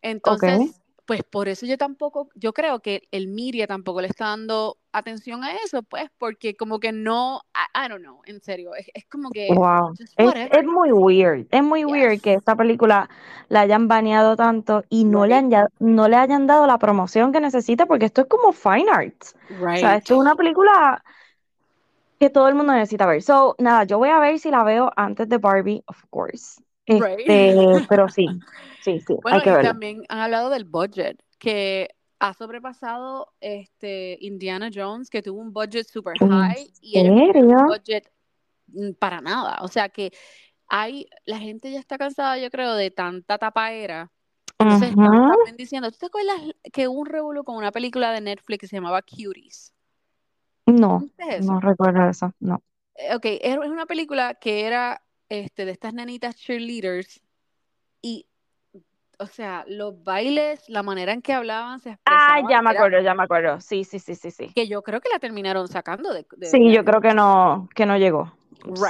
Entonces, 0.00 0.81
pues 1.12 1.24
por 1.24 1.46
eso 1.46 1.66
yo 1.66 1.76
tampoco, 1.76 2.30
yo 2.34 2.54
creo 2.54 2.80
que 2.80 3.02
el 3.10 3.28
media 3.28 3.66
tampoco 3.66 4.00
le 4.00 4.08
está 4.08 4.28
dando 4.28 4.78
atención 4.92 5.44
a 5.44 5.54
eso, 5.56 5.82
pues, 5.82 6.08
porque 6.16 6.56
como 6.56 6.80
que 6.80 6.90
no, 6.90 7.42
I, 7.54 7.84
I 7.84 7.88
don't 7.90 8.02
know, 8.02 8.22
en 8.24 8.40
serio, 8.40 8.74
es, 8.74 8.86
es 8.94 9.04
como 9.10 9.28
que, 9.28 9.48
Wow. 9.48 9.92
Es, 10.16 10.64
muy 10.64 10.90
weird. 10.90 11.46
Es 11.50 11.62
muy 11.62 11.84
weird 11.84 12.22
que 12.22 12.32
esta 12.32 12.56
película 12.56 13.10
la 13.50 13.60
hayan 13.60 13.88
baneado 13.88 14.36
tanto 14.36 14.84
y 14.88 15.04
no 15.04 15.26
le, 15.26 15.34
Right. 15.34 15.52
han, 15.52 15.66
no 15.80 16.08
le 16.08 16.16
hayan 16.16 16.46
dado 16.46 16.66
la 16.66 16.78
promoción 16.78 17.30
que 17.30 17.40
necesita 17.40 17.84
porque 17.84 18.06
esto 18.06 18.22
es 18.22 18.28
como 18.28 18.52
fine 18.52 18.86
arts. 18.90 19.34
O 19.34 19.76
sea, 19.76 19.90
Right. 19.90 19.98
esto 19.98 20.14
es 20.14 20.20
una 20.20 20.34
película 20.34 21.04
que 22.18 22.30
todo 22.30 22.48
el 22.48 22.54
mundo 22.54 22.72
necesita 22.72 23.04
ver. 23.04 23.20
So, 23.20 23.54
nada, 23.58 23.84
yo 23.84 23.98
voy 23.98 24.08
a 24.08 24.18
ver 24.18 24.38
si 24.38 24.50
la 24.50 24.64
veo 24.64 24.90
antes 24.96 25.28
de 25.28 25.36
Barbie, 25.36 25.84
of 25.88 26.02
course. 26.08 26.62
Right. 26.88 27.20
Este, 27.20 27.54
pero 27.88 28.08
sí, 28.08 28.28
sí, 28.80 29.00
sí, 29.00 29.14
Bueno, 29.22 29.38
hay 29.38 29.42
que 29.42 29.50
y 29.50 29.62
también 29.62 30.04
han 30.08 30.18
hablado 30.20 30.50
del 30.50 30.64
budget, 30.64 31.22
que 31.38 31.88
ha 32.18 32.34
sobrepasado 32.34 33.32
este 33.40 34.16
Indiana 34.20 34.70
Jones, 34.72 35.10
que 35.10 35.22
tuvo 35.22 35.40
un 35.40 35.52
budget 35.52 35.86
super 35.86 36.14
¿En 36.20 36.28
high, 36.28 36.72
y 36.80 36.98
ellos 36.98 37.34
un 37.34 37.66
budget 37.66 38.10
mm, 38.68 38.92
para 38.92 39.20
nada. 39.20 39.58
O 39.62 39.68
sea 39.68 39.88
que 39.88 40.12
hay, 40.68 41.06
la 41.26 41.38
gente 41.38 41.70
ya 41.70 41.80
está 41.80 41.98
cansada, 41.98 42.38
yo 42.38 42.50
creo, 42.50 42.74
de 42.74 42.90
tanta 42.90 43.38
tapaera. 43.38 44.10
Entonces 44.58 44.90
están 44.90 45.06
Ujú. 45.10 45.28
también 45.32 45.56
diciendo, 45.56 45.90
¿tú 45.90 45.98
te 45.98 46.06
acuerdas 46.06 46.36
que 46.72 46.86
hubo 46.86 47.00
un 47.00 47.06
revuelo 47.06 47.44
con 47.44 47.56
una 47.56 47.72
película 47.72 48.12
de 48.12 48.20
Netflix 48.20 48.60
que 48.60 48.66
se 48.68 48.76
llamaba 48.76 49.02
Cuties? 49.02 49.74
No, 50.66 51.04
no 51.40 51.60
recuerdo 51.60 52.08
eso, 52.08 52.32
no. 52.38 52.62
Eh, 52.94 53.14
Ok, 53.16 53.24
es 53.24 53.56
una 53.58 53.86
película 53.86 54.34
que 54.34 54.64
era 54.64 55.02
este, 55.32 55.64
de 55.64 55.72
estas 55.72 55.94
nenitas 55.94 56.36
cheerleaders 56.36 57.22
y, 58.02 58.26
o 59.18 59.26
sea, 59.26 59.64
los 59.66 60.04
bailes, 60.04 60.68
la 60.68 60.82
manera 60.82 61.14
en 61.14 61.22
que 61.22 61.32
hablaban, 61.32 61.80
se 61.80 61.88
Ah, 61.90 61.94
expresaban, 61.94 62.50
ya 62.50 62.60
me 62.60 62.70
era 62.72 62.80
acuerdo, 62.80 63.00
ya 63.00 63.14
me 63.14 63.22
acuerdo. 63.22 63.60
Sí, 63.62 63.84
sí, 63.84 63.98
sí, 63.98 64.14
sí, 64.14 64.30
sí. 64.30 64.52
que 64.54 64.68
yo 64.68 64.82
creo 64.82 65.00
que 65.00 65.08
la 65.08 65.18
terminaron 65.18 65.68
sacando 65.68 66.12
de, 66.12 66.26
de 66.36 66.46
Sí, 66.48 66.70
yo 66.70 66.84
creo 66.84 67.00
que 67.00 67.14
no, 67.14 67.70
que 67.74 67.86
no 67.86 67.96
llegó. 67.96 68.30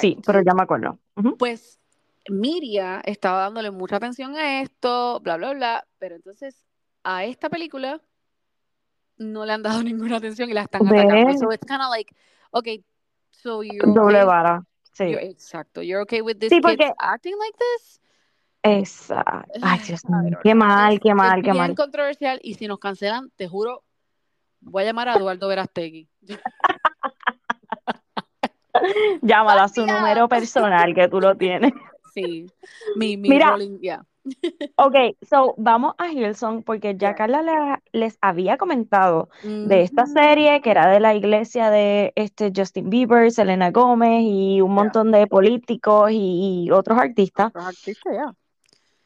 Sí, 0.00 0.16
Right. 0.16 0.26
pero 0.26 0.42
ya 0.42 0.52
me 0.52 0.62
acuerdo. 0.64 0.98
Ujú. 1.14 1.36
Pues 1.36 1.78
Miria 2.28 3.00
estaba 3.04 3.42
dándole 3.42 3.70
mucha 3.70 3.96
atención 3.96 4.34
a 4.34 4.62
esto, 4.62 5.20
bla, 5.20 5.36
bla, 5.36 5.54
bla, 5.54 5.86
pero 5.98 6.16
entonces 6.16 6.64
a 7.04 7.24
esta 7.24 7.48
película 7.50 8.00
no 9.16 9.46
le 9.46 9.52
han 9.52 9.62
dado 9.62 9.80
ninguna 9.84 10.16
atención 10.16 10.50
y 10.50 10.54
la 10.54 10.62
están 10.62 10.88
atacando. 10.88 11.38
So 11.38 11.52
it's 11.52 11.66
kind 11.66 11.82
of 11.82 11.90
like, 11.90 12.12
okay, 12.50 12.84
so 13.30 13.62
you're 13.62 13.86
doble 13.92 14.16
okay, 14.16 14.26
vara. 14.26 14.64
You're, 14.98 15.20
Sí. 15.20 15.26
exacto, 15.28 15.82
you're 15.82 16.02
okay 16.02 16.22
with 16.22 16.38
these 16.38 16.50
Sí, 16.50 16.60
porque 16.60 16.90
acting 16.98 17.34
like 17.38 17.56
this? 17.58 18.00
esa, 18.62 19.44
ay, 19.62 19.80
Dios 19.86 20.04
mío, 20.08 20.38
qué 20.42 20.54
mal, 20.54 20.94
Es, 20.94 21.00
qué 21.00 21.08
es 21.10 21.14
mal, 21.14 21.36
qué 21.42 21.50
bien 21.50 21.56
mal. 21.58 21.74
controversial 21.74 22.38
y 22.42 22.54
si 22.54 22.66
nos 22.68 22.78
cancelan, 22.78 23.30
te 23.36 23.48
juro, 23.48 23.82
voy 24.60 24.84
a 24.84 24.86
llamar 24.86 25.08
a 25.08 25.16
Eduardo 25.16 25.48
Verastegui. 25.48 26.08
Llámala 29.22 29.64
a 29.64 29.68
su 29.68 29.84
me 29.84 29.92
número 29.92 30.24
up. 30.24 30.30
personal 30.30 30.94
que 30.94 31.08
tú 31.08 31.20
lo 31.20 31.36
tienes. 31.36 31.72
Sí, 32.14 32.46
mi, 32.96 33.16
mi 33.16 33.30
Mira, 33.30 33.52
rolling, 33.52 33.78
yeah. 33.80 34.04
Ok, 34.76 34.94
so 35.28 35.54
vamos 35.58 35.94
a 35.98 36.08
Hillsong 36.08 36.62
porque 36.62 36.96
ya. 36.96 37.14
Carla 37.14 37.42
le- 37.42 37.82
les 37.92 38.18
había 38.20 38.56
comentado 38.56 39.28
de 39.42 39.82
esta 39.82 40.06
serie 40.06 40.60
que 40.60 40.70
era 40.70 40.86
de 40.88 41.00
la 41.00 41.14
iglesia 41.14 41.70
de 41.70 42.12
este 42.16 42.52
Justin 42.54 42.88
Bieber, 42.90 43.30
Selena 43.32 43.70
Gómez 43.70 44.22
y 44.24 44.60
un 44.60 44.68
Yeah. 44.70 44.74
montón 44.74 45.12
de 45.12 45.26
políticos 45.26 46.10
y, 46.12 46.64
y 46.66 46.70
otros 46.70 46.98
artistas. 46.98 47.48
Otros 47.48 47.66
artistas, 47.66 48.12
yeah. 48.12 48.32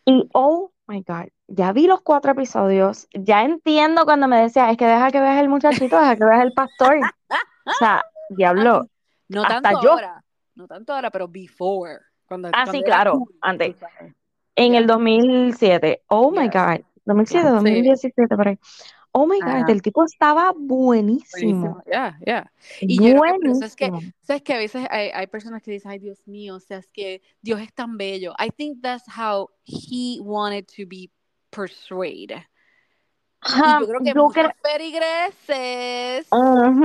Y 0.05 0.29
oh 0.35 0.71
my 0.87 1.03
God, 1.03 1.29
ya 1.49 1.73
vi 1.73 1.87
los 1.87 2.01
cuatro 2.03 2.33
episodios, 2.33 3.09
ya 3.13 3.43
entiendo 3.43 4.05
cuando 4.05 4.29
me 4.29 4.41
decía, 4.41 4.71
es 4.71 4.77
que 4.77 4.87
deja 4.87 5.11
que 5.11 5.21
veas 5.21 5.39
el 5.41 5.49
muchachito, 5.49 5.99
deja 5.99 6.17
que 6.17 6.25
veas 6.25 6.43
el 6.45 6.53
pastor. 6.53 6.99
O 7.67 7.73
sea, 7.79 8.05
diablo, 8.29 8.87
no 9.29 9.43
hasta 9.43 9.61
tanto 9.63 9.83
yo. 9.83 9.93
ahora, 9.93 10.23
no 10.55 10.69
tanto 10.69 10.93
ahora, 10.95 11.11
pero 11.11 11.27
before, 11.27 11.99
cuando, 12.27 12.49
Ah, 12.49 12.53
cuando 12.65 12.73
sí, 12.73 12.83
claro, 12.85 13.25
antes. 13.41 13.75
En 14.57 14.75
el 14.75 14.85
Yeah. 14.87 14.95
2007. 14.95 16.03
Oh 16.09 16.31
my. 16.31 16.49
God. 16.49 16.81
2007, 17.05 17.49
Yeah. 17.49 17.61
Sí. 17.63 17.65
2017, 17.65 18.37
por 18.37 18.49
ahí. 18.49 18.59
Oh 19.19 19.27
my 19.27 19.41
God, 19.41 19.49
Ajá. 19.49 19.73
el 19.73 19.81
tipo 19.81 20.05
estaba 20.05 20.53
buenísimo. 20.55 21.61
Buenísimo. 21.77 21.83
Yeah, 21.87 22.19
yeah. 22.27 22.53
Y 22.83 22.97
yo 22.97 23.19
creo 23.19 23.39
que 23.41 23.65
es 23.67 23.75
que, 23.77 23.89
Buenísimo. 23.89 24.13
sabes 24.21 24.43
que 24.43 24.53
a 24.53 24.59
veces 24.59 24.87
hay, 24.91 25.09
hay 25.09 25.27
personas 25.27 25.63
que 25.63 25.71
dicen, 25.71 25.91
ay 25.91 25.99
Dios 25.99 26.27
mío, 26.27 26.57
o 26.57 26.61
sea, 26.61 26.79
es 26.79 26.87
que 26.89 27.23
Dios 27.41 27.61
es 27.61 27.73
tan 27.73 27.97
bello. 27.97 28.35
I 28.39 28.51
think 28.51 28.83
that's 28.83 29.05
how 29.09 29.49
he 29.65 30.19
wanted 30.21 30.67
to 30.77 30.83
be 30.87 31.11
persuaded. 31.49 32.43
Yo 33.49 33.87
creo 33.87 34.01
que 34.05 34.15
muchos 34.15 34.33
creo. 34.35 34.51
feligreses 34.63 36.27
iban 36.33 36.77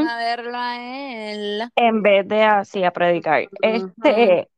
Ujú. 0.00 0.08
a 0.08 0.16
verlo 0.18 0.52
a 0.56 1.32
él. 1.32 1.62
En 1.76 2.02
vez 2.02 2.26
de 2.26 2.42
así 2.42 2.82
a 2.82 2.90
predicar. 2.90 3.42
Ujú. 3.44 3.50
Este, 3.62 4.48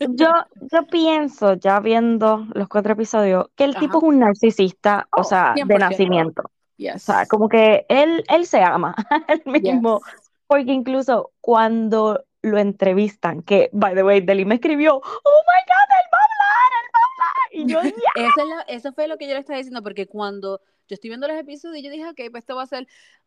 yo, 0.00 0.28
yo 0.72 0.86
pienso, 0.86 1.54
ya 1.54 1.80
viendo 1.80 2.46
los 2.54 2.68
cuatro 2.68 2.92
episodios, 2.94 3.46
que 3.54 3.64
el 3.64 3.74
tipo 3.76 3.98
Ajá. 3.98 3.98
es 3.98 4.02
un 4.04 4.18
narcisista, 4.20 5.08
o 5.12 5.20
Oh, 5.20 5.24
sea, 5.24 5.52
de 5.54 5.62
100%. 5.64 5.78
nacimiento. 5.78 6.42
O 6.42 6.98
sea, 6.98 7.20
Yes. 7.20 7.28
como 7.28 7.48
que 7.48 7.84
él, 7.88 8.24
él 8.28 8.46
se 8.46 8.62
ama 8.62 8.94
él 9.28 9.42
Yes. 9.44 9.62
mismo. 9.62 10.00
Porque 10.46 10.72
incluso 10.72 11.30
cuando 11.40 12.24
lo 12.42 12.58
entrevistan, 12.58 13.42
que, 13.42 13.68
by 13.72 13.94
the 13.94 14.02
way, 14.02 14.20
Deli 14.20 14.44
me 14.44 14.54
escribió, 14.56 14.96
oh 14.96 15.00
my 15.02 15.62
God, 15.68 15.90
él 16.00 16.08
va 16.12 16.18
a 16.18 16.26
hablar, 16.26 16.70
él 16.80 16.90
va 16.94 17.00
a 17.00 17.08
hablar. 17.12 17.48
Y 17.52 17.66
yo, 17.66 17.82
ya. 17.82 18.12
Eso, 18.26 18.40
es 18.42 18.48
la- 18.48 18.62
eso 18.62 18.92
fue 18.92 19.06
lo 19.08 19.16
que 19.18 19.26
yo 19.28 19.34
le 19.34 19.40
estaba 19.40 19.58
diciendo, 19.58 19.82
porque 19.82 20.06
cuando 20.06 20.60
yo 20.90 20.94
estoy 20.94 21.10
viendo 21.10 21.28
los 21.28 21.38
episodios, 21.38 21.82
yo 21.84 21.90
dije, 21.90 22.06
ok, 22.08 22.20
pues 22.30 22.42
esto 22.42 22.56
va 22.56 22.64
a 22.64 22.66
ser 22.66 22.86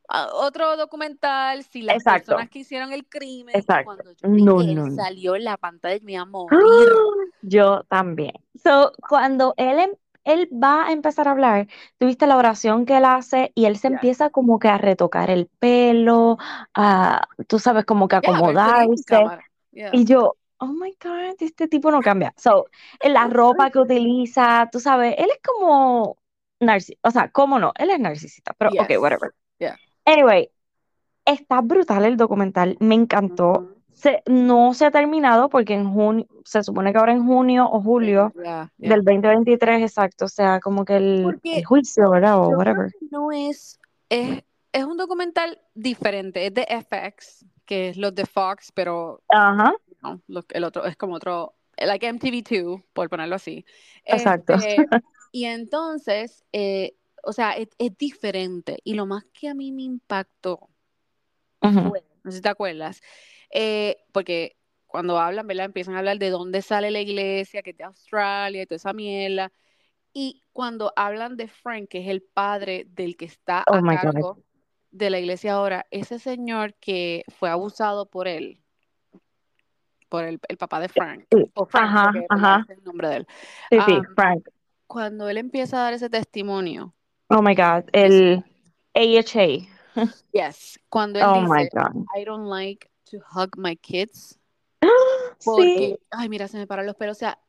ah, 0.10 0.30
otro 0.34 0.78
documental, 0.78 1.64
si 1.64 1.82
las 1.82 1.96
Exacto, 1.96 2.36
personas 2.36 2.50
que 2.50 2.60
hicieron 2.60 2.94
el 2.94 3.08
crimen, 3.08 3.58
y 3.60 3.60
exacto. 3.60 3.80
cuando 3.80 4.12
yo 4.14 4.30
vi 4.32 4.44
No, 4.46 4.64
que 4.64 4.74
él 4.74 4.76
no, 4.76 4.90
no. 4.90 4.96
salió 4.96 5.36
en 5.36 5.46
la 5.46 5.58
pantalla, 5.58 6.00
me 6.04 6.14
iba 6.14 6.24
a 6.24 6.26
¡Ah! 6.52 6.58
Yo 7.42 7.84
también. 7.86 8.34
So, 8.64 8.94
cuando 9.10 9.54
él, 9.58 9.80
em- 9.80 9.96
él 10.24 10.50
va 10.54 10.88
a 10.88 10.92
empezar 10.92 11.28
a 11.28 11.32
hablar, 11.32 11.68
tuviste 11.98 12.28
la 12.28 12.38
oración 12.38 12.86
que 12.86 12.98
él 12.98 13.06
hace 13.06 13.52
y 13.56 13.66
él 13.66 13.78
se 13.78 13.88
Yes. 13.88 14.00
empieza 14.00 14.30
como 14.30 14.60
que 14.60 14.70
a 14.70 14.78
retocar 14.78 15.30
el 15.30 15.48
pelo, 15.60 16.38
a, 16.74 17.28
tú 17.48 17.60
sabes, 17.60 17.86
como 17.86 18.08
que 18.08 18.16
Yeah, 18.22 18.32
acomodarse. 18.32 19.04
cámara. 19.06 19.44
Yeah. 19.72 19.92
Y 19.92 20.06
yo, 20.06 20.38
oh 20.58 20.68
my 20.68 20.96
God, 21.04 21.36
este 21.40 21.68
tipo 21.68 21.92
no 21.92 22.02
cambia. 22.02 22.34
So, 22.38 22.68
en 23.02 23.14
la 23.14 23.28
ropa 23.28 23.70
que 23.72 23.80
utiliza, 23.80 24.70
tú 24.72 24.80
sabes, 24.80 25.16
él 25.18 25.28
es 25.32 25.40
como 25.44 26.18
narcisista, 26.66 27.08
o 27.08 27.12
sea, 27.12 27.30
¿cómo 27.30 27.60
no? 27.60 27.72
Él 27.78 27.90
es 27.92 28.00
narcisista, 28.00 28.54
pero 28.58 28.72
ok, 28.72 28.88
Yes. 28.90 28.98
whatever. 29.00 29.32
Yeah. 29.60 29.78
Anyway, 30.06 30.50
está 31.26 31.62
brutal 31.62 32.06
el 32.06 32.18
documental, 32.18 32.78
me 32.80 32.96
encantó. 32.96 33.70
Se, 33.94 34.22
no 34.26 34.74
se 34.74 34.86
ha 34.86 34.92
terminado 34.92 35.50
porque 35.50 35.74
en 35.76 35.94
junio, 35.94 36.26
se 36.44 36.64
supone 36.64 36.92
que 36.92 36.98
ahora 36.98 37.14
en 37.14 37.26
junio 37.26 37.70
o 37.72 37.80
julio 37.82 38.34
Yeah, 38.36 38.72
yeah. 38.78 38.90
del 38.90 39.04
2023, 39.06 39.82
exacto, 39.84 40.26
o 40.26 40.28
sea, 40.28 40.60
como 40.60 40.84
que 40.84 40.98
el, 40.98 41.40
el 41.44 41.64
juicio, 41.64 42.10
¿verdad? 42.10 42.40
O 42.40 42.50
whatever. 42.50 42.92
no 43.12 43.32
es, 43.32 43.80
es, 44.10 44.44
es 44.74 44.84
un 44.84 44.98
documental 44.98 45.60
diferente, 45.76 46.48
es 46.48 46.54
de 46.54 46.64
FX, 46.70 47.46
que 47.66 47.90
es 47.90 47.98
los 47.98 48.14
de 48.16 48.26
Fox, 48.26 48.72
pero 48.74 49.22
Ajá, 49.30 49.74
no, 50.02 50.20
lo- 50.28 50.44
el 50.50 50.64
otro 50.66 50.84
es 50.86 50.98
como 50.98 51.14
otro, 51.16 51.54
like 51.78 52.06
MTV2, 52.12 52.84
por 52.92 53.10
ponerlo 53.10 53.36
así. 53.36 53.64
exacto. 54.04 54.56
Este, 54.56 54.86
y 55.34 55.46
entonces, 55.46 56.46
eh, 56.54 56.96
o 57.24 57.34
sea, 57.34 57.54
es, 57.54 57.70
es 57.80 57.98
diferente. 57.98 58.78
Y 58.84 58.94
lo 58.94 59.08
más 59.08 59.26
que 59.34 59.50
a 59.50 59.56
mí 59.56 59.72
me 59.72 59.82
impactó 59.82 60.70
fue, 61.60 62.04
no 62.24 62.32
sé 62.32 62.38
si 62.38 62.42
te 62.42 62.50
acuerdas, 62.50 63.02
eh, 63.50 63.98
porque 64.12 64.56
cuando 64.86 65.18
hablan, 65.18 65.48
¿verdad? 65.48 65.66
Empiezan 65.66 65.96
a 65.96 66.00
hablar 66.00 66.20
de 66.20 66.30
dónde 66.30 66.62
sale 66.62 66.92
la 66.92 67.02
iglesia, 67.02 67.64
que 67.64 67.72
es 67.72 67.78
de 67.78 67.84
Australia 67.84 68.62
y 68.62 68.66
toda 68.68 68.76
esa 68.76 68.94
mierda. 68.94 69.52
Y 70.14 70.44
cuando 70.54 70.94
hablan 70.96 71.36
de 71.36 71.48
Frank, 71.48 71.90
que 71.90 72.02
es 72.02 72.10
el 72.10 72.22
padre 72.22 72.86
del 72.92 73.18
que 73.18 73.26
está 73.26 73.64
Oh 73.68 73.74
a 73.76 73.82
God. 73.82 73.98
cargo 73.98 74.44
de 74.92 75.10
la 75.10 75.20
iglesia 75.20 75.54
ahora, 75.54 75.88
ese 75.90 76.20
señor 76.20 76.76
que 76.76 77.24
fue 77.40 77.50
abusado 77.50 78.06
por 78.06 78.28
él, 78.28 78.60
por 80.10 80.26
el, 80.26 80.40
el 80.48 80.58
papá 80.58 80.80
de 80.80 80.90
Frank, 80.90 81.26
Sí, 81.32 81.50
o 81.56 81.66
Frank, 81.66 81.86
Ajá, 81.86 82.12
ajá. 82.30 82.66
es 82.70 82.78
el 82.78 82.84
nombre 82.84 83.08
de 83.08 83.16
él. 83.16 83.28
Sí, 83.72 83.80
sí, 83.88 84.02
Frank. 84.16 84.48
Cuando 84.94 85.28
él 85.28 85.38
empieza 85.38 85.78
a 85.78 85.84
dar 85.86 85.94
ese 85.96 86.10
testimonio, 86.10 86.94
Oh 87.30 87.42
my 87.42 87.56
God. 87.56 87.90
El 87.94 88.46
AHA. 88.94 89.68
yes, 90.32 90.80
cuando 90.88 91.20
él 91.20 91.26
Oh 91.28 91.42
my 91.42 91.64
dice, 91.64 91.70
God. 91.74 92.06
I 92.16 92.24
don't 92.24 92.48
like 92.48 92.90
to 93.10 93.18
hug 93.18 93.58
my 93.58 93.76
kids, 93.76 94.40
Sí, 95.40 95.46
porque, 95.46 96.00
ay, 96.12 96.30
mira, 96.30 96.48
se 96.48 96.58
me 96.58 96.68
paran 96.68 96.86
los 96.86 96.96
pelos, 96.96 97.18
o 97.18 97.20
sea, 97.20 97.40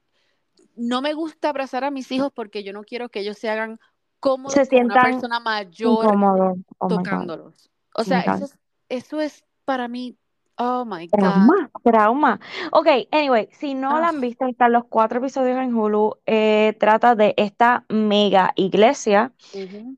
no 0.74 1.02
me 1.02 1.12
gusta 1.12 1.50
abrazar 1.50 1.84
a 1.84 1.90
mis 1.90 2.10
hijos 2.10 2.32
porque 2.34 2.64
yo 2.64 2.72
no 2.72 2.82
quiero 2.82 3.10
que 3.10 3.20
ellos 3.20 3.36
se 3.36 3.50
hagan 3.50 3.78
cómodos 4.20 4.54
se 4.54 4.66
con 4.66 4.86
una 4.86 4.94
sientan 4.94 5.12
persona 5.12 5.40
mayor. 5.40 6.06
Oh 6.06 6.16
my 6.16 6.62
tocándolos. 6.88 7.70
O 7.94 8.00
Oh 8.00 8.04
my 8.04 8.06
sea, 8.06 8.20
eso 8.20 8.44
es, 8.46 8.58
eso 8.88 9.20
es 9.20 9.44
para 9.66 9.86
mí, 9.86 10.16
oh 10.58 10.84
my 10.84 11.06
God. 11.16 11.52
Trauma, 11.52 11.70
trauma. 11.84 12.40
Ok, 12.72 12.88
anyway, 13.12 13.48
si 13.52 13.74
no 13.74 13.98
la 14.00 14.08
Ah, 14.08 14.08
han 14.08 14.20
visto, 14.20 14.46
están 14.46 14.72
los 14.72 14.84
cuatro 14.86 15.18
episodios 15.20 15.58
en 15.58 15.74
Hulu. 15.74 16.16
eh, 16.26 16.76
trata 16.80 17.14
de 17.14 17.34
esta 17.36 17.84
mega 17.88 18.52
iglesia 18.56 19.32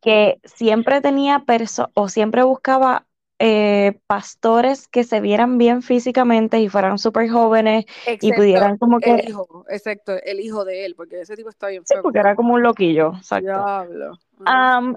que 0.03 0.41
siempre 0.45 1.01
tenía 1.01 1.41
perso 1.47 1.91
o 1.95 2.09
siempre 2.09 2.43
buscaba 2.45 3.06
eh, 3.39 3.99
pastores 4.07 4.89
que 4.89 5.05
se 5.05 5.20
vieran 5.20 5.59
bien 5.59 5.82
físicamente 5.82 6.59
y 6.61 6.68
fueran 6.68 6.99
súper 6.99 7.28
jóvenes 7.28 7.84
y 8.20 8.32
pudieran 8.32 8.78
como 8.78 8.97
el 8.97 9.03
que, 9.03 9.24
hijo, 9.28 9.66
excepto 9.68 10.14
el 10.22 10.41
hijo 10.41 10.64
de 10.64 10.87
él, 10.87 10.95
porque 10.95 11.20
ese 11.20 11.37
tipo 11.37 11.51
está 11.51 11.68
bien 11.68 11.82
sí, 11.84 11.95
feo. 11.95 12.03
porque 12.03 12.18
era 12.18 12.34
como 12.34 12.55
un 12.55 12.62
loquillo, 12.62 13.12
exacto. 13.16 13.47
Diablo. 13.47 14.18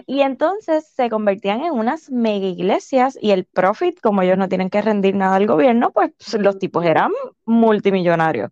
Y 0.07 0.21
entonces 0.21 0.87
se 0.87 1.09
convertían 1.09 1.63
en 1.63 1.73
unas 1.73 2.09
mega 2.11 2.47
iglesias 2.47 3.17
y 3.21 3.31
el 3.31 3.45
profit, 3.45 3.99
como 4.01 4.21
ellos 4.21 4.37
no 4.37 4.47
tienen 4.47 4.69
que 4.69 4.81
rendir 4.81 5.15
nada 5.15 5.35
al 5.35 5.47
gobierno, 5.47 5.91
pues 5.91 6.11
los 6.39 6.59
tipos 6.59 6.85
eran 6.85 7.11
multimillonarios. 7.45 8.51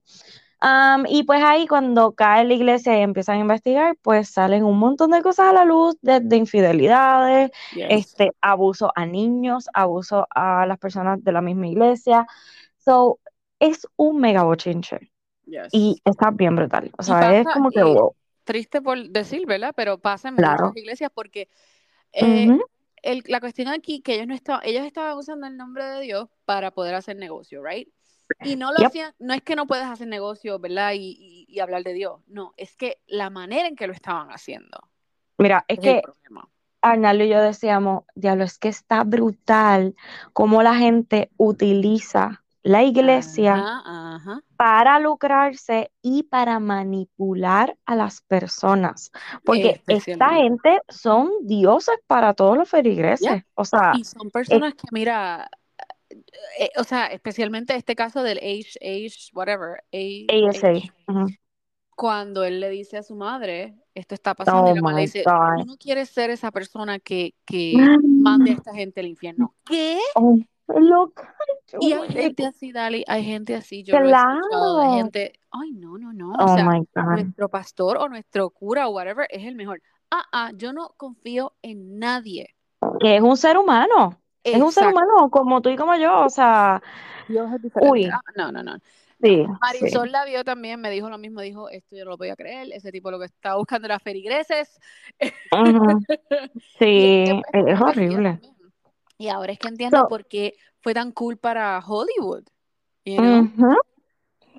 Am, 0.59 1.05
y 1.07 1.23
pues 1.23 1.41
ahí 1.43 1.67
cuando 1.67 2.13
cae 2.15 2.43
la 2.45 2.53
iglesia 2.55 2.97
y 2.99 3.01
empiezan 3.03 3.37
a 3.37 3.41
investigar, 3.41 3.95
pues 4.01 4.29
salen 4.29 4.63
un 4.65 4.79
montón 4.79 5.11
de 5.11 5.21
cosas 5.21 5.47
a 5.49 5.53
la 5.53 5.65
luz, 5.65 5.97
desde 6.01 6.35
infidelidades, 6.37 7.51
Yes. 7.71 8.17
este, 8.17 8.31
abuso 8.41 8.91
a 8.95 9.05
niños, 9.05 9.67
abuso 9.73 10.27
a 10.33 10.65
las 10.65 10.79
personas 10.79 11.23
de 11.23 11.31
la 11.31 11.41
misma 11.41 11.67
iglesia. 11.67 12.27
So, 12.77 13.19
es 13.59 13.87
un 13.97 14.19
mega 14.21 14.43
bochinche 14.43 15.11
y 15.71 16.01
Yes. 16.01 16.05
está 16.05 16.31
bien 16.31 16.55
brutal. 16.55 16.91
O 16.97 17.03
Y 17.03 17.15
sea, 17.15 17.39
es 17.39 17.47
pasa, 17.47 17.49
como 17.49 17.71
que 17.71 17.83
y 17.83 17.83
wow, 17.83 18.15
triste 18.43 18.81
por 18.81 19.09
decir, 19.09 19.45
¿verdad? 19.45 19.73
Pero 19.75 19.99
pasa 19.99 20.29
en 20.29 20.35
claro. 20.35 20.73
muchas 20.75 20.75
iglesias 20.75 21.11
porque 21.13 21.49
eh, 22.13 22.51
Ujú, 22.51 22.61
el- 23.03 23.23
la 23.27 23.39
cuestión 23.41 23.69
aquí 23.69 24.01
que 24.01 24.15
ellos 24.15 24.27
no 24.27 24.35
estaban, 24.35 24.61
ellos 24.65 24.85
estaban 24.85 25.17
usando 25.17 25.47
el 25.47 25.57
nombre 25.57 25.85
de 25.85 26.01
Dios 26.03 26.29
para 26.45 26.71
poder 26.71 26.95
hacer 26.95 27.17
negocio, 27.17 27.63
right? 27.63 27.89
Y 28.43 28.55
no 28.55 28.71
lo 28.71 28.79
Yep. 28.79 28.87
hacían, 28.87 29.13
no 29.19 29.33
es 29.33 29.41
que 29.41 29.55
no 29.55 29.67
puedes 29.67 29.85
hacer 29.85 30.07
negocio, 30.07 30.59
¿verdad? 30.59 30.93
Y, 30.93 31.15
y- 31.19 31.45
y 31.49 31.59
hablar 31.59 31.83
de 31.83 31.93
Dios. 31.93 32.21
No, 32.27 32.53
es 32.57 32.75
que 32.75 32.99
la 33.07 33.29
manera 33.29 33.67
en 33.67 33.75
que 33.75 33.87
lo 33.87 33.93
estaban 33.93 34.29
haciendo 34.29 34.89
Mira, 35.37 35.65
es 35.67 35.79
que. 35.79 36.01
Arnaldo 36.81 37.23
y 37.23 37.29
yo 37.29 37.41
decíamos, 37.41 38.03
diablo, 38.15 38.43
es 38.43 38.59
que 38.59 38.69
está 38.69 39.03
brutal 39.03 39.95
cómo 40.31 40.61
la 40.63 40.75
gente 40.75 41.31
utiliza 41.37 42.43
la 42.63 42.83
iglesia 42.83 43.55
Ajá, 43.55 44.15
ajá. 44.15 44.43
para 44.55 44.99
lucrarse 44.99 45.91
y 46.01 46.23
para 46.23 46.59
manipular 46.59 47.77
a 47.85 47.95
las 47.95 48.21
personas. 48.21 49.11
Porque 49.43 49.81
esta 49.87 50.29
gente 50.35 50.81
son 50.87 51.31
dioses 51.41 51.95
para 52.07 52.33
todos 52.35 52.57
los 52.57 52.69
feligreses. 52.69 53.43
O 53.55 53.65
sea, 53.65 53.93
Y 53.97 54.03
son 54.05 54.29
es 54.29 54.31
personas 54.31 54.73
que, 54.75 54.87
mira, 54.91 55.49
eh, 56.59 56.69
o 56.77 56.83
sea, 56.83 57.07
especialmente 57.07 57.75
este 57.75 57.95
caso 57.95 58.23
del 58.23 58.37
H, 58.37 58.77
H, 58.81 59.29
whatever, 59.33 59.83
A, 59.93 60.49
ASA. 60.49 60.67
H, 60.69 60.91
Ujú. 61.07 61.27
cuando 61.95 62.43
él 62.43 62.59
le 62.59 62.69
dice 62.69 62.97
a 62.97 63.03
su 63.03 63.15
madre, 63.15 63.75
esto 63.95 64.13
está 64.13 64.35
pasando, 64.35 64.69
y 64.69 64.73
Oh 64.73 64.75
la 64.75 64.81
madre 64.81 64.95
le 64.97 65.01
dice, 65.03 65.23
God. 65.25 65.59
tú 65.61 65.65
no 65.65 65.77
quieres 65.77 66.09
ser 66.09 66.29
esa 66.29 66.51
persona 66.51 66.99
que, 66.99 67.33
que 67.45 67.73
mande 68.03 68.51
a 68.51 68.53
esta 68.53 68.73
gente 68.73 68.99
al 68.99 69.07
infierno. 69.07 69.55
¿Qué? 69.65 69.99
Oh, 70.15 70.37
Y 71.79 71.91
hay 71.93 72.09
gente 72.09 72.45
así, 72.45 72.71
Dali, 72.71 73.03
hay 73.07 73.23
gente 73.23 73.55
así, 73.55 73.83
yo 73.83 73.99
lo 73.99 74.09
he 74.09 74.09
Claro. 74.09 74.93
gente, 74.95 75.33
ay, 75.51 75.71
no, 75.71 75.97
no, 75.97 76.13
no, 76.13 76.31
o 76.31 76.35
Oh 76.39 76.55
sea, 76.55 76.65
my 76.65 76.79
God. 76.95 77.13
nuestro 77.15 77.49
pastor 77.49 77.97
o 77.97 78.09
nuestro 78.09 78.49
cura 78.49 78.87
o 78.87 78.91
whatever 78.91 79.27
es 79.29 79.45
el 79.45 79.55
mejor. 79.55 79.81
Ah, 80.11 80.23
ah, 80.31 80.51
yo 80.55 80.71
no 80.73 80.93
confío 80.97 81.53
en 81.61 81.99
nadie. 81.99 82.55
Que 82.99 83.17
es 83.17 83.21
un 83.21 83.37
ser 83.37 83.57
humano. 83.57 84.21
Es 84.51 84.61
un 84.61 84.71
ser 84.71 84.83
Exacto. 84.83 85.01
humano 85.01 85.29
como 85.29 85.61
tú 85.61 85.69
y 85.69 85.75
como 85.75 85.95
yo. 85.95 86.25
O 86.25 86.29
sea, 86.29 86.81
Dios 87.27 87.51
es 87.53 87.61
diferente. 87.61 87.89
uy, 87.89 88.11
Ah, 88.11 88.21
no, 88.35 88.51
no, 88.51 88.63
no. 88.63 88.77
Sí, 89.21 89.45
sí. 89.45 89.57
Marisol 89.61 90.11
la 90.11 90.25
vio 90.25 90.43
también, 90.43 90.79
me 90.79 90.89
dijo 90.91 91.09
lo 91.09 91.17
mismo, 91.17 91.41
dijo, 91.41 91.69
esto 91.69 91.95
yo 91.95 92.05
no 92.05 92.11
lo 92.11 92.17
podía 92.17 92.35
creer, 92.35 92.67
ese 92.73 92.91
tipo 92.91 93.09
lo 93.11 93.19
que 93.19 93.25
estaba 93.25 93.57
buscando 93.57 93.87
era 93.87 93.99
feligreses. 93.99 94.79
Ujú. 95.51 95.99
Y 96.53 96.61
Sí, 96.79 96.87
después 97.25 97.65
es 97.65 97.65
decía 97.65 97.81
horrible. 97.81 98.39
Y 99.17 99.29
ahora 99.29 99.51
es 99.53 99.59
que 99.59 99.67
entiendo 99.67 99.97
So, 99.97 100.07
por 100.07 100.25
qué 100.27 100.55
fue 100.81 100.93
tan 100.93 101.11
cool 101.11 101.37
para 101.37 101.79
Hollywood, 101.79 102.43
you 103.05 103.17
know? 103.17 103.43
ujú. 103.43 103.71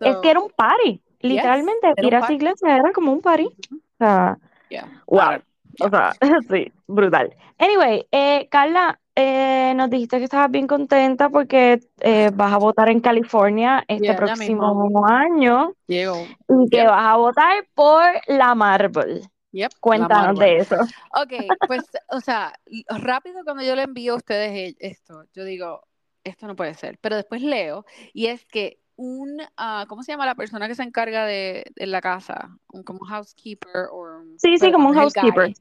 Es 0.05 0.17
que 0.19 0.29
So, 0.29 0.31
era 0.31 0.41
un 0.41 0.51
party. 0.51 1.03
yes, 1.23 1.23
Literalmente, 1.23 1.89
era 1.97 2.09
ir 2.09 2.15
a 2.15 2.19
esa 2.21 2.33
iglesia 2.33 2.77
era 2.77 2.93
como 2.93 3.13
un 3.13 3.21
party. 3.21 3.45
Ujú. 3.47 3.77
O 3.77 3.81
sea, 3.99 4.39
Yeah, 4.71 4.87
I 4.87 4.89
wow. 5.07 5.31
don't- 5.31 5.45
O 5.81 5.91
yeah. 5.91 5.91
sea, 5.91 6.17
sí, 6.51 6.73
brutal. 6.87 7.37
Anyway, 7.59 8.07
eh, 8.13 8.49
Carla, 8.51 9.01
eh, 9.21 9.75
nos 9.75 9.91
dijiste 9.91 10.19
que 10.19 10.25
estabas 10.25 10.51
bien 10.51 10.69
contenta 10.69 11.29
porque 11.29 11.81
eh, 12.01 12.31
vas 12.33 12.53
a 12.53 12.59
votar 12.59 12.89
en 12.89 13.01
California 13.01 13.85
este 13.89 14.07
Yeah, 14.07 14.17
próximo 14.17 15.05
año 15.07 15.73
Llego. 15.89 16.15
y 16.49 16.71
que 16.71 16.77
Yep, 16.77 16.87
vas 16.87 17.05
a 17.05 17.17
votar 17.17 17.67
por 17.75 18.05
la 18.29 18.55
Marvel. 18.55 19.23
yep, 19.53 19.73
la 19.73 19.81
Cuéntanos 19.81 20.37
Marvel. 20.37 20.39
de 20.39 20.59
eso. 20.59 20.77
Ok, 21.21 21.33
pues, 21.67 21.83
o 22.11 22.21
sea, 22.21 22.53
rápido 22.89 23.43
cuando 23.45 23.63
yo 23.65 23.75
le 23.75 23.83
envío 23.83 24.13
a 24.13 24.17
ustedes 24.17 24.77
esto, 24.79 25.25
yo 25.35 25.45
digo, 25.45 25.83
esto 26.23 26.47
no 26.47 26.55
puede 26.55 26.75
ser. 26.75 26.99
Pero 27.01 27.17
después 27.17 27.43
leo, 27.43 27.85
y 28.13 28.27
es 28.27 28.45
que 28.45 28.79
un, 28.97 29.41
ah, 29.57 29.87
¿cómo 29.89 30.03
se 30.03 30.13
llama 30.13 30.27
la 30.27 30.35
persona 30.35 30.69
que 30.69 30.75
se 30.75 30.83
encarga 30.83 31.25
de, 31.27 31.65
de 31.75 31.87
la 31.87 32.01
casa? 32.01 32.57
Un 32.73 32.83
como 32.85 33.05
housekeeper 33.05 33.87
o 33.93 34.23
Sí, 34.37 34.59
sí, 34.59 34.71
como 34.73 34.91
un 34.91 34.95
housekeeper, 34.95 35.47
guy, 35.47 35.57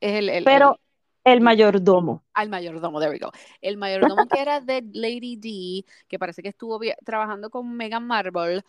es 0.00 0.14
el, 0.14 0.28
el, 0.28 0.44
pero 0.44 0.70
el, 0.70 0.85
el 1.26 1.40
mayordomo. 1.40 2.24
al 2.34 2.48
mayordomo, 2.48 3.00
there 3.00 3.10
we 3.10 3.18
go. 3.18 3.32
El 3.60 3.76
mayordomo 3.76 4.26
que 4.30 4.40
era 4.40 4.60
de 4.60 4.84
Lady 4.92 5.36
D, 5.36 5.84
que 6.08 6.18
parece 6.18 6.40
que 6.42 6.48
estuvo 6.48 6.78
trabajando 7.04 7.50
con 7.50 7.76
Meghan 7.76 8.06
Markle, 8.06 8.62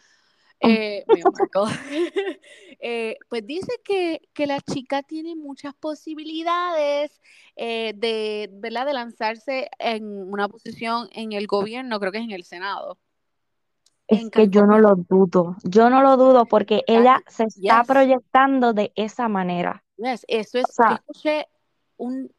eh, 0.60 1.06
eh, 2.80 3.18
pues 3.30 3.46
dice 3.46 3.74
que, 3.84 4.28
que 4.34 4.48
la 4.48 4.60
chica 4.60 5.04
tiene 5.04 5.36
muchas 5.36 5.76
posibilidades 5.76 7.22
eh, 7.56 7.94
de, 7.96 8.50
¿verdad? 8.54 8.88
de 8.88 8.94
lanzarse 8.94 9.70
en 9.78 10.06
una 10.08 10.48
posición 10.50 11.10
en 11.12 11.34
el 11.34 11.46
gobierno, 11.46 12.00
creo 12.00 12.12
que 12.12 12.18
es 12.18 12.24
en 12.24 12.32
el 12.32 12.44
Senado, 12.44 12.98
Es 14.08 14.24
en 14.24 14.32
que 14.32 14.50
yo 14.50 14.66
no 14.66 14.80
lo 14.80 14.96
dudo, 14.96 15.58
yo 15.64 15.92
no 15.92 16.02
lo 16.02 16.18
dudo 16.18 16.48
porque 16.48 16.82
ella 16.88 17.22
se 17.28 17.44
está 17.44 17.82
yes, 17.82 17.88
proyectando 17.88 18.74
de 18.74 18.92
esa 18.96 19.28
manera. 19.28 19.84
yes, 19.98 20.26
eso 20.28 20.58
es, 20.58 20.66
yo 20.66 20.74
sea, 20.74 20.96
escuché 20.96 21.48
un 21.98 22.32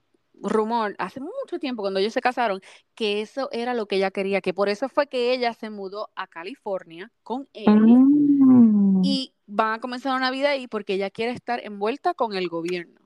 rumor 0.43 0.95
hace 0.99 1.21
mucho 1.21 1.59
tiempo 1.59 1.83
cuando 1.83 2.01
ellos 2.01 2.13
se 2.13 2.21
casaron 2.21 2.61
que 2.95 3.21
eso 3.21 3.49
era 3.53 3.75
lo 3.75 3.87
que 3.87 3.97
ella 3.97 4.11
quería, 4.11 4.41
que 4.41 4.55
por 4.55 4.69
eso 4.69 4.89
fue 4.89 5.07
que 5.07 5.33
ella 5.33 5.53
se 5.55 5.71
mudó 5.71 6.11
a 6.15 6.27
California 6.27 7.11
con 7.23 7.49
él 7.53 7.69
mm, 7.69 9.03
y 9.05 9.35
van 9.47 9.75
a 9.75 9.81
comenzar 9.81 10.17
una 10.17 10.31
vida 10.31 10.51
ahí 10.51 10.67
porque 10.67 10.95
ella 10.95 11.11
quiere 11.11 11.33
estar 11.33 11.61
envuelta 11.65 12.15
con 12.15 12.35
el 12.35 12.49
gobierno. 12.49 13.01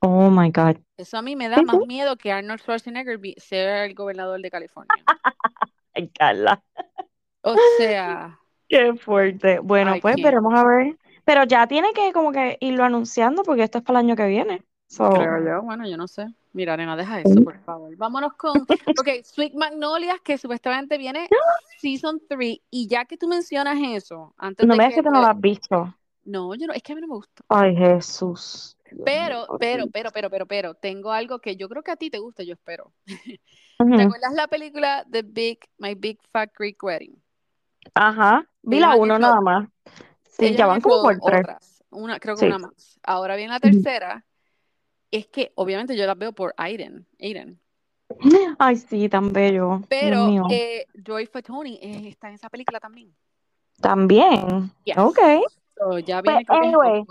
oh 0.00 0.30
my 0.30 0.50
God. 0.50 0.78
Eso 0.96 1.18
a 1.18 1.22
mí 1.22 1.36
me 1.36 1.48
da 1.48 1.62
más 1.62 1.78
miedo 1.86 2.16
que 2.16 2.32
Arnold 2.32 2.60
Schwarzenegger 2.60 3.18
ser 3.38 3.90
el 3.90 3.94
gobernador 3.94 4.40
de 4.40 4.50
California. 4.50 4.92
Ay, 5.94 6.08
Carla. 6.08 6.62
O 7.42 7.54
sea, 7.76 8.38
Qué 8.72 8.94
fuerte. 8.94 9.58
Bueno, 9.58 9.92
pues 10.00 10.14
can't. 10.14 10.24
veremos 10.24 10.54
a 10.54 10.64
ver. 10.64 10.96
Pero 11.24 11.44
ya 11.44 11.66
tiene 11.66 11.92
que 11.92 12.10
como 12.14 12.32
que 12.32 12.56
irlo 12.60 12.84
anunciando 12.84 13.42
porque 13.42 13.64
esto 13.64 13.76
es 13.76 13.84
para 13.84 14.00
el 14.00 14.06
año 14.06 14.16
que 14.16 14.26
viene. 14.26 14.62
So, 14.92 15.08
Creo 15.08 15.42
yo, 15.42 15.62
bueno, 15.62 15.88
yo 15.88 15.96
no 15.96 16.06
sé. 16.06 16.26
Mira, 16.52 16.76
nena, 16.76 16.94
deja 16.96 17.18
eso, 17.18 17.40
por 17.42 17.58
favor. 17.60 17.96
Vámonos 17.96 18.34
con, 18.34 18.52
ok, 19.00 19.24
Sweet 19.24 19.54
Magnolias, 19.54 20.20
que 20.22 20.36
supuestamente 20.36 20.98
viene 20.98 21.30
Season 21.78 22.20
3, 22.28 22.58
y 22.70 22.88
ya 22.88 23.06
que 23.06 23.16
tú 23.16 23.26
mencionas 23.26 23.78
eso, 23.82 24.34
antes 24.36 24.66
no 24.66 24.74
de 24.74 24.78
me 24.78 24.84
digas 24.84 24.96
que 24.96 25.02
tú 25.02 25.10
no 25.10 25.22
lo 25.22 25.28
has 25.28 25.40
visto. 25.40 25.96
No, 26.26 26.54
yo 26.54 26.66
no, 26.66 26.74
es 26.74 26.82
que 26.82 26.92
a 26.92 26.94
mí 26.94 27.00
no 27.00 27.06
me 27.08 27.14
gusta. 27.14 27.42
Ay, 27.48 27.74
Jesús. 27.74 28.76
Pero, 29.02 29.46
pero, 29.58 29.86
pero, 29.90 30.10
pero, 30.10 30.28
pero, 30.28 30.46
pero, 30.46 30.74
tengo 30.74 31.10
algo 31.10 31.38
que 31.38 31.56
yo 31.56 31.70
creo 31.70 31.82
que 31.82 31.92
a 31.92 31.96
ti 31.96 32.10
te 32.10 32.18
gusta, 32.18 32.42
yo 32.42 32.52
espero. 32.52 32.92
¿Te 33.78 34.02
acuerdas 34.02 34.34
la 34.34 34.46
película 34.46 35.06
The 35.10 35.22
Big, 35.22 35.60
My 35.78 35.94
Big 35.94 36.18
Fat 36.30 36.50
Greek 36.54 36.82
Wedding? 36.82 37.16
Ajá. 37.94 38.46
Vi 38.60 38.78
la 38.78 38.94
uno 38.94 39.18
nada 39.18 39.40
más. 39.40 39.70
Sí, 40.28 40.54
ya 40.54 40.66
van 40.66 40.82
como 40.82 41.00
por 41.00 41.18
tres. 41.18 41.40
otras, 41.40 41.82
una, 41.88 42.20
creo 42.20 42.34
que 42.34 42.40
Sí. 42.40 42.46
una 42.46 42.58
más. 42.58 43.00
Ahora 43.02 43.36
viene 43.36 43.54
la 43.54 43.60
tercera, 43.60 44.22
es 45.12 45.26
que 45.28 45.52
obviamente 45.54 45.96
yo 45.96 46.06
las 46.06 46.18
veo 46.18 46.32
por 46.32 46.54
Aiden, 46.56 47.06
Aiden. 47.20 47.60
Ay, 48.58 48.76
sí, 48.76 49.08
tan 49.08 49.32
bello. 49.32 49.82
Pero 49.88 50.46
eh, 50.50 50.86
Joy 50.94 51.26
Fatoni 51.26 51.78
eh, 51.80 52.08
está 52.08 52.28
en 52.28 52.34
esa 52.34 52.48
película 52.50 52.80
también. 52.80 53.14
También. 53.80 54.70
Yes. 54.84 54.98
Ok. 54.98 55.18
So, 55.76 55.98
ya 55.98 56.22
Pues, 56.22 56.36
viene 56.36 56.44
creo 56.44 56.60
que 56.60 56.66
es 56.66 56.74
en 56.74 56.80
anyway. 56.80 57.04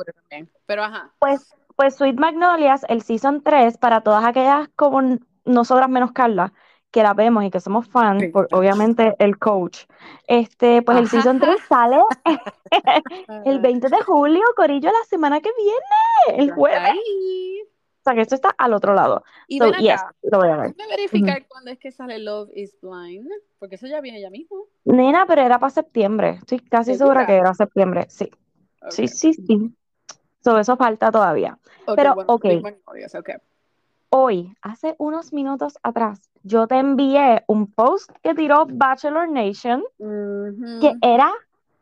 Pero 0.65 0.83
ajá. 0.83 1.11
Pues, 1.19 1.55
pues 1.75 1.95
Sweet 1.95 2.17
Magnolias, 2.17 2.85
el 2.89 3.01
Season 3.01 3.41
3, 3.43 3.77
para 3.77 4.01
todas 4.01 4.23
aquellas 4.25 4.69
como 4.75 5.01
nosotras 5.45 5.89
menos 5.89 6.11
Carla, 6.11 6.53
que 6.91 7.03
la 7.03 7.13
vemos 7.13 7.43
y 7.43 7.49
que 7.49 7.59
somos 7.59 7.87
fans, 7.87 8.25
por 8.31 8.47
obviamente 8.51 9.15
el 9.19 9.37
coach. 9.39 9.85
Este, 10.27 10.81
pues 10.81 10.97
el. 10.97 11.07
Season 11.07 11.39
3 11.39 11.55
sale 11.67 12.01
el 13.45 13.59
20 13.59 13.89
de 13.89 14.01
julio, 14.03 14.43
Corillo, 14.55 14.89
la 14.91 15.05
semana 15.07 15.39
que 15.39 15.49
viene, 15.57 16.43
el 16.43 16.51
jueves. 16.51 16.79
ahí. 16.79 17.60
O 18.01 18.03
sea 18.03 18.15
que 18.15 18.21
esto 18.21 18.33
está 18.33 18.49
al 18.57 18.73
otro 18.73 18.95
lado. 18.95 19.23
Y 19.47 19.59
So, 19.59 19.71
yes, 19.73 20.01
acá, 20.01 20.15
lo 20.23 20.39
voy 20.39 20.49
a 20.49 20.57
ver. 20.57 20.73
déjame 20.73 20.95
verificar 20.95 21.47
cuándo 21.47 21.69
es 21.69 21.77
que 21.77 21.91
sale 21.91 22.17
Love 22.17 22.49
is 22.55 22.75
Blind, 22.81 23.29
porque 23.59 23.75
eso 23.75 23.85
ya 23.85 24.01
viene 24.01 24.19
ya 24.19 24.31
mismo. 24.31 24.65
Nena, 24.85 25.25
pero 25.27 25.43
era 25.43 25.59
para 25.59 25.69
septiembre. 25.69 26.39
Estoy 26.39 26.61
casi 26.61 26.95
segura 26.95 27.27
que 27.27 27.35
era 27.35 27.53
septiembre. 27.53 28.07
Sí, 28.09 28.31
sí, 28.89 29.07
sí, 29.07 29.33
sí. 29.33 29.71
So, 30.43 30.57
eso 30.57 30.75
falta 30.77 31.11
todavía. 31.11 31.59
Pero, 31.95 32.15
bueno, 32.15 32.33
ok. 32.33 32.45
Hoy, 34.09 34.51
hace 34.63 34.95
unos 34.97 35.31
minutos 35.31 35.77
atrás, 35.83 36.31
yo 36.41 36.65
te 36.65 36.79
envié 36.79 37.43
un 37.47 37.71
post 37.71 38.09
que 38.23 38.33
tiró 38.33 38.65
Bachelor 38.67 39.29
Nation 39.29 39.83
que 39.99 40.93
era 41.03 41.31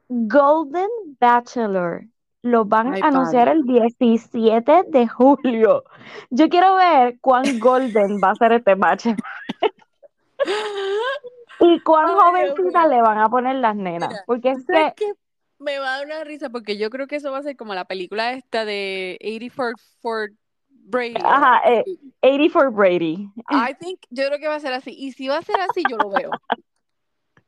Golden 0.10 0.90
Bachelor. 1.20 2.04
Lo 2.42 2.66
van 2.66 2.94
Ay, 2.94 3.02
a 3.02 3.08
anunciar 3.08 3.48
padre. 3.48 3.60
el 3.60 3.66
17 3.66 4.84
de 4.88 5.08
julio. 5.08 5.84
Yo 6.30 6.48
quiero 6.50 6.76
ver 6.76 7.18
cuán 7.20 7.60
golden 7.60 8.20
va 8.24 8.32
a 8.32 8.36
ser 8.36 8.54
este 8.54 8.76
bachelor 8.76 9.18
y 11.60 11.80
cuán 11.82 12.06
Ay, 12.08 12.12
Dios 12.14 12.24
jovencitas 12.24 12.84
mío. 12.88 12.96
le 12.96 13.02
van 13.02 13.18
a 13.18 13.30
poner 13.30 13.56
las 13.58 13.76
nenas. 13.76 14.10
Mira, 14.10 14.24
Porque 14.26 14.54
¿tú 14.66 14.74
es 14.74 14.94
que? 14.96 15.12
Me 15.60 15.78
va 15.80 15.96
a 15.96 15.98
dar 15.98 16.06
una 16.06 16.24
risa 16.24 16.50
porque 16.50 16.78
yo 16.78 16.90
creo 16.90 17.08
que 17.08 17.18
eso 17.18 17.32
va 17.32 17.40
a 17.40 17.44
ser 17.44 17.58
como 17.58 17.74
la 17.76 17.84
película 17.86 18.32
esta 18.32 18.64
de 18.64 19.18
84 19.22 19.76
for 20.02 20.30
Brady. 20.70 21.16
ajá, 21.22 21.62
eh, 21.70 21.82
así. 21.82 22.00
80 22.22 22.54
for 22.54 22.72
Brady. 22.72 23.30
I 23.50 23.74
think, 23.80 24.00
yo 24.10 24.26
creo 24.28 24.40
que 24.40 24.48
va 24.48 24.56
a 24.56 24.60
ser 24.62 24.72
así. 24.74 24.92
Y 24.98 25.12
si 25.12 25.28
va 25.28 25.38
a 25.38 25.42
ser 25.42 25.58
así, 25.60 25.84
yo 25.90 25.98
lo 25.98 26.10
veo. 26.10 26.32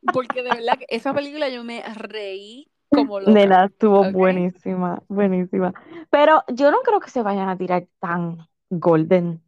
Porque 0.14 0.44
de 0.44 0.50
verdad 0.50 0.78
que 0.78 0.86
esa 0.90 1.14
película 1.14 1.48
yo 1.50 1.64
me 1.64 1.82
reí 1.94 2.68
como 2.92 3.20
loca. 3.20 3.32
Nena, 3.32 3.66
estuvo 3.66 4.12
buenísima, 4.12 5.02
buenísima. 5.08 5.74
Pero 6.10 6.44
yo 6.48 6.72
no 6.72 6.80
creo 6.82 7.00
que 7.00 7.10
se 7.10 7.24
vayan 7.24 7.50
a 7.50 7.58
tirar 7.58 7.88
tan 8.00 8.48
golden. 8.70 9.42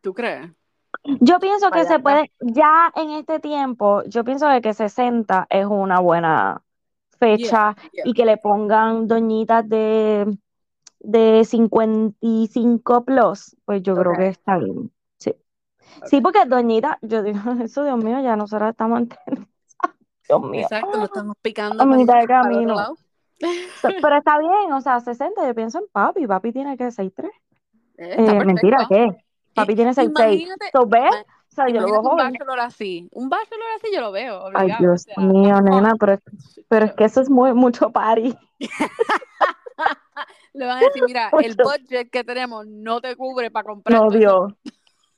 ¿Tú 0.00 0.12
crees? 0.12 0.50
Yo 1.20 1.38
pienso 1.38 1.70
que 1.70 1.84
Vaya, 1.84 1.88
se 1.88 1.98
puede, 2.00 2.32
ya 2.40 2.92
en 2.94 3.10
este 3.10 3.38
tiempo, 3.38 4.02
yo 4.04 4.24
pienso 4.24 4.48
de 4.48 4.60
que 4.60 4.74
60 4.74 5.46
es 5.48 5.64
una 5.64 6.00
buena 6.00 6.62
fecha 7.18 7.76
yeah. 7.92 8.02
y 8.04 8.12
que 8.12 8.24
le 8.24 8.36
pongan 8.36 9.06
doñitas 9.06 9.68
de, 9.68 10.36
de 10.98 11.44
55 11.44 13.04
plus, 13.04 13.56
pues 13.64 13.82
yo 13.82 13.94
creo 13.94 14.12
que 14.14 14.28
está 14.28 14.58
bien. 14.58 14.90
Sí. 15.18 15.34
Sí, 16.06 16.20
porque 16.20 16.44
doñita, 16.46 16.98
yo 17.02 17.22
digo, 17.22 17.38
eso 17.62 17.84
Dios 17.84 18.02
mío, 18.02 18.20
ya 18.20 18.36
nosotros 18.36 18.70
estamos 18.70 19.00
en 19.00 19.08
Dios 20.38 20.42
mío. 20.50 20.62
Exacto, 20.62 20.96
no 20.96 21.04
estamos 21.04 21.36
picando 21.42 21.82
A 21.82 21.86
mitad 21.86 22.14
de 22.14 22.20
el 22.20 22.26
camino. 22.28 22.96
Pero 24.02 24.16
está 24.16 24.38
bien, 24.38 24.72
o 24.72 24.80
sea, 24.80 25.00
60, 25.00 25.46
yo 25.46 25.54
pienso 25.54 25.78
en 25.78 25.84
papi, 25.90 26.26
papi 26.26 26.52
tiene 26.52 26.76
que 26.76 26.90
6'3. 26.92 27.30
Eh, 27.98 28.14
Eh, 28.18 28.44
mentira. 28.44 28.86
¿qué? 28.88 29.08
Papi 29.54 29.74
tiene 29.74 29.92
6'6. 29.94 30.08
Imagínate, 30.34 30.66
So, 30.72 30.86
¿ves? 30.86 31.10
O 31.50 31.52
sea, 31.52 31.68
yo 31.68 31.80
lo 31.80 31.86
veo 31.90 32.00
un 32.00 32.06
joven. 32.06 32.32
bachelor 32.32 32.60
así. 32.60 33.08
Un 33.12 33.28
bachelor 33.28 33.66
así 33.76 33.88
yo 33.92 34.00
lo 34.00 34.12
veo, 34.12 34.46
Ay, 34.46 34.52
obligado. 34.54 34.78
O 34.78 34.78
Dios 34.86 35.02
sea, 35.02 35.16
mío, 35.16 35.60
nena, 35.60 35.94
pero, 35.98 36.12
es- 36.12 36.60
pero 36.68 36.86
es 36.86 36.92
que 36.94 37.04
eso 37.04 37.20
es 37.22 37.28
muy, 37.28 37.52
mucho 37.54 37.90
party. 37.90 38.36
Le 40.52 40.66
van 40.66 40.78
a 40.78 40.80
decir, 40.80 41.02
mira, 41.06 41.30
el 41.42 41.56
Mucho. 41.56 41.64
budget 41.64 42.10
que 42.10 42.24
tenemos 42.24 42.66
no 42.66 43.00
te 43.00 43.16
cubre 43.16 43.50
para 43.50 43.64
comprar 43.64 43.98
No 43.98 44.08
todo 44.08 44.18
eso. 44.18 44.56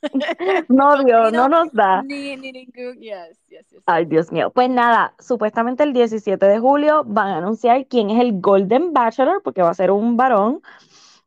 no 0.69 0.97
no 0.97 1.05
Vino 1.31 1.49
nos 1.49 1.73
da. 1.73 2.03
ni, 2.03 2.37
ni 2.37 2.53
ningún. 2.53 3.01
Yes, 3.01 3.39
yes, 3.49 3.69
yes. 3.71 3.83
Ay, 3.87 4.05
Dios 4.07 4.33
mío. 4.33 4.51
Pues 4.51 4.69
nada, 4.71 5.15
supuestamente 5.19 5.83
el 5.85 5.93
17 5.93 6.45
de 6.47 6.59
julio 6.59 7.05
van 7.07 7.29
a 7.29 7.37
anunciar 7.39 7.87
quién 7.87 8.11
es 8.11 8.21
el 8.21 8.41
Golden 8.41 8.93
Bachelor, 8.93 9.43
porque 9.43 9.63
va 9.63 9.71
a 9.71 9.75
ser 9.75 9.91
un 9.91 10.17
varón. 10.17 10.61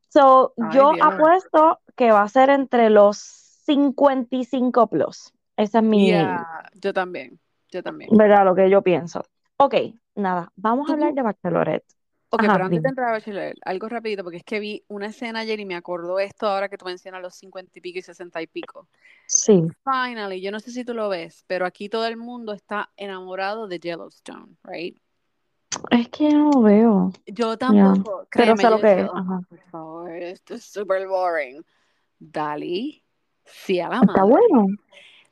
So, 0.09 0.53
Ay, 0.57 0.77
yo 0.77 0.93
Dios. 0.93 1.07
apuesto 1.07 1.79
que 1.95 2.11
va 2.11 2.21
a 2.23 2.29
ser 2.29 2.49
entre 2.49 2.89
los 2.89 3.17
55 3.65 4.87
plus. 4.87 5.33
Esa 5.57 5.79
es 5.79 5.83
mi, 5.83 6.07
Yeah, 6.07 6.69
yo 6.81 6.93
también, 6.93 7.39
yo 7.71 7.81
también. 7.81 8.09
¿verdad? 8.13 8.45
Lo 8.45 8.55
que 8.55 8.69
yo 8.69 8.81
pienso. 8.81 9.23
Ok, 9.57 9.75
nada, 10.15 10.51
vamos 10.55 10.89
a 10.89 10.93
hablar 10.93 11.13
de 11.13 11.21
Bachelorette. 11.21 11.85
Ok, 12.35 12.43
Ajá, 12.43 12.53
pero 12.53 12.65
antes 12.65 12.81
de 12.83 12.89
entrar 12.89 13.07
a 13.07 13.11
Bachelor, 13.13 13.55
algo 13.63 13.87
rapidito, 13.87 14.21
porque 14.21 14.37
es 14.39 14.43
que 14.43 14.59
vi 14.59 14.83
una 14.89 15.05
escena 15.07 15.39
ayer 15.39 15.57
y 15.61 15.65
me 15.65 15.75
acordó 15.75 16.19
esto 16.19 16.47
ahora 16.47 16.67
que 16.67 16.77
tú 16.77 16.83
mencionas 16.83 17.21
los 17.21 17.33
50 17.35 17.71
y 17.79 17.81
pico 17.81 17.99
y 17.99 18.01
60 18.01 18.41
y 18.41 18.47
pico. 18.47 18.89
Sí. 19.25 19.63
Finally, 19.85 20.41
yo 20.41 20.51
no 20.51 20.59
sé 20.59 20.71
si 20.71 20.83
tú 20.83 20.93
lo 20.93 21.07
ves, 21.07 21.45
pero 21.47 21.65
aquí 21.65 21.87
todo 21.87 22.05
el 22.07 22.17
mundo 22.17 22.51
está 22.51 22.91
enamorado 22.97 23.69
de 23.69 23.79
Yellowstone, 23.79 24.57
right? 24.65 24.97
Es 25.91 26.09
que 26.09 26.29
no 26.33 26.51
lo 26.51 26.61
veo. 26.61 27.13
Yo 27.25 27.57
tampoco, 27.57 28.27
Pero 28.29 28.55
créeme, 28.55 28.63
sé 28.63 28.69
lo 28.69 28.81
que 28.81 29.01
es. 29.01 29.09
"Oh, 29.09 29.15
Ajá. 29.15 29.41
por 29.47 29.59
favor, 29.71 30.11
esto 30.11 30.55
es 30.55 30.65
super 30.65 31.07
boring. 31.07 31.63
Dali, 32.19 33.01
sí 33.45 33.79
a 33.79 33.87
la 33.87 34.01
Está 34.05 34.25
bueno. 34.25 34.67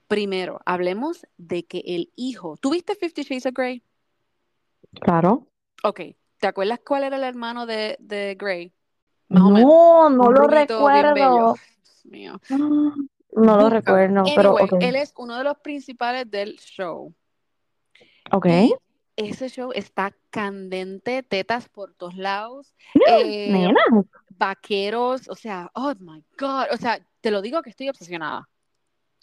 Primero, 0.07 0.61
hablemos 0.65 1.27
de 1.35 1.65
que 1.65 1.79
el 1.85 2.13
hijo, 2.15 2.55
¿tú 2.61 2.71
viste 2.71 2.95
Fifty 2.95 3.23
Shades 3.23 3.47
of 3.47 3.53
Grey? 3.53 3.83
Claro. 5.01 5.47
Ok, 5.83 5.99
¿te 6.43 6.47
acuerdas 6.47 6.81
cuál 6.85 7.05
era 7.05 7.15
el 7.15 7.23
hermano 7.23 7.65
de, 7.65 7.95
de 8.01 8.35
Grey? 8.37 8.73
Más. 9.29 9.43
No, 9.43 10.09
no 10.09 10.29
lo 10.29 10.45
recuerdo. 10.45 11.53
Dios 11.55 12.05
mío. 12.05 12.41
No 12.49 13.57
lo 13.57 13.69
recuerdo, 13.69 14.25
pero 14.35 14.57
Anyway, 14.57 14.65
ok. 14.65 14.83
él 14.83 14.97
es 14.97 15.13
uno 15.15 15.37
de 15.37 15.45
los 15.45 15.57
principales 15.59 16.29
del 16.29 16.57
show. 16.57 17.13
Ok. 18.33 18.45
Y 18.45 18.75
ese 19.15 19.47
show 19.47 19.71
está 19.73 20.13
candente, 20.31 21.23
tetas 21.23 21.69
por 21.69 21.93
todos 21.93 22.17
lados, 22.17 22.75
eh, 23.07 23.49
Nena, 23.49 23.79
vaqueros, 24.31 25.29
o 25.29 25.35
sea, 25.35 25.71
oh 25.75 25.93
my 25.97 26.25
God, 26.37 26.65
o 26.73 26.77
sea, 26.77 26.99
te 27.21 27.31
lo 27.31 27.41
digo 27.41 27.61
que 27.61 27.69
estoy 27.69 27.87
obsesionada. 27.87 28.49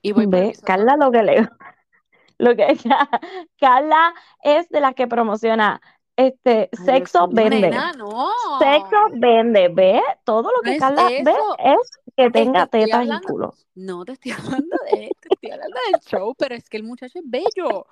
Y 0.00 0.12
voy 0.12 0.24
ve, 0.24 0.54
Carla 0.64 0.96
lo 0.96 1.12
que 1.12 1.22
le 1.22 1.50
lo 2.38 2.56
que 2.56 2.78
Carla 3.60 4.14
es 4.42 4.70
de 4.70 4.80
las 4.80 4.94
que 4.94 5.06
promociona 5.06 5.82
este 6.26 6.70
Ay, 6.78 6.84
sexo 6.84 7.28
vende. 7.28 7.60
nena, 7.60 7.92
no. 7.92 8.30
Sexo 8.58 8.96
vende, 9.12 9.68
ve, 9.68 10.00
todo 10.24 10.42
lo 10.50 10.56
No 10.58 10.62
que 10.62 10.72
es 10.74 10.78
Carla 10.80 11.06
ve 11.08 11.20
eso. 11.20 11.56
es 11.58 11.90
que 12.16 12.24
Te 12.24 12.30
tenga 12.30 12.62
estoy 12.64 12.84
tetas 12.84 13.06
y 13.06 13.26
culo. 13.26 13.54
No 13.74 14.04
te 14.04 14.12
estoy 14.12 14.32
hablando 14.38 14.76
de 14.92 15.04
esto, 15.06 15.28
estoy 15.30 15.50
hablando 15.50 15.76
del 15.90 16.00
show, 16.02 16.34
pero 16.38 16.54
es 16.54 16.68
que 16.68 16.76
el 16.76 16.82
muchacho 16.84 17.18
es 17.18 17.24
bello. 17.28 17.86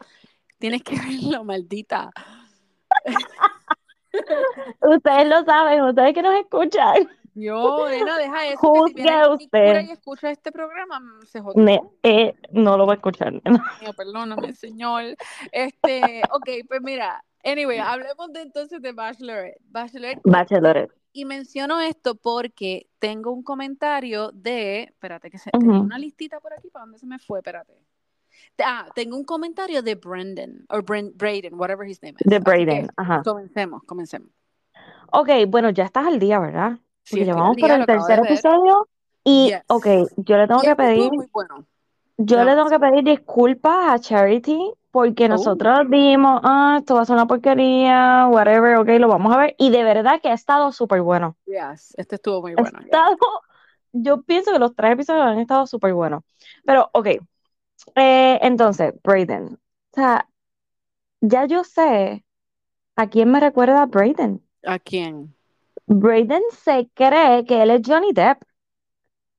Tienes 0.58 0.82
que 0.82 0.96
verlo, 0.96 1.44
maldita. 1.44 2.10
Ustedes 4.80 5.28
lo 5.28 5.44
saben, 5.44 5.82
ustedes 5.82 6.14
que 6.14 6.22
nos 6.22 6.34
escuchan. 6.40 7.08
Yo, 7.34 7.88
nena, 7.88 8.18
deja 8.18 8.46
eso. 8.48 8.58
Juzgue 8.58 8.94
que 9.04 9.08
si 9.38 9.44
usted. 9.44 9.80
y 9.86 9.90
escucha 9.92 10.30
este 10.30 10.50
programa, 10.50 10.98
mm, 10.98 11.22
se 11.26 11.40
jodió. 11.40 11.62
Ne- 11.62 11.82
eh, 12.02 12.34
no 12.50 12.76
lo 12.76 12.84
va 12.86 12.94
a 12.94 12.96
escuchar. 12.96 13.32
nena. 13.32 13.64
perdóname, 13.96 14.52
señor. 14.54 15.04
Este, 15.52 16.22
ok, 16.32 16.48
pues 16.66 16.80
mira, 16.82 17.24
anyway, 17.50 17.78
hablemos 17.78 18.32
de 18.32 18.42
entonces 18.42 18.80
de 18.82 18.92
Bachelorette. 18.92 19.58
Bachelorette, 19.68 20.20
Bachelorette. 20.24 20.92
y 21.12 21.24
menciono 21.24 21.80
esto 21.80 22.14
porque 22.14 22.88
tengo 22.98 23.32
un 23.32 23.42
comentario 23.42 24.30
de, 24.32 24.84
espérate, 24.84 25.30
que 25.30 25.38
se, 25.38 25.50
Ujú. 25.52 25.60
tenía 25.66 25.80
una 25.80 25.98
listita 25.98 26.40
por 26.40 26.52
aquí, 26.52 26.68
¿para 26.70 26.84
dónde 26.84 26.98
se 26.98 27.06
me 27.06 27.18
fue? 27.18 27.40
Espérate. 27.40 27.74
Ah, 28.64 28.86
tengo 28.94 29.16
un 29.16 29.24
comentario 29.24 29.82
de 29.82 29.94
Brendan, 29.96 30.64
o 30.68 30.80
Braden, 30.82 31.54
whatever 31.58 31.88
his 31.88 32.00
name 32.02 32.14
is. 32.20 32.26
De 32.26 32.38
Braden, 32.38 32.88
ajá. 32.96 33.22
Comencemos, 33.24 33.82
comencemos. 33.84 34.30
Ok, 35.12 35.28
bueno, 35.48 35.70
ya 35.70 35.84
estás 35.84 36.06
al 36.06 36.18
día, 36.18 36.38
¿verdad? 36.38 36.78
Sí, 37.02 37.20
Porque 37.20 37.22
estoy 37.22 37.26
ya 37.26 37.32
al 37.32 37.38
vamos 37.40 37.56
por 37.58 37.70
el 37.70 37.86
tercer 37.86 38.18
episodio. 38.20 38.88
Y, 39.24 39.48
Yes. 39.48 39.62
ok, 39.66 39.86
yo 40.18 40.36
le 40.36 40.46
tengo 40.46 40.60
Y 40.62 40.66
que 40.66 40.76
pedir, 40.76 41.12
muy 41.12 41.26
bueno. 41.32 41.66
yo 42.16 42.44
le 42.44 42.54
tengo 42.54 42.68
que 42.68 42.78
pedir 42.78 43.04
disculpas 43.04 43.90
a 43.90 43.98
Charity 43.98 44.72
porque 44.90 45.24
Oh. 45.26 45.28
nosotros 45.28 45.88
dijimos, 45.90 46.40
ah, 46.44 46.76
esto 46.80 46.94
va 46.94 47.02
a 47.02 47.04
ser 47.04 47.14
una 47.16 47.26
porquería, 47.26 48.26
whatever, 48.28 48.76
ok, 48.76 48.88
lo 48.98 49.08
vamos 49.08 49.34
a 49.34 49.38
ver. 49.38 49.54
Y 49.58 49.70
de 49.70 49.84
verdad 49.84 50.20
que 50.22 50.28
ha 50.30 50.34
estado 50.34 50.72
súper 50.72 51.02
bueno. 51.02 51.36
Yes, 51.46 51.94
este 51.96 52.16
estuvo 52.16 52.40
muy 52.42 52.54
Ha 52.54 52.62
bueno. 52.62 52.80
estado, 52.80 53.16
yo 53.92 54.22
pienso 54.22 54.52
que 54.52 54.58
los 54.58 54.74
tres 54.74 54.92
episodios 54.92 55.24
han 55.26 55.38
estado 55.38 55.66
súper 55.66 55.94
buenos. 55.94 56.22
Pero, 56.64 56.90
ok, 56.92 57.06
eh, 57.96 58.38
entonces, 58.42 58.94
Brayden. 59.02 59.54
O 59.54 59.58
sea, 59.94 60.28
ya 61.20 61.46
yo 61.46 61.64
sé 61.64 62.24
a 62.96 63.08
quién 63.08 63.30
me 63.30 63.40
recuerda 63.40 63.82
a 63.82 63.86
Brayden. 63.86 64.42
¿A 64.62 64.78
quién? 64.78 65.34
Brayden 65.86 66.42
se 66.52 66.88
cree 66.94 67.44
que 67.44 67.62
él 67.62 67.70
es 67.70 67.82
Johnny 67.84 68.12
Depp. 68.12 68.42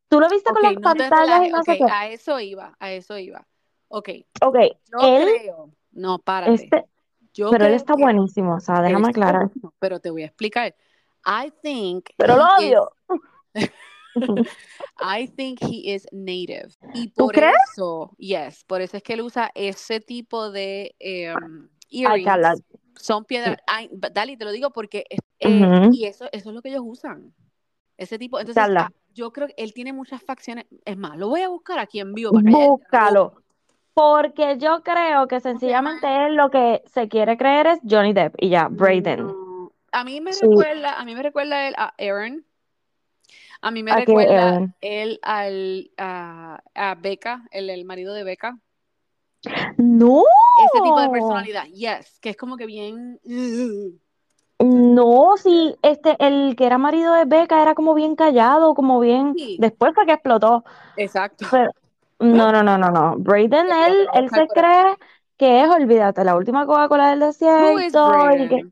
¿Tú 0.10 0.20
lo 0.20 0.30
viste 0.30 0.52
con 0.52 0.64
las 0.64 0.74
no 0.74 0.82
pantallas 0.82 1.48
y 1.48 1.52
no 1.52 1.64
sé 1.64 1.78
qué? 1.78 1.86
a 1.88 2.08
eso 2.08 2.40
iba, 2.40 2.76
a 2.80 2.92
eso 2.92 3.18
iba. 3.18 3.48
Ok, 3.90 4.10
Ok, 4.42 4.56
yo 4.92 5.00
él, 5.18 5.28
creo. 5.40 5.72
No, 5.92 6.20
párate. 6.20 6.54
este, 6.64 6.86
Yo 7.34 7.50
pero 7.52 7.66
él 7.66 7.74
está 7.74 7.96
que 7.96 8.02
buenísimo, 8.04 8.56
o 8.56 8.60
sea, 8.60 8.82
déjame 8.82 9.10
aclarar. 9.10 9.42
buenísimo, 9.48 9.74
pero 9.80 10.00
te 10.00 10.10
voy 10.10 10.24
a 10.24 10.28
explicar. 10.28 10.76
I 11.26 11.52
think 11.62 12.10
Pero 12.16 12.38
lo 12.38 12.44
is, 12.44 12.50
odio. 12.60 12.92
I 15.02 15.28
think 15.28 15.60
he 15.62 15.94
is 15.94 16.08
native. 16.12 16.70
Y 16.94 17.10
¿Tú 17.10 17.26
por 17.26 17.34
crees? 17.36 17.54
eso, 17.72 18.12
yes, 18.18 18.64
por 18.66 18.82
eso 18.82 18.98
es 18.98 19.04
que 19.04 19.14
él 19.14 19.22
usa 19.22 19.52
ese 19.56 20.00
tipo 20.00 20.52
de 20.52 20.96
Carla. 21.00 21.70
earrings. 21.92 22.64
Son 22.96 23.26
piedras. 23.26 23.58
Ba- 23.92 24.10
Dali, 24.10 24.38
te 24.38 24.46
lo 24.46 24.52
digo 24.52 24.72
porque 24.72 25.06
eh, 25.40 25.90
y 25.92 26.06
eso, 26.06 26.26
eso 26.32 26.50
es 26.50 26.56
lo 26.56 26.62
que 26.62 26.70
ellos 26.70 26.84
usan. 26.84 27.34
Ese 27.98 28.18
tipo. 28.18 28.40
Entonces, 28.40 28.64
yo 29.14 29.32
creo 29.32 29.48
que 29.48 29.56
él 29.58 29.74
tiene 29.74 29.94
muchas 29.94 30.22
facciones. 30.24 30.66
Es 30.86 30.98
más, 30.98 31.18
lo 31.18 31.28
voy 31.30 31.42
a 31.42 31.50
buscar 31.50 31.80
aquí 31.80 32.00
en 32.00 32.14
vivo 32.14 32.32
para 32.32 32.50
Búscalo. 32.52 33.42
Porque 34.00 34.58
yo 34.58 34.82
creo 34.82 35.28
que 35.28 35.42
sencillamente 35.42 36.08
él 36.26 36.36
lo 36.36 36.50
que 36.50 36.82
se 36.86 37.10
quiere 37.10 37.36
creer 37.36 37.68
es 37.68 37.80
Johnny 37.84 38.14
Depp 38.14 38.34
y 38.38 38.48
ya, 38.48 38.70
Brayden. 38.70 39.28
No. 39.28 39.74
A 39.92 40.06
mí 40.06 40.22
me 40.22 40.32
Sí. 40.32 40.46
recuerda, 40.46 40.98
a 40.98 41.04
mí 41.04 41.14
me 41.16 41.22
recuerda 41.22 41.68
él 41.68 41.76
a 41.78 41.94
Aaron. 42.00 42.46
A 43.62 43.72
mí 43.72 43.84
me 43.84 43.92
¿A 43.92 43.96
qué 43.98 44.06
recuerda 44.06 44.74
él 44.80 45.20
al 45.22 45.92
a, 45.98 46.64
a 46.76 46.96
Becca, 46.96 47.44
el, 47.52 47.70
el 47.70 47.84
marido 47.84 48.14
de 48.14 48.24
Becca. 48.24 48.58
No, 49.76 50.24
Ese 50.64 50.82
tipo 50.82 51.02
de 51.02 51.10
personalidad, 51.10 51.66
yes, 51.66 52.20
que 52.22 52.30
es 52.30 52.38
como 52.38 52.56
que 52.56 52.68
bien. 52.68 53.20
no, 54.60 55.36
sí, 55.36 55.76
este, 55.82 56.16
el 56.26 56.56
que 56.56 56.66
era 56.66 56.78
marido 56.78 57.14
de 57.16 57.26
Becca 57.26 57.62
era 57.62 57.76
como 57.76 57.94
bien 57.96 58.16
callado, 58.16 58.76
como 58.76 59.02
bien, 59.02 59.34
Sí. 59.36 59.58
después 59.60 59.94
fue 59.94 60.06
que 60.06 60.14
explotó. 60.14 60.64
Exacto. 60.96 61.46
Pero, 61.52 61.72
no, 62.20 62.52
no, 62.52 62.64
no, 62.64 62.78
no, 62.78 62.90
no. 62.90 63.16
Brayden, 63.18 63.72
él, 63.72 64.08
él 64.14 64.30
se 64.30 64.48
cree 64.48 64.96
que 65.38 65.64
es, 65.64 65.70
olvídate, 65.70 66.24
la 66.24 66.36
última 66.36 66.66
Coca-Cola 66.66 67.10
del 67.10 67.20
desierto 67.20 68.32
y 68.36 68.48
que? 68.48 68.70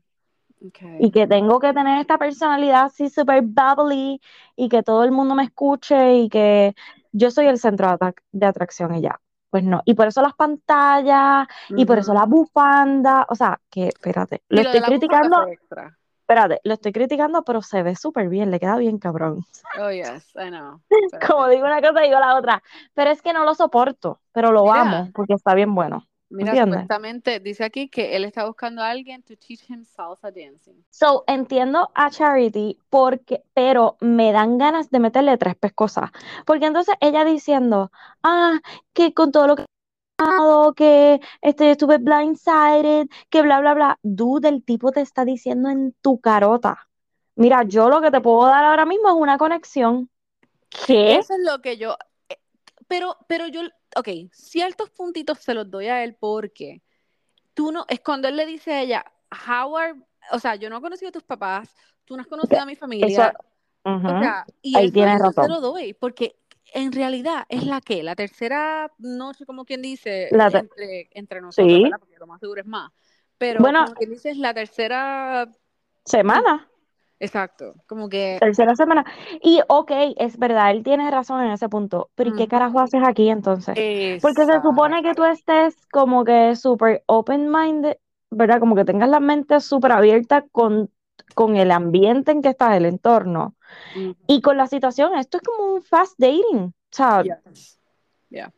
Okay. 0.66 0.96
y 0.98 1.12
que 1.12 1.28
tengo 1.28 1.60
que 1.60 1.72
tener 1.72 2.00
esta 2.00 2.18
personalidad 2.18 2.86
así 2.86 3.08
súper 3.08 3.42
bubbly 3.42 4.20
y 4.56 4.68
que 4.68 4.82
todo 4.82 5.04
el 5.04 5.12
mundo 5.12 5.36
me 5.36 5.44
escuche 5.44 6.14
y 6.14 6.28
que 6.28 6.74
yo 7.12 7.30
soy 7.30 7.46
el 7.46 7.58
centro 7.58 7.96
de, 7.96 8.14
de 8.32 8.46
atracción 8.46 8.94
y 8.96 9.02
ya. 9.02 9.20
Pues 9.50 9.64
no. 9.64 9.80
Y 9.84 9.94
por 9.94 10.08
eso 10.08 10.20
las 10.20 10.34
pantallas 10.34 11.46
y 11.70 11.86
por 11.86 11.98
eso 11.98 12.12
la 12.12 12.26
bufanda. 12.26 13.26
O 13.30 13.34
sea, 13.34 13.58
que 13.70 13.88
espérate, 13.88 14.42
lo 14.48 14.60
estoy 14.60 14.82
criticando, 14.82 15.46
extra. 15.48 15.96
Espérate, 16.28 16.60
lo 16.62 16.74
estoy 16.74 16.92
criticando, 16.92 17.42
pero 17.42 17.62
se 17.62 17.82
ve 17.82 17.96
súper 17.96 18.28
bien, 18.28 18.50
le 18.50 18.60
queda 18.60 18.76
bien 18.76 18.98
cabrón. 18.98 19.46
Oh, 19.80 19.90
yes, 19.90 20.30
I 20.36 20.50
know. 20.50 20.78
Como 21.26 21.48
digo 21.48 21.64
una 21.64 21.80
cosa, 21.80 22.00
digo 22.00 22.20
la 22.20 22.36
otra. 22.36 22.62
Pero 22.92 23.10
es 23.10 23.22
que 23.22 23.32
no 23.32 23.44
lo 23.44 23.54
soporto, 23.54 24.20
pero 24.32 24.52
lo 24.52 24.64
Mira. 24.64 24.82
amo 24.82 25.10
porque 25.14 25.32
está 25.32 25.54
bien 25.54 25.74
bueno. 25.74 26.06
Mira, 26.30 26.50
¿Entiendes? 26.50 26.80
supuestamente 26.82 27.40
dice 27.40 27.64
aquí 27.64 27.88
que 27.88 28.14
él 28.14 28.24
está 28.24 28.44
buscando 28.44 28.82
a 28.82 28.90
alguien 28.90 29.22
to 29.22 29.34
teach 29.36 29.70
him 29.70 29.86
salsa 29.86 30.30
dancing. 30.30 30.84
So, 30.90 31.24
entiendo 31.26 31.90
a 31.94 32.10
Charity, 32.10 32.78
porque, 32.90 33.42
pero 33.54 33.96
me 34.00 34.30
dan 34.32 34.58
ganas 34.58 34.90
de 34.90 34.98
meterle 34.98 35.38
tres 35.38 35.56
pescosas. 35.56 36.10
Porque 36.44 36.66
entonces 36.66 36.94
ella 37.00 37.24
diciendo, 37.24 37.90
ah, 38.22 38.60
que 38.92 39.14
con 39.14 39.32
todo 39.32 39.46
lo 39.46 39.56
que 39.56 39.64
que 40.76 41.20
este, 41.40 41.70
estuve 41.70 41.98
blindsided, 41.98 43.08
que 43.30 43.42
bla, 43.42 43.60
bla, 43.60 43.74
bla. 43.74 43.98
Dude, 44.02 44.48
el 44.48 44.64
tipo 44.64 44.90
te 44.92 45.00
está 45.00 45.24
diciendo 45.24 45.68
en 45.68 45.94
tu 46.00 46.20
carota. 46.20 46.88
Mira, 47.36 47.62
yo 47.62 47.88
lo 47.88 48.00
que 48.00 48.10
te 48.10 48.20
puedo 48.20 48.46
dar 48.46 48.64
ahora 48.64 48.84
mismo 48.84 49.08
es 49.08 49.14
una 49.14 49.38
conexión. 49.38 50.10
¿Qué? 50.86 51.16
Eso 51.16 51.34
es 51.34 51.40
lo 51.44 51.60
que 51.60 51.76
yo. 51.76 51.96
eh, 52.28 52.38
Pero, 52.88 53.16
pero 53.28 53.46
yo, 53.46 53.62
ok, 53.96 54.08
ciertos 54.32 54.90
puntitos 54.90 55.38
se 55.38 55.54
los 55.54 55.70
doy 55.70 55.86
a 55.86 56.02
él 56.02 56.16
porque 56.18 56.82
tú 57.54 57.70
no, 57.72 57.84
es 57.88 58.00
cuando 58.00 58.28
él 58.28 58.36
le 58.36 58.46
dice 58.46 58.72
a 58.72 58.82
ella, 58.82 59.04
Howard, 59.48 59.96
o 60.32 60.38
sea, 60.38 60.56
yo 60.56 60.68
no 60.68 60.78
he 60.78 60.80
conocido 60.80 61.10
a 61.10 61.12
tus 61.12 61.22
papás, 61.22 61.74
tú 62.04 62.16
no 62.16 62.22
has 62.22 62.28
conocido 62.28 62.60
a 62.60 62.66
mi 62.66 62.76
familia, 62.76 63.34
Ujú. 63.84 64.06
o 64.08 64.18
sea, 64.18 64.44
y 64.62 64.76
Ahí 64.76 64.86
eso 64.86 64.94
tienes 64.94 65.18
yo 65.18 65.32
se 65.32 65.36
razón. 65.36 65.48
lo 65.48 65.60
doy, 65.60 65.94
porque 65.94 66.36
en 66.74 66.92
realidad 66.92 67.44
es 67.48 67.64
la 67.64 67.80
que, 67.80 68.02
la 68.02 68.14
tercera 68.14 68.92
noche, 68.98 69.46
como 69.46 69.64
quien 69.64 69.82
dice, 69.82 70.28
La 70.32 70.46
entre, 70.46 71.08
entre 71.12 71.40
nosotros, 71.40 71.72
Sí. 71.72 71.82
¿verdad? 71.82 71.98
Porque 72.00 72.16
lo 72.18 72.26
más 72.26 72.40
seguro 72.40 72.60
es 72.60 72.66
más. 72.66 72.90
Pero 73.38 73.60
Bueno. 73.60 73.84
como 73.84 73.94
quien 73.94 74.10
dice, 74.10 74.30
es 74.30 74.38
la 74.38 74.52
tercera, 74.54 75.48
Semana. 76.04 76.68
exacto, 77.20 77.74
como 77.86 78.08
que, 78.08 78.38
Tercera 78.40 78.74
semana. 78.74 79.04
Y 79.42 79.60
ok, 79.68 79.90
es 80.16 80.38
verdad, 80.38 80.70
él 80.70 80.82
tiene 80.82 81.10
razón 81.10 81.42
en 81.44 81.52
ese 81.52 81.68
punto. 81.68 82.10
Pero 82.14 82.30
¿y 82.30 82.32
qué 82.34 82.48
carajo 82.48 82.80
haces 82.80 83.02
aquí 83.06 83.28
entonces? 83.28 83.74
Porque 84.22 84.44
se 84.46 84.60
supone 84.62 85.02
que 85.02 85.14
tú 85.14 85.24
estés 85.24 85.76
como 85.92 86.24
que 86.24 86.56
súper 86.56 87.02
open-minded, 87.06 87.96
¿verdad? 88.30 88.60
Como 88.60 88.74
que 88.74 88.84
tengas 88.84 89.08
la 89.08 89.20
mente 89.20 89.60
súper 89.60 89.92
abierta 89.92 90.44
con, 90.52 90.90
con 91.34 91.56
el 91.56 91.70
ambiente 91.70 92.32
en 92.32 92.42
que 92.42 92.50
estás, 92.50 92.76
el 92.76 92.86
entorno. 92.86 93.54
Ujú. 93.96 94.16
Y 94.26 94.40
con 94.40 94.56
la 94.56 94.66
situación, 94.66 95.14
esto 95.16 95.38
es 95.38 95.42
como 95.42 95.74
un 95.74 95.82
fast 95.82 96.18
dating. 96.18 96.66
O 96.66 96.72
sea, 96.90 97.22
Yes. 97.22 97.78
Yeah. 98.30 98.52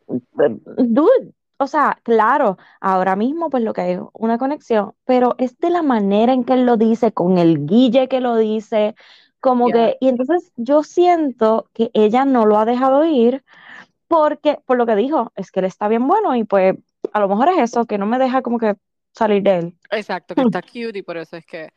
dude, 0.77 1.33
o 1.57 1.67
sea, 1.67 1.97
claro, 2.03 2.57
ahora 2.81 3.15
mismo 3.15 3.49
pues 3.49 3.63
lo 3.63 3.71
que 3.71 3.81
hay 3.81 3.91
es 3.93 3.99
una 4.13 4.37
conexión, 4.37 4.93
pero 5.05 5.35
es 5.37 5.57
de 5.59 5.69
la 5.69 5.81
manera 5.81 6.33
en 6.33 6.43
que 6.43 6.53
él 6.53 6.65
lo 6.65 6.75
dice, 6.75 7.13
con 7.13 7.37
el 7.37 7.65
guille 7.65 8.09
que 8.09 8.19
lo 8.19 8.35
dice, 8.35 8.95
como 9.39 9.67
Yeah. 9.67 9.91
que, 9.91 9.97
y 10.01 10.09
entonces 10.09 10.51
yo 10.55 10.83
siento 10.83 11.69
que 11.73 11.89
ella 11.93 12.25
no 12.25 12.45
lo 12.45 12.57
ha 12.57 12.65
dejado 12.65 13.05
ir 13.05 13.43
porque, 14.07 14.59
por 14.65 14.77
lo 14.77 14.85
que 14.85 14.95
dijo, 14.95 15.31
es 15.35 15.51
que 15.51 15.61
él 15.61 15.65
está 15.65 15.87
bien 15.87 16.05
bueno 16.07 16.35
y 16.35 16.43
pues 16.43 16.75
a 17.13 17.19
lo 17.19 17.29
mejor 17.29 17.49
es 17.49 17.59
eso, 17.59 17.85
que 17.85 17.97
no 17.97 18.05
me 18.05 18.19
deja 18.19 18.41
como 18.41 18.57
que 18.57 18.75
salir 19.13 19.41
de 19.43 19.57
él. 19.57 19.77
Exacto, 19.89 20.35
que 20.35 20.41
está 20.41 20.61
cute 20.61 20.99
y 20.99 21.01
por 21.01 21.17
eso 21.17 21.37
es 21.37 21.45
que, 21.45 21.71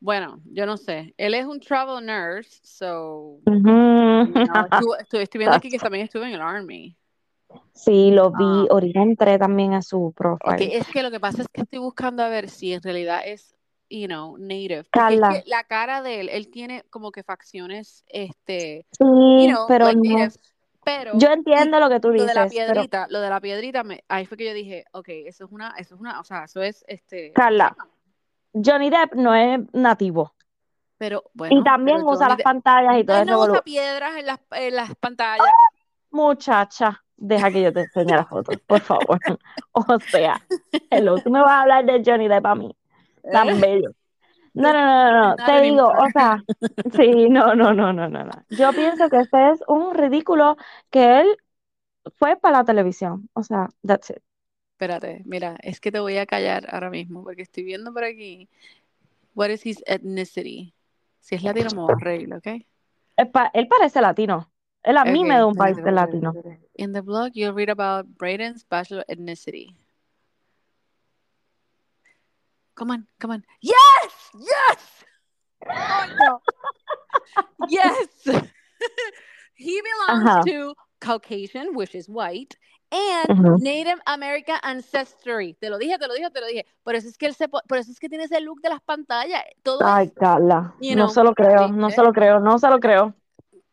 bueno, 0.00 0.40
yo 0.46 0.66
no 0.66 0.76
sé. 0.76 1.14
Él 1.18 1.34
es 1.34 1.46
un 1.46 1.60
travel 1.60 2.04
nurse, 2.04 2.58
so, 2.62 3.38
Ujú. 3.46 3.46
you 3.46 4.46
know, 4.46 4.64
estuvo- 4.70 4.96
estoy, 4.98 5.22
estoy 5.22 5.38
viendo 5.38 5.56
aquí 5.56 5.70
que 5.70 5.78
también 5.78 6.04
estuvo 6.04 6.24
en 6.24 6.32
el 6.32 6.40
Army. 6.40 6.96
Sí, 7.74 8.10
lo 8.12 8.30
vi, 8.30 8.44
Ah. 8.44 8.66
ahorita 8.70 9.00
entré 9.02 9.38
también 9.38 9.74
a 9.74 9.82
su 9.82 10.12
profile. 10.16 10.76
es 10.76 10.86
que 10.88 11.02
lo 11.02 11.10
que 11.10 11.18
pasa 11.20 11.42
es 11.42 11.48
que 11.48 11.62
estoy 11.62 11.78
buscando 11.80 12.22
a 12.22 12.28
ver 12.28 12.48
si 12.48 12.72
en 12.72 12.82
realidad 12.82 13.22
es, 13.24 13.56
you 13.88 14.06
know, 14.06 14.36
native. 14.38 14.84
Carla. 14.90 15.32
es 15.36 15.44
que 15.44 15.50
la 15.50 15.64
cara 15.64 16.00
de 16.02 16.20
él, 16.20 16.28
él 16.28 16.48
tiene 16.50 16.84
como 16.90 17.10
que 17.10 17.22
facciones, 17.22 18.04
este, 18.06 18.86
Sí, 18.92 19.04
you 19.04 19.48
know, 19.48 19.66
pero 19.66 19.86
like 19.86 20.00
no. 20.08 20.18
native, 20.18 20.40
pero 20.84 21.18
Yo 21.18 21.28
entiendo 21.32 21.80
lo 21.80 21.88
que 21.88 21.98
tú 22.00 22.10
lo 22.10 22.24
de 22.24 22.34
la 22.34 22.44
dices, 22.44 22.58
pero 22.66 22.72
piedrita, 22.74 23.06
lo 23.10 23.20
de 23.20 23.28
la 23.30 23.40
piedrita, 23.40 23.82
me, 23.82 24.04
ahí 24.08 24.26
fue 24.26 24.36
que 24.36 24.46
yo 24.46 24.54
dije, 24.54 24.84
ok, 24.92 25.08
eso 25.26 25.44
es 25.44 25.50
una, 25.52 25.74
eso 25.76 25.94
es 25.96 26.00
una, 26.00 26.20
o 26.20 26.24
sea, 26.24 26.44
eso 26.44 26.62
es, 26.62 26.84
este, 26.86 27.32
Carla, 27.32 27.76
Johnny 28.52 28.90
Depp 28.90 29.14
no 29.14 29.34
es 29.34 29.60
nativo. 29.72 30.34
pero 30.98 31.24
bueno, 31.34 31.60
Y 31.60 31.64
también 31.64 31.98
pero 31.98 32.08
usa 32.10 32.28
Johnny 32.28 32.28
las 32.28 32.38
Depp- 32.38 32.44
pantallas 32.44 32.98
y 32.98 33.04
todo 33.04 33.16
Él 33.16 33.22
ese 33.22 33.30
no 33.32 33.40
usa 33.40 33.62
piedras 33.62 34.16
en 34.16 34.26
las, 34.26 34.38
en 34.52 34.76
las 34.76 34.94
pantallas. 34.96 35.46
Muchacha, 36.10 37.04
deja 37.16 37.50
que 37.52 37.62
yo 37.62 37.72
te 37.72 37.80
enseñe 37.80 38.10
las 38.16 38.28
fotos, 38.28 38.58
por 38.66 38.80
favor. 38.80 39.20
O 39.72 39.84
sea, 40.10 40.40
hello, 40.90 41.20
tú 41.20 41.30
me 41.30 41.40
vas 41.40 41.50
a 41.50 41.60
hablar 41.62 41.84
de 41.86 42.02
Johnny 42.04 42.28
Depp 42.28 42.44
a 42.46 42.54
mí, 42.56 42.76
tan 43.30 43.60
bello. 43.60 43.92
No, 44.54 44.72
no, 44.72 44.84
no, 44.84 45.12
no, 45.12 45.28
no, 45.30 45.36
te 45.44 45.60
digo, 45.60 45.86
o 45.86 46.10
sea, 46.10 46.42
sí, 46.92 47.28
no, 47.30 47.54
no, 47.54 47.72
no, 47.74 47.92
no, 47.92 48.08
no, 48.08 48.24
no. 48.24 48.32
Yo 48.50 48.74
pienso 48.74 49.08
que 49.10 49.20
este 49.20 49.50
es 49.52 49.62
un 49.68 49.94
ridículo 49.94 50.56
que 50.90 51.20
él 51.20 51.36
fue 52.18 52.36
para 52.36 52.58
la 52.58 52.64
televisión. 52.64 53.28
O 53.34 53.42
sea, 53.44 53.68
that's 53.86 54.10
it. 54.10 54.18
Espérate, 54.80 55.20
mira, 55.26 55.58
es 55.62 55.78
que 55.78 55.92
te 55.92 56.00
voy 56.00 56.16
a 56.16 56.24
callar 56.24 56.66
ahora 56.72 56.88
mismo 56.88 57.22
porque 57.22 57.42
estoy 57.42 57.64
viendo 57.64 57.92
por 57.92 58.02
aquí. 58.02 58.48
What 59.34 59.50
is 59.50 59.66
his 59.66 59.82
ethnicity? 59.86 60.72
Si 61.20 61.34
es 61.34 61.42
latino, 61.42 61.68
me 61.72 61.82
voy 61.82 61.92
a 61.92 61.96
reír, 62.02 62.32
¿ok? 62.32 62.46
Él, 63.18 63.30
pa- 63.30 63.50
él 63.52 63.68
parece 63.68 64.00
latino. 64.00 64.50
Él 64.82 64.96
a 64.96 65.04
mí 65.04 65.22
me 65.22 65.36
da 65.36 65.44
un 65.44 65.54
país 65.54 65.76
de 65.76 65.92
latino. 65.92 66.32
In 66.76 66.94
the 66.94 67.02
blog, 67.02 67.32
you'll 67.34 67.52
read 67.52 67.68
about 67.68 68.06
Braden's 68.16 68.64
bachelor 68.64 69.04
ethnicity. 69.06 69.76
Come 72.72 72.94
on, 72.94 73.06
come 73.18 73.34
on. 73.34 73.44
Yes! 73.60 74.30
Yes! 74.32 75.04
Oh, 75.68 76.06
no. 76.18 76.40
yes! 77.68 78.08
he 79.56 79.82
belongs 79.82 80.24
Ajá. 80.24 80.42
to 80.46 80.74
Caucasian, 81.00 81.74
which 81.74 81.94
is 81.94 82.08
white, 82.08 82.56
and 82.90 83.30
Ujú. 83.30 83.56
Native 83.58 84.00
American 84.06 84.58
ancestry. 84.62 85.54
Te 85.54 85.70
lo 85.70 85.78
dije, 85.78 85.98
te 85.98 86.08
lo 86.08 86.14
dije, 86.14 86.30
te 86.30 86.40
lo 86.40 86.46
dije. 86.46 86.66
Por 86.82 86.94
eso 86.94 87.08
es 87.08 87.16
que 87.18 87.26
él 87.26 87.34
se, 87.34 87.48
po- 87.48 87.62
por 87.68 87.78
eso 87.78 87.90
es 87.90 87.98
que 88.00 88.08
tiene 88.08 88.24
ese 88.24 88.40
look 88.40 88.60
de 88.60 88.68
las 88.68 88.80
pantallas. 88.82 89.42
Todo 89.62 89.82
Ay, 89.84 90.06
es, 90.06 90.12
Carla, 90.12 90.74
you 90.80 90.94
no 90.94 90.96
know, 90.96 91.08
se 91.08 91.22
lo 91.22 91.34
creo, 91.34 91.68
no 91.68 91.88
¿viste? 91.88 91.94
se 91.96 92.02
lo 92.02 92.12
creo, 92.12 92.40
no 92.40 92.58
se 92.58 92.68
lo 92.68 92.80
creo. 92.80 93.14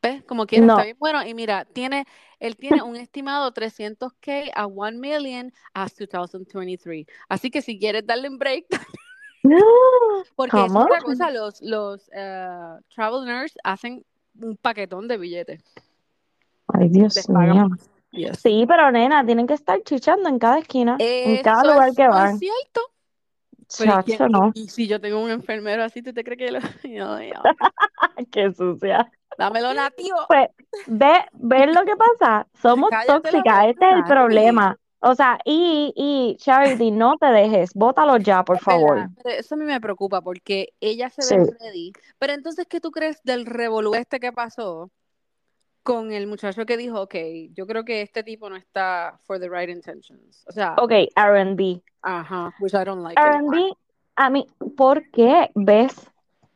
¿Ves? 0.01 0.23
Como 0.23 0.45
quiera, 0.45 0.67
está 0.67 0.77
No. 0.77 0.83
bien 0.83 0.97
bueno. 0.99 1.25
Y 1.25 1.33
mira, 1.33 1.65
tiene, 1.65 2.05
él 2.39 2.55
tiene 2.55 2.81
un 2.83 2.95
estimado 2.95 3.51
300k 3.51 4.51
a 4.55 4.65
1 4.67 4.99
million 4.99 5.51
as 5.73 5.95
2023. 5.95 7.05
Así 7.29 7.49
que 7.49 7.61
si 7.61 7.79
quieres 7.79 8.05
darle 8.05 8.29
un 8.29 8.37
break, 8.37 8.65
porque 10.35 10.65
es 10.65 10.75
otra 10.75 11.01
cosa, 11.01 11.31
los, 11.31 11.61
los 11.61 12.09
eh, 12.13 12.79
travel 12.93 13.25
nurse 13.25 13.57
hacen 13.63 14.05
un 14.39 14.55
paquetón 14.57 15.07
de 15.07 15.17
billetes. 15.17 15.63
Ay, 16.67 16.89
Dios 16.89 17.29
mío. 17.29 17.69
Yes. 18.17 18.39
Sí, 18.39 18.65
pero 18.67 18.91
nena, 18.91 19.25
tienen 19.25 19.47
que 19.47 19.53
estar 19.53 19.79
chichando 19.83 20.27
en 20.27 20.39
cada 20.39 20.59
esquina, 20.59 20.95
en 20.99 21.41
cada 21.43 21.63
lugar 21.63 21.89
es 21.89 21.95
que 21.95 22.07
van. 22.07 22.37
cierto. 22.39 22.81
Pero 23.77 23.99
¿y 23.99 24.03
quién- 24.03 24.17
Chacho, 24.17 24.29
no. 24.29 24.51
y, 24.53 24.69
si 24.69 24.87
yo 24.87 24.99
tengo 25.01 25.21
un 25.21 25.29
enfermero 25.29 25.83
así, 25.83 26.01
¿tú 26.01 26.13
te 26.13 26.23
crees 26.23 26.37
que 26.39 26.51
lo... 26.51 26.59
Qué 28.31 28.51
sucia. 28.53 29.11
dámelo 29.37 29.73
nativo. 29.73 30.17
Pues, 30.27 30.49
ve, 30.87 31.13
¿ves 31.33 31.67
lo 31.75 31.83
que 31.85 31.95
pasa? 31.95 32.47
Somos 32.61 32.89
tóxicas, 33.05 33.67
este 33.67 33.89
es 33.89 33.95
el 33.97 34.03
problema. 34.05 34.77
O 34.99 35.13
sea, 35.13 35.37
y, 35.45 35.93
y, 35.95 36.37
Charity, 36.37 36.89
no 36.89 37.17
te 37.17 37.27
dejes, 37.27 37.71
bótalo 37.75 38.17
ya, 38.17 38.43
por 38.43 38.57
favor. 38.59 39.09
Eso 39.25 39.53
a 39.53 39.57
mí 39.57 39.63
me 39.65 39.79
preocupa 39.79 40.21
porque 40.21 40.73
ella 40.79 41.09
se 41.11 41.21
Sí. 41.21 41.35
ve 41.37 41.45
ready. 41.59 41.93
Pero 42.17 42.33
entonces, 42.33 42.65
¿qué 42.67 42.79
tú 42.79 42.89
crees 42.89 43.21
del 43.23 43.45
revolú 43.45 43.93
este 43.93 44.19
que 44.19 44.31
pasó 44.31 44.89
con 45.87 46.11
el 46.11 46.27
muchacho 46.27 46.65
que 46.65 46.75
dijo, 46.75 46.99
ok, 47.01 47.15
yo 47.53 47.65
creo 47.65 47.85
que 47.85 48.01
este 48.01 48.21
tipo 48.23 48.49
no 48.49 48.57
está 48.57 49.17
for 49.25 49.39
the 49.39 49.47
right 49.49 49.69
intentions? 49.69 50.43
O 50.47 50.51
sea, 50.51 50.75
Ok, 50.77 50.91
R&B. 51.15 51.81
ajá, 52.01 52.53
which 52.59 52.73
I 52.73 52.83
don't 52.83 53.01
like. 53.03 53.17
R&B, 53.19 53.71
a 54.17 54.29
mí, 54.29 54.45
¿por 54.75 55.09
qué? 55.11 55.49
¿Ves? 55.55 56.11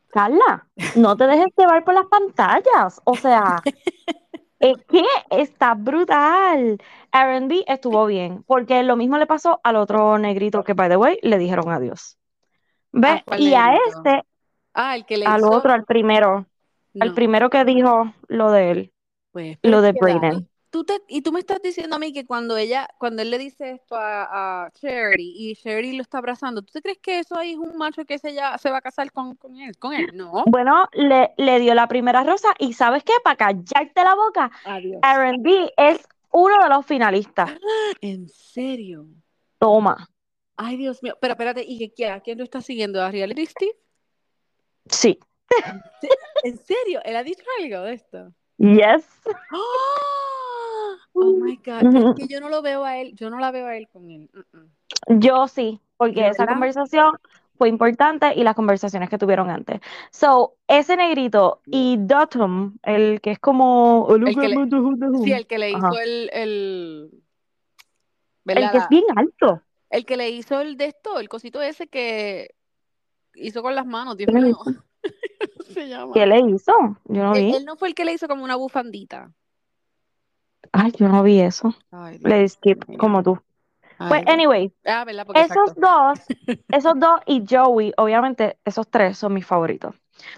Carla, 0.10 0.68
no 0.98 1.16
te 1.16 1.26
dejes 1.28 1.48
llevar 1.58 1.86
por 1.86 1.94
las 1.94 2.06
pantallas. 2.08 3.00
O 3.06 3.16
sea, 3.16 3.62
es 4.60 4.78
que 4.90 5.06
está 5.30 5.74
brutal. 5.76 6.78
R&B 7.14 7.64
estuvo 7.68 8.06
bien, 8.08 8.44
porque 8.46 8.84
lo 8.84 8.98
mismo 8.98 9.18
le 9.18 9.28
pasó 9.28 9.62
al 9.64 9.78
otro 9.78 10.18
negrito 10.18 10.64
que, 10.66 10.74
by 10.74 10.90
the 10.90 10.98
way, 10.98 11.18
le 11.22 11.38
dijeron 11.38 11.70
adiós. 11.72 12.18
¿Ves? 12.92 13.22
¿A 13.22 13.24
cuál 13.24 13.40
Y 13.42 13.54
a 13.56 13.76
este, 13.88 14.24
Ah, 14.74 14.96
el 14.98 15.06
que 15.06 15.16
le 15.18 15.26
al 15.26 15.40
hizo. 15.40 15.52
otro, 15.52 15.72
al 15.74 15.86
primero, 15.86 16.46
al 17.00 17.14
primero 17.14 17.50
que 17.50 17.64
dijo 17.64 18.14
lo 18.28 18.52
de 18.52 18.72
él, 18.72 18.94
pues, 19.32 19.58
lo 19.64 19.82
de 19.82 19.92
Brayden. 19.94 20.48
Tú 20.70 20.86
te, 20.86 21.02
y 21.10 21.22
tú 21.22 21.34
me 21.34 21.40
estás 21.42 21.62
diciendo 21.62 21.98
a 21.98 22.00
mí 22.00 22.14
que 22.14 22.26
cuando 22.26 22.56
ella, 22.56 22.88
cuando 22.98 23.22
él 23.22 23.30
le 23.30 23.38
dice 23.38 23.72
esto 23.72 23.96
a, 23.98 24.66
a 24.66 24.72
Charity 24.72 25.34
y 25.36 25.56
Charity 25.58 25.98
lo 25.98 26.02
está 26.02 26.20
abrazando, 26.20 26.62
¿tú 26.62 26.72
te 26.72 26.82
crees 26.82 27.00
que 27.00 27.20
eso 27.20 27.38
ahí 27.38 27.52
es 27.52 27.58
un 27.58 27.76
macho 27.78 28.06
que 28.06 28.18
se, 28.18 28.34
ya, 28.34 28.58
se 28.58 28.70
va 28.70 28.78
a 28.78 28.82
casar 28.82 29.12
con, 29.12 29.36
con 29.36 29.58
él? 29.58 29.78
Con 29.78 29.94
él, 29.94 30.12
no. 30.14 30.46
Bueno, 30.48 30.88
le, 30.94 31.34
le 31.36 31.60
dio 31.60 31.76
la 31.76 31.90
primera 31.90 32.24
rosa 32.24 32.48
y 32.58 32.72
¿sabes 32.72 33.04
qué? 33.04 33.12
Para 33.22 33.36
callarte 33.36 34.02
la 34.02 34.16
boca, 34.16 34.50
Adiós. 34.64 35.02
R&B 35.04 35.74
es 35.76 36.08
uno 36.32 36.64
de 36.64 36.70
los 36.70 36.86
finalistas. 36.86 37.52
¿En 38.02 38.30
serio? 38.30 39.08
Toma. 39.60 40.10
Ay, 40.56 40.78
Dios 40.78 41.04
mío. 41.04 41.18
Pero 41.20 41.34
espérate, 41.34 41.66
¿y 41.68 41.80
qué 41.80 41.94
quiera? 41.94 42.22
¿Quién 42.22 42.38
lo 42.38 42.44
está 42.46 42.62
siguiendo? 42.62 43.04
¿A 43.04 43.12
Reality 43.12 43.46
Steve? 43.46 43.76
Sí. 44.90 45.20
¿En 46.44 46.58
serio? 46.58 47.02
¿Él 47.04 47.16
ha 47.16 47.24
dicho 47.24 47.44
algo 47.60 47.82
de 47.82 47.94
esto? 47.94 48.34
Yes. 48.62 49.06
Oh 51.14 51.34
my 51.44 51.58
God. 51.58 52.16
Es 52.18 52.28
que 52.28 52.34
yo 52.34 52.40
no 52.40 52.48
lo 52.48 52.62
veo 52.62 52.86
a 52.86 52.98
él, 52.98 53.14
yo 53.16 53.30
no 53.30 53.38
la 53.38 53.52
veo 53.52 53.68
a 53.68 53.76
él 53.76 53.90
con 53.90 54.10
él. 54.10 54.30
Mm, 54.34 54.58
mm. 54.58 55.20
Yo 55.20 55.48
sí, 55.48 55.82
porque 55.98 56.22
¿De 56.22 56.30
esa 56.30 56.44
verdad? 56.44 56.54
conversación 56.54 57.18
fue 57.58 57.68
importante 57.68 58.34
y 58.36 58.44
las 58.44 58.56
conversaciones 58.56 59.10
que 59.10 59.18
tuvieron 59.18 59.50
antes. 59.50 59.82
So, 60.10 60.56
ese 60.68 60.96
negrito 60.96 61.62
y 61.66 61.98
Dotum, 62.00 62.78
el 62.84 63.20
que 63.20 63.32
es 63.32 63.40
como 63.40 64.08
El 64.10 64.24
que 64.36 64.48
le- 64.48 64.56
Sí, 65.24 65.34
el 65.34 65.46
que 65.48 65.58
le 65.60 65.72
hizo 65.72 66.00
el, 66.00 66.30
el, 66.34 67.12
que 68.46 68.78
es 68.78 68.90
bien 68.90 69.04
alto. 69.16 69.62
El 69.90 70.06
que 70.06 70.16
le 70.18 70.30
hizo 70.30 70.62
el 70.62 70.78
de 70.78 70.86
esto, 70.86 71.20
el 71.20 71.28
cosito 71.28 71.62
ese 71.62 71.88
que 71.88 72.56
hizo 73.36 73.62
con 73.62 73.76
las 73.76 73.86
manos, 73.86 74.16
Dios 74.18 74.28
¿Qué 74.28 74.40
le 74.40 74.48
mío. 74.48 74.58
¿Cómo 75.40 75.64
se 75.74 75.88
llama? 75.88 76.14
¿Qué 76.14 76.26
le 76.26 76.40
hizo? 76.40 76.72
Yo 77.06 77.24
no 77.24 77.34
Él, 77.34 77.46
vi. 77.46 77.52
él 77.52 77.66
no 77.66 77.78
fue 77.78 77.90
el 77.90 77.96
que 77.96 78.06
le 78.06 78.14
hizo 78.14 78.28
como 78.28 78.44
una 78.44 78.56
bufandita. 78.56 79.34
Ay, 80.72 80.92
yo 80.98 81.08
no 81.10 81.24
vi 81.24 81.40
eso. 81.42 81.74
Ay, 81.92 82.18
Dios 82.18 82.30
Le 82.30 82.40
di 82.40 82.50
skip 82.50 82.86
mío. 82.88 82.98
como 82.98 83.24
tú. 83.24 83.40
Ay, 83.98 84.10
Pues, 84.10 84.24
Dios. 84.24 84.28
anyway, 84.28 84.74
Ah, 84.86 85.06
esos 85.34 85.74
exacto. 85.74 85.76
dos, 85.76 86.20
esos 86.72 87.00
dos 87.00 87.22
y 87.26 87.44
Joey, 87.50 87.94
obviamente, 87.98 88.58
esos 88.66 88.90
tres 88.90 89.18
son 89.18 89.34
mis 89.34 89.46
favoritos. 89.46 89.96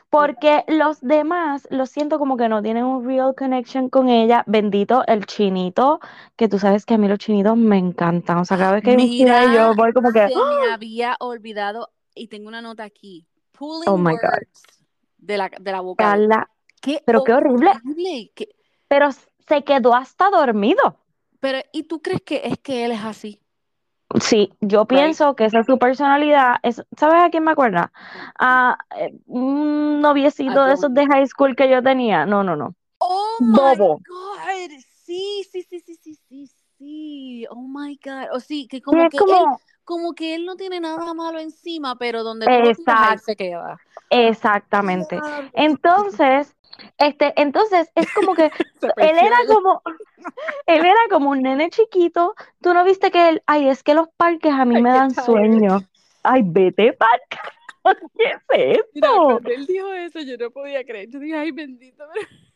Porque 0.09 0.63
los 0.67 1.01
demás, 1.01 1.67
lo 1.71 1.85
siento 1.85 2.19
como 2.19 2.37
que 2.37 2.49
no 2.49 2.61
tienen 2.63 2.85
un 2.85 3.05
real 3.05 3.35
connection 3.35 3.89
con 3.89 4.09
ella. 4.09 4.43
Bendito 4.47 5.05
el 5.07 5.25
chinito, 5.25 5.99
que 6.37 6.49
tú 6.49 6.59
sabes 6.59 6.85
que 6.85 6.95
a 6.95 6.97
mí 6.97 7.07
los 7.07 7.19
chinitos 7.19 7.57
me 7.57 7.77
encantan. 7.77 8.37
O 8.39 8.45
sea, 8.45 8.57
cada 8.57 8.73
vez 8.73 8.83
que 8.83 8.95
Mira, 8.95 9.45
yo 9.55 9.75
voy 9.75 9.93
como 9.93 10.11
que, 10.13 10.19
se 10.21 10.33
¡ah! 10.35 10.61
me 10.61 10.73
había 10.73 11.15
olvidado 11.19 11.91
y 12.15 12.27
tengo 12.27 12.47
una 12.47 12.61
nota 12.61 12.83
aquí. 12.83 13.27
Pulling 13.63 13.89
Oh 13.89 13.97
my 13.97 14.15
God. 14.15 14.43
de 15.17 15.37
la, 15.37 15.49
de 15.49 15.71
la 15.71 15.79
boca. 15.79 16.03
Carla, 16.03 16.49
Qué 16.81 17.01
pero 17.05 17.23
qué 17.23 17.31
horrible. 17.31 17.71
horrible, 17.71 18.31
qué- 18.35 18.49
pero 18.89 19.09
se 19.11 19.63
quedó 19.63 19.95
hasta 19.95 20.29
dormido. 20.29 20.97
Pero, 21.39 21.59
¿y 21.71 21.83
tú 21.83 22.01
crees 22.01 22.21
que 22.21 22.41
es 22.43 22.57
que 22.59 22.83
él 22.83 22.91
es 22.91 23.01
así? 23.03 23.39
Sí, 24.19 24.51
yo 24.59 24.85
pienso 24.85 25.33
que 25.35 25.45
esa 25.45 25.61
es 25.61 25.65
su 25.65 25.79
personalidad. 25.79 26.57
Es, 26.61 26.83
¿sabes 26.97 27.23
a 27.23 27.29
quién 27.29 27.45
me 27.45 27.51
acuerda? 27.51 27.93
A 28.37 28.77
eh, 28.97 29.13
un 29.27 30.01
noviecito 30.01 30.65
de 30.65 30.73
esos 30.73 30.93
de 30.93 31.07
high 31.07 31.25
school 31.25 31.55
que 31.55 31.69
yo 31.69 31.81
tenía. 31.81 32.25
No, 32.25 32.43
no, 32.43 32.57
no. 32.57 32.75
Oh 32.99 33.37
my 33.41 33.57
Bobo. 33.77 34.01
God. 34.05 34.69
Sí, 35.05 35.47
sí, 35.49 35.63
sí, 35.63 35.79
sí, 35.79 35.95
sí, 35.95 36.15
sí, 36.27 36.51
sí. 36.77 37.45
Oh 37.49 37.65
my 37.65 37.97
God. 38.03 38.27
O 38.33 38.39
sí, 38.41 38.67
que 38.67 38.81
como 38.81 39.03
es 39.03 39.09
que 39.09 39.17
él, 39.17 39.45
como, 39.83 40.13
que 40.13 40.35
él 40.35 40.45
no 40.45 40.55
tiene 40.55 40.79
nada 40.79 41.13
malo 41.13 41.39
encima, 41.39 41.97
pero 41.97 42.23
donde 42.23 42.45
tú 42.45 42.51
lo 42.51 42.75
tiras, 42.75 43.23
se 43.23 43.35
queda. 43.35 43.79
exactamente. 44.09 45.19
Entonces, 45.53 46.55
este, 46.97 47.33
entonces 47.39 47.91
es 47.95 48.11
como 48.13 48.33
que 48.33 48.45
él 48.97 49.17
era 49.17 49.37
como, 49.47 49.81
él 50.65 50.85
era 50.85 50.95
como 51.09 51.31
un 51.31 51.41
nene 51.41 51.69
chiquito. 51.69 52.35
Tú 52.61 52.73
no 52.73 52.83
viste 52.83 53.11
que 53.11 53.29
él, 53.29 53.43
ay, 53.45 53.69
es 53.69 53.83
que 53.83 53.93
los 53.93 54.09
parques 54.17 54.51
a 54.53 54.65
mí 54.65 54.75
Ay, 54.75 54.81
me 54.81 54.89
dan 54.89 55.11
sueño. 55.11 55.79
Ay, 56.23 56.41
vete 56.45 56.93
parque. 56.93 57.37
¿Qué 58.17 58.23
es 58.23 58.37
Mira, 58.93 59.07
esto? 59.07 59.23
cuando 59.25 59.49
él 59.49 59.65
dijo 59.65 59.93
eso, 59.93 60.19
yo 60.21 60.37
no 60.37 60.51
podía 60.51 60.83
creer. 60.83 61.09
Yo 61.09 61.19
dije, 61.19 61.35
ay, 61.35 61.51
bendito. 61.51 62.05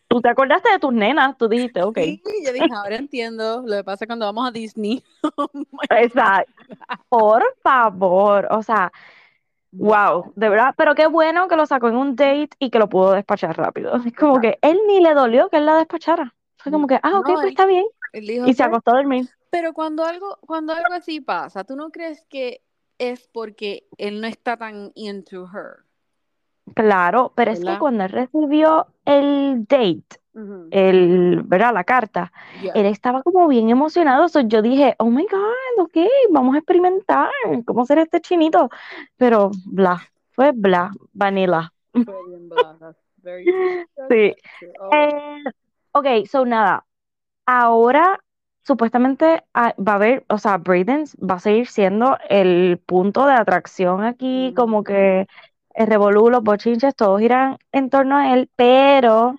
Tú 0.07 0.21
te 0.21 0.29
acordaste 0.29 0.71
de 0.71 0.79
tus 0.79 0.93
nenas, 0.93 1.37
tú 1.37 1.47
dijiste, 1.49 1.83
ok. 1.83 1.97
Sí, 1.97 2.21
yo 2.45 2.53
dije, 2.53 2.69
ahora 2.73 2.95
entiendo 2.95 3.61
lo 3.65 3.75
que 3.77 3.83
pasa 3.83 4.07
cuando 4.07 4.25
vamos 4.25 4.47
a 4.47 4.51
Disney. 4.51 5.03
Oh 5.37 5.49
Exacto. 5.89 6.51
Por 7.09 7.43
favor, 7.61 8.47
o 8.51 8.63
sea, 8.63 8.91
wow, 9.71 10.31
de 10.35 10.49
verdad, 10.49 10.73
pero 10.77 10.95
qué 10.95 11.07
bueno 11.07 11.47
que 11.47 11.55
lo 11.55 11.65
sacó 11.65 11.89
en 11.89 11.95
un 11.97 12.15
date 12.15 12.49
y 12.59 12.69
que 12.69 12.79
lo 12.79 12.89
pudo 12.89 13.11
despachar 13.11 13.55
rápido. 13.57 13.95
Es 14.05 14.13
como 14.15 14.39
que 14.41 14.57
él 14.61 14.79
ni 14.87 15.01
le 15.01 15.13
dolió 15.13 15.49
que 15.49 15.57
él 15.57 15.65
la 15.65 15.77
despachara. 15.77 16.33
Fue 16.57 16.71
como 16.71 16.87
que, 16.87 16.95
ah, 17.03 17.19
ok, 17.19 17.27
No, 17.27 17.33
pues 17.33 17.43
él- 17.43 17.49
está 17.49 17.65
bien. 17.65 17.85
Dijo, 18.13 18.47
Y 18.47 18.53
se 18.53 18.63
"Pues, 18.63 18.67
acostó 18.67 18.91
a 18.91 18.95
dormir. 18.95 19.29
Pero 19.49 19.73
cuando 19.73 20.03
algo, 20.05 20.37
cuando 20.41 20.73
algo 20.73 20.93
así 20.93 21.21
pasa, 21.21 21.63
¿tú 21.63 21.75
no 21.75 21.91
crees 21.91 22.25
que 22.29 22.61
es 22.97 23.27
porque 23.27 23.87
él 23.97 24.21
no 24.21 24.27
está 24.27 24.57
tan 24.57 24.91
into 24.95 25.45
her? 25.53 25.85
Claro, 26.75 27.31
pero 27.35 27.51
es 27.51 27.63
que 27.63 27.77
cuando 27.79 28.03
él 28.03 28.09
recibió 28.09 28.87
el 29.05 29.65
date, 29.67 30.19
el, 30.71 31.41
¿verdad? 31.45 31.73
La 31.73 31.83
carta, 31.83 32.31
él 32.73 32.85
estaba 32.85 33.23
como 33.23 33.47
bien 33.47 33.69
emocionado. 33.69 34.27
So, 34.29 34.41
yo 34.41 34.61
dije, 34.61 34.95
oh 34.99 35.09
my 35.09 35.25
God, 35.25 35.85
ok, 35.85 35.97
vamos 36.29 36.55
a 36.55 36.59
experimentar 36.59 37.29
cómo 37.65 37.85
será 37.85 38.03
este 38.03 38.21
chinito. 38.21 38.69
Pero 39.17 39.51
bla, 39.65 40.01
fue 40.31 40.51
bla, 40.53 40.91
vanilla. 41.13 41.73
Sí. 44.09 44.33
Oh. 44.79 44.89
Eh, 44.93 45.43
ok, 45.91 46.05
so 46.29 46.45
nada, 46.45 46.85
ahora 47.45 48.21
supuestamente 48.67 49.43
ah, 49.53 49.73
va 49.77 49.93
a 49.93 49.95
haber, 49.95 50.25
o 50.29 50.37
sea, 50.37 50.57
Brayden 50.57 51.05
va 51.17 51.35
a 51.35 51.39
seguir 51.39 51.67
siendo 51.67 52.17
el 52.29 52.79
punto 52.85 53.25
de 53.25 53.33
atracción 53.33 54.03
aquí, 54.03 54.53
como 54.55 54.83
que 54.83 55.27
el 55.77 55.85
revolú, 55.85 56.29
los 56.31 56.41
bochinches, 56.41 56.95
todos 56.95 57.21
irán 57.21 57.59
en 57.71 57.91
torno 57.91 58.17
a 58.17 58.33
él, 58.33 58.49
pero 58.55 59.35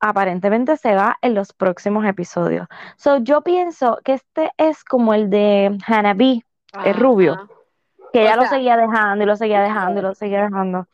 aparentemente 0.00 0.76
se 0.76 0.96
va 0.96 1.16
en 1.22 1.34
los 1.34 1.52
próximos 1.52 2.04
episodios. 2.04 2.66
So, 2.96 3.18
yo 3.18 3.42
pienso 3.42 4.00
que 4.04 4.14
este 4.14 4.50
es 4.56 4.82
como 4.82 5.14
el 5.14 5.30
de 5.30 5.78
Hannah 5.86 6.14
B, 6.14 6.44
el 6.84 6.94
rubio, 6.94 7.48
que 8.12 8.18
O 8.18 8.22
ella 8.22 8.34
lo 8.34 8.42
sea, 8.42 8.50
seguía 8.50 8.76
dejando 8.76 9.22
y 9.22 9.26
lo 9.28 9.36
seguía 9.36 9.62
dejando 9.62 10.00
y 10.00 10.02
lo 10.02 10.14
seguía 10.16 10.42
dejando. 10.42 10.88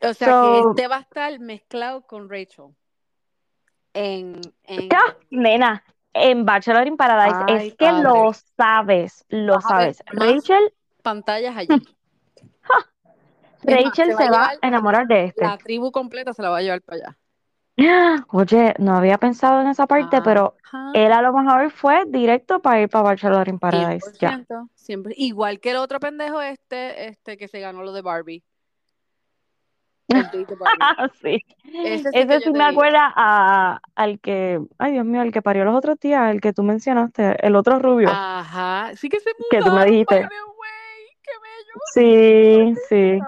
O 0.00 0.14
sea, 0.14 0.28
que 0.28 0.60
este 0.60 0.86
va 0.86 0.98
a 0.98 1.00
estar 1.00 1.40
mezclado 1.40 2.02
con 2.02 2.30
Rachel. 2.30 2.66
En, 3.94 4.40
en 4.64 4.88
¡Ah! 4.94 5.16
Nena, 5.30 5.82
en 6.12 6.44
Bachelor 6.44 6.86
in 6.86 6.96
Paradise 6.96 7.36
Ay, 7.48 7.68
es 7.68 7.74
que 7.74 7.86
padre. 7.86 8.02
lo 8.02 8.32
sabes, 8.56 9.24
lo 9.28 9.54
Vas 9.54 9.64
sabes. 9.64 10.02
Rachel, 10.06 10.72
pantallas 11.02 11.56
allí. 11.56 11.82
Rachel 13.64 14.10
se 14.10 14.16
se 14.16 14.24
va 14.24 14.24
a 14.24 14.30
va 14.30 14.44
a 14.46 14.50
llevar 14.50 14.58
enamorar 14.62 15.06
de 15.06 15.24
este. 15.24 15.44
La 15.44 15.58
tribu 15.58 15.90
completa 15.90 16.32
se 16.32 16.42
la 16.42 16.50
va 16.50 16.58
a 16.58 16.62
llevar 16.62 16.82
para 16.82 16.96
allá. 16.96 17.18
Oye, 18.28 18.74
no 18.78 18.96
había 18.96 19.18
pensado 19.18 19.60
en 19.60 19.68
esa 19.68 19.86
parte, 19.86 20.22
pero 20.22 20.54
Ajá. 20.64 20.92
él 20.94 21.12
a 21.12 21.22
lo 21.22 21.32
mejor 21.32 21.70
fue 21.70 22.04
directo 22.06 22.60
para 22.60 22.82
ir 22.82 22.88
para 22.88 23.02
Bachelor 23.02 23.48
in 23.48 23.58
Paradise. 23.58 24.12
Ya. 24.20 24.38
100%, 24.38 24.68
siempre. 24.74 25.14
Igual 25.16 25.60
que 25.60 25.70
el 25.70 25.76
otro 25.76 25.98
pendejo 25.98 26.40
este, 26.40 27.08
este 27.08 27.36
que 27.36 27.48
se 27.48 27.60
ganó 27.60 27.82
lo 27.82 27.92
de 27.92 28.02
Barbie. 28.02 28.44
Ah, 30.12 30.30
sí. 31.22 31.44
Ese 31.64 32.10
sí 32.10 32.18
Ese 32.18 32.40
sí 32.40 32.50
me 32.52 32.64
acuerda 32.64 33.12
a, 33.14 33.80
al 33.94 34.20
que, 34.20 34.60
ay 34.78 34.92
Dios 34.92 35.04
mío, 35.04 35.22
el 35.22 35.32
que 35.32 35.42
parió 35.42 35.64
los 35.64 35.74
otros 35.74 35.98
días, 35.98 36.30
el 36.30 36.40
que 36.40 36.52
tú 36.52 36.62
mencionaste, 36.62 37.36
el 37.44 37.56
otro 37.56 37.78
rubio. 37.78 38.08
Ajá. 38.10 38.92
Sí 38.96 39.08
que 39.08 39.20
se 39.20 39.30
Que 39.50 39.60
tú 39.60 39.72
me 39.72 39.84
dijiste. 39.86 40.28
Qué 41.22 41.32
bello. 41.40 42.74
Sí, 42.74 42.74
sí. 42.88 43.18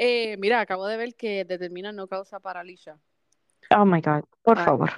Eh, 0.00 0.36
mira, 0.38 0.60
acabo 0.60 0.86
de 0.86 0.96
ver 0.96 1.16
que 1.16 1.44
determina 1.44 1.90
no 1.90 2.06
causa 2.06 2.38
paraliza. 2.38 2.96
Oh 3.76 3.84
my 3.84 4.00
God, 4.00 4.22
por 4.42 4.56
favor. 4.56 4.92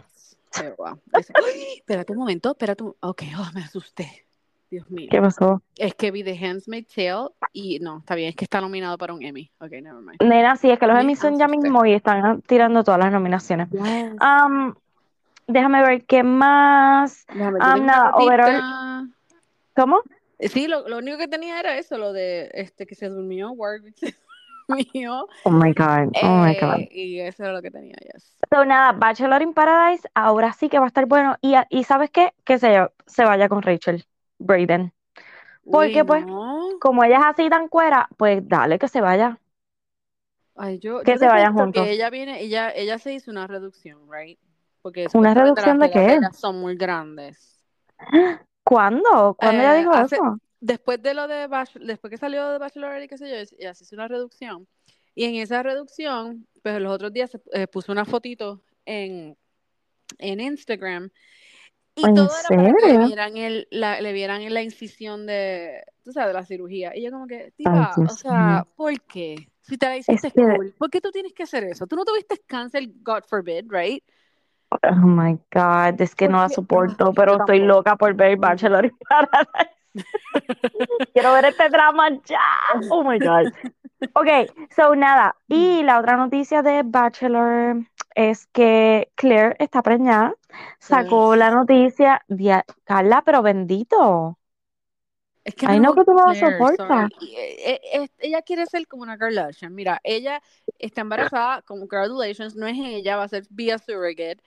guau. 0.77 1.01
Dice, 1.17 1.33
¡Ay! 1.35 1.79
espérate 1.79 2.13
un 2.13 2.19
momento, 2.19 2.51
espérate 2.51 2.83
un... 2.83 2.95
Ok, 3.01 3.23
oh, 3.39 3.49
me 3.55 3.63
asusté. 3.63 4.27
Dios 4.71 4.89
mío. 4.91 5.09
¿Qué 5.11 5.19
pasó? 5.19 5.63
Es 5.77 5.95
que 5.95 6.11
vi 6.11 6.23
The 6.23 6.37
Handmaid's 6.37 6.95
Tale 6.95 7.31
y 7.55 7.79
no, 7.81 8.01
está 8.01 8.15
bien, 8.15 8.29
es 8.29 8.37
que 8.37 8.45
está 8.45 8.61
nominado 8.61 8.99
para 8.99 9.15
un 9.15 9.23
Emmy. 9.23 9.51
Ok, 9.59 9.71
never 9.71 10.03
mind. 10.03 10.23
Nena, 10.23 10.55
sí, 10.57 10.71
es 10.71 10.79
que 10.79 10.87
los 10.87 10.95
Me 10.95 11.01
Emmys 11.01 11.19
son 11.19 11.39
ya 11.39 11.49
mismo 11.49 11.85
y 11.87 11.95
están 11.95 12.43
tirando 12.43 12.85
todas 12.85 13.01
las 13.01 13.11
nominaciones. 13.11 13.71
Yes. 13.71 14.17
Am, 14.21 14.77
déjame 15.47 15.81
ver 15.81 16.05
qué 16.05 16.23
más. 16.23 17.25
Déjame 17.29 17.59
ah, 17.63 17.75
una 17.75 17.85
nada, 17.85 18.11
overall-. 18.17 19.15
¿Cómo? 19.75 20.03
Sí, 20.41 20.69
lo, 20.69 20.87
lo 20.87 20.99
único 20.99 21.17
que 21.17 21.27
tenía 21.27 21.59
era 21.59 21.79
eso, 21.79 21.97
lo 21.97 22.13
de 22.13 22.51
este 22.53 22.87
que 22.87 22.95
se 22.95 23.09
durmió, 23.09 23.51
Warwick 23.53 23.97
durmió. 24.93 25.27
Oh 25.45 25.51
my 25.51 25.73
God, 25.73 26.17
oh 26.23 26.37
my 26.39 26.55
God. 26.55 26.81
eh, 26.83 26.89
y 26.93 27.21
eso 27.21 27.45
era 27.45 27.53
lo 27.53 27.63
que 27.63 27.71
tenía, 27.71 27.97
yes. 28.13 28.37
So, 28.53 28.65
nada, 28.65 28.93
Bachelor 28.93 29.43
in 29.43 29.53
Paradise, 29.55 30.09
ahora 30.15 30.53
sí 30.53 30.69
que 30.69 30.79
va 30.79 30.87
a 30.87 30.89
estar 30.89 31.07
bueno. 31.07 31.37
Y, 31.41 31.55
y 31.71 31.85
¿sabes 31.85 32.11
qué? 32.11 32.33
Que 32.45 32.59
se, 32.59 32.89
se 33.07 33.25
vaya 33.25 33.49
con 33.49 33.63
Rachel 33.63 34.05
Brayden. 34.39 34.93
¿Por 35.71 35.87
Uy, 35.87 35.93
qué, 35.93 36.05
pues? 36.05 36.25
no. 36.27 36.69
Como 36.81 37.05
ella 37.05 37.19
es 37.19 37.25
así 37.27 37.49
tan 37.51 37.69
cuera, 37.69 38.09
pues 38.17 38.47
dale 38.49 38.79
que 38.79 38.89
se 38.89 39.01
vaya. 39.01 39.39
Ay, 40.57 40.79
yo, 40.79 41.03
Que 41.03 41.13
yo 41.13 41.19
se 41.19 41.27
vayan 41.27 41.55
juntos. 41.55 41.87
que 41.87 41.93
ella 41.93 42.11
viene, 42.11 42.41
ella, 42.43 42.71
ella 42.75 42.99
se 42.99 43.15
hizo 43.15 43.31
una 43.31 43.47
reducción, 43.47 44.01
right? 44.11 44.39
Porque 44.83 45.09
¿Una 45.15 45.35
reducción 45.35 45.79
las 45.79 45.91
de 45.91 45.91
qué? 45.91 46.19
son 46.33 46.61
muy 46.61 46.77
grandes. 46.77 47.65
¿Cuándo? 48.65 49.35
¿Cuándo 49.39 49.63
ella 49.63 49.75
Eh, 49.75 49.79
dijo 49.81 49.93
hace- 49.93 50.17
eso? 50.17 50.39
Después 50.61 51.03
de 51.03 51.15
lo 51.15 51.27
de 51.27 51.49
Bach- 51.49 51.79
después 51.81 52.11
que 52.11 52.19
salió 52.19 52.49
de 52.51 52.59
Bachelor 52.59 53.03
y 53.03 53.09
qué 53.09 53.19
sé 53.19 53.29
yo, 53.29 53.57
ella 53.59 53.75
se 53.75 53.85
hizo 53.85 53.97
una 53.97 54.09
reducción. 54.09 54.69
Y 55.15 55.25
en 55.25 55.35
esa 55.37 55.63
reducción, 55.63 56.47
pues 56.63 56.81
los 56.81 56.93
otros 56.93 57.13
días 57.13 57.31
se 57.31 57.41
eh, 57.53 57.67
puso 57.67 57.93
una 57.93 58.05
fotito 58.05 58.63
en, 58.85 59.37
en 60.19 60.41
Instagram. 60.41 61.11
Y 61.97 62.07
¿En 62.07 62.15
todo 62.15 62.31
era 62.39 62.49
para 62.49 62.63
que 62.63 62.87
le 62.87 62.93
serio? 62.93 63.07
vieran 63.07 63.37
el, 63.37 63.69
la, 63.71 64.01
le 64.01 64.13
vieran 64.13 64.55
la 64.55 64.63
incisión 64.63 65.27
de, 65.27 65.83
tú 66.05 66.13
sabes, 66.13 66.29
de 66.29 66.35
la 66.35 66.47
cirugía. 66.47 66.97
Y 66.97 67.03
yo 67.03 67.11
como 67.11 67.27
que, 67.27 67.53
tipa, 67.57 67.95
o 67.97 68.15
sea, 68.15 68.65
¿por 68.77 69.01
qué? 69.03 69.49
Si 69.63 69.77
te 69.77 69.87
la 69.87 69.97
hiciste 69.97 70.31
que- 70.31 70.41
cool, 70.41 70.75
¿por 70.79 70.89
qué 70.89 71.01
tú 71.01 71.11
tienes 71.11 71.33
que 71.33 71.43
hacer 71.43 71.65
eso? 71.65 71.87
Tú 71.87 71.97
no 71.97 72.05
tuviste 72.05 72.39
cáncer, 72.47 72.89
God 73.03 73.25
forbid, 73.29 73.65
right? 73.69 74.05
Oh 74.71 74.95
my 75.05 75.37
God, 75.53 76.01
es 76.01 76.15
que 76.15 76.29
no 76.29 76.39
la 76.39 76.49
soporto, 76.49 77.13
pero 77.13 77.39
estoy 77.39 77.59
loca 77.59 77.97
por 77.97 78.15
ver 78.15 78.37
Bachelor 78.37 78.85
in 78.85 78.97
Paradise. 79.09 79.77
Quiero 81.13 81.33
ver 81.33 81.47
este 81.47 81.69
drama 81.69 82.09
ya. 82.25 82.41
Oh 82.91 83.03
my 83.03 83.19
God. 83.19 83.53
Ok, 84.15 84.29
so 84.75 84.95
nada. 84.97 85.37
Y 85.49 85.83
la 85.83 86.01
otra 86.01 86.17
noticia 86.17 86.63
de 86.63 86.83
Bachelor 86.85 87.77
es 88.15 88.47
que 88.49 89.11
Claire 89.15 89.57
está 89.59 89.83
preñada. 89.83 90.35
Sacó 90.79 91.37
la 91.37 91.51
noticia 91.51 92.23
de 92.29 92.63
Carla, 92.85 93.23
pero 93.25 93.43
bendito. 93.43 94.37
Es 95.45 95.55
que 95.55 95.67
Ay, 95.67 95.81
no, 95.81 95.95
que 95.95 96.05
tú 96.05 96.13
no 96.13 96.25
Claire, 96.25 96.59
soportas. 96.59 97.11
eh, 97.23 97.81
eh, 97.95 98.09
ella 98.19 98.43
quiere 98.43 98.67
ser 98.67 98.87
como 98.87 99.03
una 99.03 99.17
Kardashian. 99.17 99.75
Mira, 99.75 100.01
ella 100.05 100.43
está 100.79 101.01
embarazada, 101.01 101.63
como 101.63 101.81
congratulations, 101.89 102.57
no 102.57 102.67
es 102.67 102.77
ella, 102.79 103.17
va 103.17 103.25
a 103.25 103.29
ser 103.29 103.45
vía 103.51 103.79
surrogate. 103.79 104.39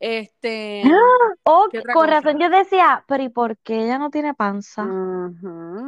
Este. 0.00 0.82
Oh, 1.44 1.68
¿Qué 1.70 1.78
otra 1.78 1.94
con 1.94 2.08
razón 2.08 2.38
yo 2.38 2.48
decía, 2.48 3.04
pero 3.06 3.22
¿y 3.22 3.28
por 3.28 3.56
qué 3.58 3.84
ella 3.84 3.98
no 3.98 4.10
tiene 4.10 4.34
panza? 4.34 4.82
a 4.82 5.30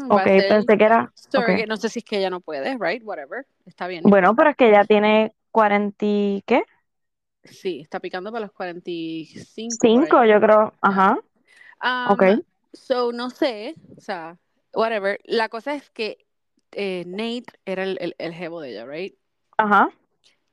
Ok, 0.08 0.22
pensé 0.24 0.76
que 0.76 0.84
era. 0.84 1.02
ok. 1.04 1.12
surrogate. 1.14 1.66
No 1.66 1.76
sé 1.76 1.88
si 1.88 1.98
es 2.00 2.04
que 2.04 2.18
ella 2.18 2.30
no 2.30 2.40
puede, 2.40 2.76
right? 2.78 3.02
Whatever. 3.04 3.46
Está 3.66 3.86
bien. 3.86 4.04
no 4.04 4.10
Bueno, 4.10 4.34
pero 4.36 4.50
es 4.50 4.56
que 4.56 4.68
ella 4.68 4.84
tiene 4.84 5.32
40 5.50 6.04
y 6.04 6.42
¿qué? 6.46 6.62
Sí, 7.44 7.80
está 7.80 8.00
picando 8.00 8.30
para 8.30 8.44
los 8.46 8.52
45. 8.52 9.76
por 9.78 9.88
ahí. 9.88 10.08
Cinco, 10.08 10.24
yo 10.24 10.40
creo. 10.40 10.72
Ajá. 10.80 11.18
Um, 11.82 12.12
Ok. 12.12 12.44
So, 12.74 13.12
no 13.12 13.28
sé, 13.30 13.74
o 13.96 14.00
sea, 14.00 14.38
whatever. 14.72 15.18
La 15.24 15.48
cosa 15.48 15.74
es 15.74 15.90
que 15.90 16.24
eh, 16.72 17.04
Nate 17.06 17.44
era 17.66 17.82
el, 17.82 17.98
el, 18.00 18.14
el 18.18 18.32
jevo 18.32 18.60
de 18.62 18.70
ella, 18.70 18.86
right? 18.86 19.14
Ajá. 19.58 19.90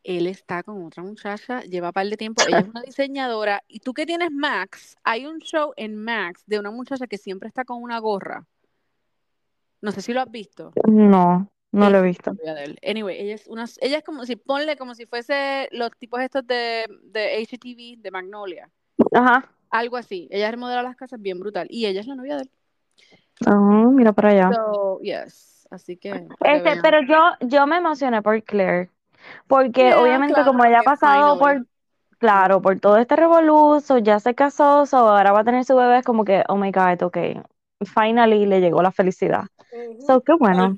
Él 0.03 0.27
está 0.27 0.63
con 0.63 0.85
otra 0.85 1.03
muchacha, 1.03 1.61
lleva 1.61 1.89
un 1.89 1.93
par 1.93 2.07
de 2.07 2.17
tiempo, 2.17 2.43
ella 2.47 2.59
es 2.59 2.69
una 2.69 2.81
diseñadora. 2.81 3.63
Y 3.67 3.79
tú 3.79 3.93
que 3.93 4.05
tienes 4.05 4.31
Max, 4.31 4.97
hay 5.03 5.25
un 5.25 5.39
show 5.39 5.73
en 5.75 5.95
Max 5.95 6.43
de 6.45 6.59
una 6.59 6.71
muchacha 6.71 7.07
que 7.07 7.17
siempre 7.17 7.47
está 7.47 7.65
con 7.65 7.81
una 7.81 7.99
gorra. 7.99 8.45
No 9.81 9.91
sé 9.91 10.01
si 10.01 10.13
lo 10.13 10.21
has 10.21 10.31
visto. 10.31 10.71
No, 10.87 11.49
no 11.71 11.89
lo 11.89 11.99
he 11.99 12.01
visto. 12.01 12.31
es 12.31 12.37
la 12.37 12.51
novia 12.51 12.53
de 12.53 12.63
él. 12.63 12.79
Anyway, 12.85 13.19
ella 13.19 13.35
es 13.35 13.47
una, 13.47 13.65
ella 13.81 13.97
es 13.97 14.03
como 14.03 14.25
si, 14.25 14.35
ponle 14.35 14.77
como 14.77 14.95
si 14.95 15.05
fuese 15.05 15.69
los 15.71 15.91
tipos 15.97 16.21
estos 16.21 16.45
de, 16.47 16.85
de 17.03 17.45
HTV, 17.45 18.01
de 18.01 18.11
Magnolia. 18.11 18.69
Ajá. 19.13 19.51
Algo 19.69 19.97
así. 19.97 20.27
Ella 20.31 20.51
remodela 20.51 20.83
las 20.83 20.95
casas 20.95 21.21
bien 21.21 21.39
brutal. 21.39 21.67
Y 21.69 21.85
ella 21.85 22.01
es 22.01 22.07
la 22.07 22.15
novia 22.15 22.37
de 22.37 22.43
él. 22.43 22.51
Ah, 23.45 23.87
mira 23.91 24.11
para 24.11 24.29
allá. 24.29 24.51
So, 24.53 24.99
yes. 25.01 25.67
Así 25.69 25.97
que. 25.97 26.27
Este, 26.41 26.81
pero 26.81 27.01
yo, 27.03 27.47
yo 27.47 27.67
me 27.67 27.77
emocioné 27.77 28.21
por 28.21 28.41
Claire. 28.43 28.89
Porque 29.47 29.81
Yeah, 29.89 29.99
obviamente 29.99 30.33
claro, 30.35 30.51
como 30.51 30.65
ella 30.65 30.79
ha 30.79 30.83
pasado 30.83 31.37
finally. 31.37 31.59
por, 31.61 31.67
claro, 32.17 32.61
por 32.61 32.79
todo 32.79 32.97
este 32.97 33.15
revoluzo, 33.15 33.97
ya 33.97 34.19
se 34.19 34.35
casó, 34.35 34.85
so 34.85 34.97
ahora 34.97 35.31
va 35.31 35.41
a 35.41 35.43
tener 35.43 35.65
su 35.65 35.75
bebé, 35.75 35.99
es 35.99 36.05
como 36.05 36.25
que, 36.25 36.43
oh 36.47 36.55
my 36.55 36.71
God, 36.71 37.03
ok. 37.03 37.17
Finally 37.85 38.45
le 38.45 38.59
llegó 38.59 38.81
la 38.81 38.91
felicidad. 38.91 39.43
So, 40.05 40.21
qué 40.21 40.33
bueno. 40.33 40.77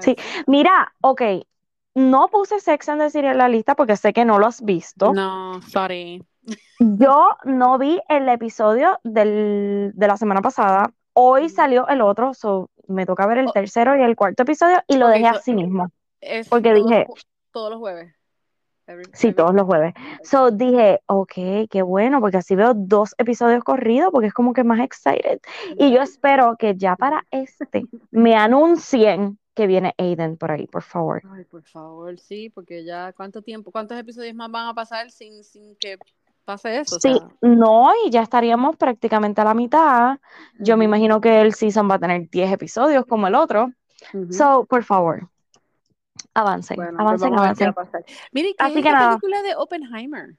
Sí. 0.00 0.16
Mira, 0.46 0.92
ok. 1.00 1.22
No 1.94 2.28
puse 2.28 2.60
Sex 2.60 2.90
and 2.90 3.00
the 3.00 3.10
City 3.10 3.26
en 3.26 3.38
la 3.38 3.48
lista 3.48 3.74
porque 3.74 3.96
sé 3.96 4.12
que 4.12 4.26
no 4.26 4.38
lo 4.38 4.46
has 4.46 4.62
visto. 4.62 5.14
No, 5.14 5.62
sorry. 5.62 6.22
Yo 6.78 7.30
no 7.44 7.78
vi 7.78 8.00
el 8.08 8.28
episodio 8.28 9.00
del, 9.02 9.92
de 9.94 10.06
la 10.06 10.16
semana 10.18 10.42
pasada. 10.42 10.92
Hoy 11.14 11.48
salió 11.48 11.88
el 11.88 12.02
otro, 12.02 12.34
so 12.34 12.68
me 12.86 13.06
toca 13.06 13.26
ver 13.26 13.38
el 13.38 13.50
tercero 13.50 13.96
y 13.96 14.02
el 14.02 14.14
cuarto 14.14 14.42
episodio 14.42 14.82
y 14.86 14.96
lo 14.98 15.08
dejé 15.08 15.30
so- 15.30 15.36
así 15.36 15.54
mismo. 15.54 15.90
Es 16.26 16.48
Porque 16.48 16.70
todos 16.74 16.86
dije- 16.86 17.06
los 17.08 17.26
todos 17.52 17.70
los 17.70 17.78
jueves. 17.78 18.12
Every- 18.88 19.04
Sí, 19.14 19.28
every- 19.28 19.34
todos 19.36 19.54
los 19.54 19.64
jueves. 19.64 19.94
So 20.22 20.50
dije, 20.50 21.00
ok, 21.06 21.32
qué 21.70 21.82
bueno, 21.82 22.20
porque 22.20 22.36
así 22.36 22.54
veo 22.54 22.72
dos 22.74 23.14
episodios 23.18 23.64
corridos, 23.64 24.10
porque 24.12 24.28
es 24.28 24.34
como 24.34 24.52
que 24.52 24.62
más 24.62 24.80
excited. 24.80 25.40
Y 25.76 25.92
yo 25.92 26.02
espero 26.02 26.56
que 26.56 26.76
ya 26.76 26.94
para 26.96 27.24
este 27.30 27.84
me 28.10 28.36
anuncien 28.36 29.38
que 29.54 29.66
viene 29.66 29.94
Aiden 29.98 30.36
por 30.36 30.50
ahí, 30.50 30.66
por 30.66 30.82
favor. 30.82 31.22
Ay, 31.32 31.44
por 31.44 31.62
favor, 31.62 32.18
sí, 32.18 32.50
porque 32.50 32.84
ya 32.84 33.12
cuánto 33.14 33.40
tiempo, 33.42 33.70
cuántos 33.72 33.98
episodios 33.98 34.34
más 34.34 34.50
van 34.50 34.68
a 34.68 34.74
pasar 34.74 35.10
sin, 35.10 35.42
sin 35.42 35.74
que 35.76 35.96
pase 36.44 36.78
eso. 36.78 36.96
O 36.96 37.00
Sí, 37.00 37.14
sea, 37.18 37.28
no, 37.40 37.90
y 38.04 38.10
ya 38.10 38.22
estaríamos 38.22 38.76
prácticamente 38.76 39.40
a 39.40 39.44
la 39.44 39.54
mitad. 39.54 40.18
Yo 40.60 40.76
me 40.76 40.84
imagino 40.84 41.20
que 41.20 41.40
el 41.40 41.54
season 41.54 41.90
va 41.90 41.94
a 41.94 41.98
tener 41.98 42.28
10 42.30 42.52
episodios 42.52 43.04
como 43.06 43.26
el 43.26 43.34
otro. 43.34 43.70
ujú. 44.12 44.32
So, 44.32 44.66
por 44.68 44.84
favor, 44.84 45.28
avancen, 46.36 46.76
Bueno, 46.76 46.98
pues 46.98 47.22
avancen, 47.22 47.68
avancen. 47.68 48.04
Mire, 48.32 48.54
¿qué 48.56 48.64
Así 48.64 48.78
es 48.78 48.84
que 48.84 48.92
nada. 48.92 49.08
película 49.10 49.42
de 49.42 49.56
Oppenheimer? 49.56 50.34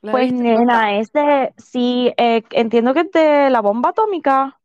¿La 0.00 0.12
Pues 0.12 0.32
nena, 0.32 0.98
este, 0.98 1.54
sí, 1.56 2.12
eh, 2.16 2.42
entiendo 2.50 2.94
que 2.94 3.00
es 3.00 3.12
de 3.12 3.50
la 3.50 3.60
bomba 3.60 3.90
atómica, 3.90 4.58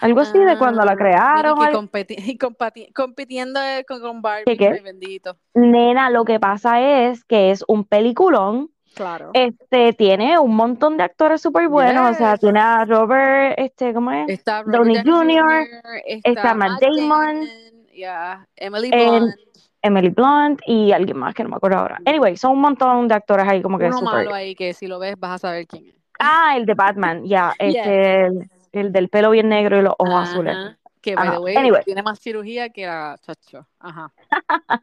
algo 0.00 0.20
así 0.20 0.38
de 0.38 0.58
cuando 0.58 0.84
la 0.84 0.92
Ah, 0.92 0.96
crearon. 0.96 1.58
competi- 1.72 2.16
y 2.32 2.38
compati- 2.38 2.92
compitiendo 2.92 3.60
eh, 3.60 3.84
con, 3.86 4.00
con 4.00 4.22
Barbie, 4.22 4.56
¿Qué, 4.56 4.80
bendito. 4.82 5.36
Nena, 5.54 6.10
lo 6.10 6.24
que 6.24 6.38
pasa 6.38 6.80
es 6.80 7.24
que 7.24 7.50
es 7.50 7.64
un 7.68 7.84
peliculón 7.84 8.70
Claro. 8.94 9.30
Este, 9.34 9.92
tiene 9.92 10.38
un 10.38 10.56
montón 10.56 10.96
de 10.96 11.02
actores 11.02 11.42
súper 11.42 11.68
buenos, 11.68 12.12
o 12.12 12.14
sea, 12.14 12.38
tiene 12.38 12.60
a 12.60 12.82
Robert, 12.86 13.54
este, 13.58 13.92
¿cómo 13.92 14.10
es? 14.10 14.26
Está 14.30 14.62
Robert 14.62 15.04
Downey 15.04 15.36
Jr., 15.36 15.66
está, 16.06 16.30
está 16.30 16.54
Matt 16.54 16.80
Damon, 16.80 17.46
yeah, 17.92 18.48
Emily 18.56 18.90
Blunt, 18.90 19.34
Emily 19.82 20.10
Blunt 20.10 20.60
y 20.66 20.92
alguien 20.92 21.18
más 21.18 21.34
que 21.34 21.42
no 21.42 21.50
me 21.50 21.56
acuerdo 21.56 21.78
ahora. 21.78 21.98
Anyway, 22.06 22.36
son 22.36 22.52
un 22.52 22.60
montón 22.60 23.08
de 23.08 23.14
actores 23.14 23.46
ahí 23.46 23.62
como 23.62 23.78
que 23.78 23.86
uno 23.86 23.98
súper. 23.98 24.14
malo 24.14 24.34
ahí 24.34 24.54
que 24.54 24.74
si 24.74 24.86
lo 24.86 24.98
ves 24.98 25.14
vas 25.18 25.32
a 25.32 25.38
saber 25.38 25.66
quién 25.66 25.86
es. 25.86 25.94
Ah, 26.18 26.54
el 26.56 26.64
de 26.64 26.74
Batman, 26.74 27.24
ya, 27.24 27.52
este, 27.58 28.26
el, 28.26 28.50
el 28.72 28.92
del 28.92 29.08
pelo 29.08 29.30
bien 29.30 29.48
negro 29.48 29.78
y 29.78 29.82
los 29.82 29.94
ojos 29.98 30.30
azules. 30.30 30.56
Que, 31.02 31.14
by 31.14 31.30
the 31.30 31.38
way, 31.38 31.56
anyway. 31.56 31.82
tiene 31.84 32.02
más 32.02 32.18
cirugía 32.18 32.70
que 32.70 32.84
la 32.84 33.16
chacho. 33.22 33.66
Ajá. 33.78 34.12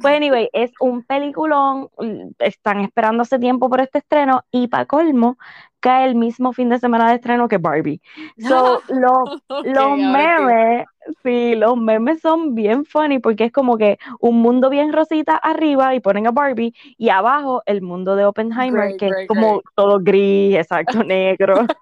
Pues 0.00 0.16
anyway, 0.16 0.48
es 0.52 0.70
un 0.80 1.02
peliculón, 1.02 1.90
están 2.38 2.80
esperando 2.80 3.22
hace 3.22 3.38
tiempo 3.38 3.68
por 3.68 3.80
este 3.80 3.98
estreno 3.98 4.44
y 4.52 4.68
para 4.68 4.86
colmo 4.86 5.36
cae 5.80 6.06
el 6.06 6.14
mismo 6.14 6.52
fin 6.52 6.68
de 6.68 6.78
semana 6.78 7.08
de 7.08 7.16
estreno 7.16 7.48
que 7.48 7.58
Barbie. 7.58 8.00
So, 8.38 8.82
los, 8.88 9.42
Ok, 9.48 9.66
los 9.66 9.98
memes, 9.98 10.86
sí, 11.22 11.54
los 11.54 11.76
memes 11.76 12.20
son 12.20 12.54
bien 12.54 12.84
funny 12.84 13.18
porque 13.18 13.44
es 13.44 13.52
como 13.52 13.76
que 13.76 13.98
un 14.20 14.40
mundo 14.40 14.70
bien 14.70 14.92
rosita 14.92 15.36
arriba 15.36 15.94
y 15.94 16.00
ponen 16.00 16.26
a 16.26 16.30
Barbie 16.30 16.74
y 16.96 17.08
abajo 17.10 17.62
el 17.66 17.82
mundo 17.82 18.16
de 18.16 18.24
Oppenheimer 18.24 18.88
Great, 18.88 18.98
que 18.98 19.06
es 19.08 19.28
como 19.28 19.52
great. 19.54 19.64
todo 19.74 19.98
gris, 20.00 20.56
exacto, 20.56 21.02
negro. 21.04 21.56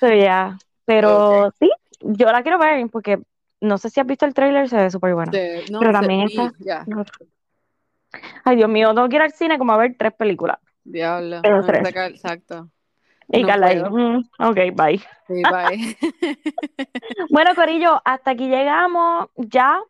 So, 0.00 0.08
yeah. 0.08 0.58
Pero 0.84 1.52
sí, 1.60 1.70
yo 2.00 2.32
la 2.32 2.42
quiero 2.42 2.58
ver 2.58 2.84
porque 2.90 3.20
no 3.60 3.78
sé 3.78 3.88
si 3.88 4.00
has 4.00 4.06
visto 4.06 4.26
el 4.26 4.34
trailer, 4.34 4.68
se 4.68 4.76
ve 4.76 4.90
súper 4.90 5.14
bueno. 5.14 5.30
Sí, 5.32 5.38
no, 5.70 5.78
Pero 5.78 5.92
también 5.92 6.22
está- 6.22 6.52
ya, 6.58 6.84
Ay, 8.44 8.56
Dios 8.56 8.68
mío, 8.68 8.92
tengo 8.94 9.08
que 9.08 9.16
ir 9.16 9.22
al 9.22 9.32
cine 9.32 9.58
como 9.58 9.72
a 9.72 9.76
ver 9.76 9.94
tres 9.96 10.12
películas. 10.14 10.58
diablo. 10.84 11.40
Pero 11.42 11.60
no, 11.60 11.66
tres. 11.66 11.88
Exacto. 12.10 12.68
Y 13.32 13.42
No 13.42 13.48
Carla 13.48 13.66
ahí. 13.66 13.82
"Mm, 13.82 14.18
ok, 14.38 14.56
bye. 14.74 14.98
Sí, 15.26 15.42
bye. 15.50 15.96
Bueno, 17.30 17.54
Corillo, 17.54 18.00
hasta 18.04 18.32
aquí 18.32 18.48
llegamos 18.48 19.28
ya. 19.36 19.80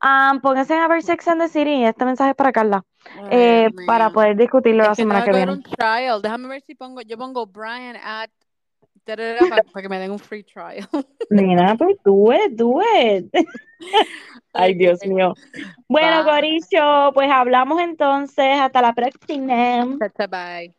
Am, 0.00 0.40
pónganse 0.40 0.74
a 0.74 0.88
ver 0.88 1.02
Sex 1.02 1.28
and 1.28 1.42
the 1.42 1.48
City. 1.48 1.84
Este 1.84 2.04
mensaje 2.06 2.30
es 2.30 2.36
para 2.36 2.52
Carla, 2.52 2.82
Ay, 3.16 3.28
eh, 3.30 3.68
para 3.86 4.10
poder 4.10 4.34
discutirlo 4.36 4.82
la 4.82 4.92
Es 4.92 4.96
semana 4.96 5.20
que 5.24 5.30
que 5.30 5.36
viene. 5.36 5.52
un 5.52 5.62
trial. 5.62 6.22
Déjame 6.22 6.48
ver 6.48 6.62
si 6.62 6.74
pongo, 6.74 7.02
yo 7.02 7.18
pongo 7.18 7.46
Brian 7.46 7.96
at 7.96 8.30
para, 9.04 9.82
que 9.82 9.88
me 9.88 9.98
den 9.98 10.10
un 10.12 10.18
free 10.18 10.42
trial. 10.42 10.86
Nena, 11.30 11.76
pues 11.76 11.96
do 12.04 12.32
it, 12.32 12.52
do 12.52 12.80
it. 12.80 13.26
Ay, 14.54 14.74
Dios 14.74 15.04
mío. 15.06 15.34
Bueno. 15.88 16.24
Corillo, 16.24 17.12
pues 17.12 17.30
hablamos 17.30 17.80
entonces. 17.80 18.58
Hasta 18.60 18.82
la 18.82 18.92
próxima. 18.94 19.84
Bye. 20.30 20.74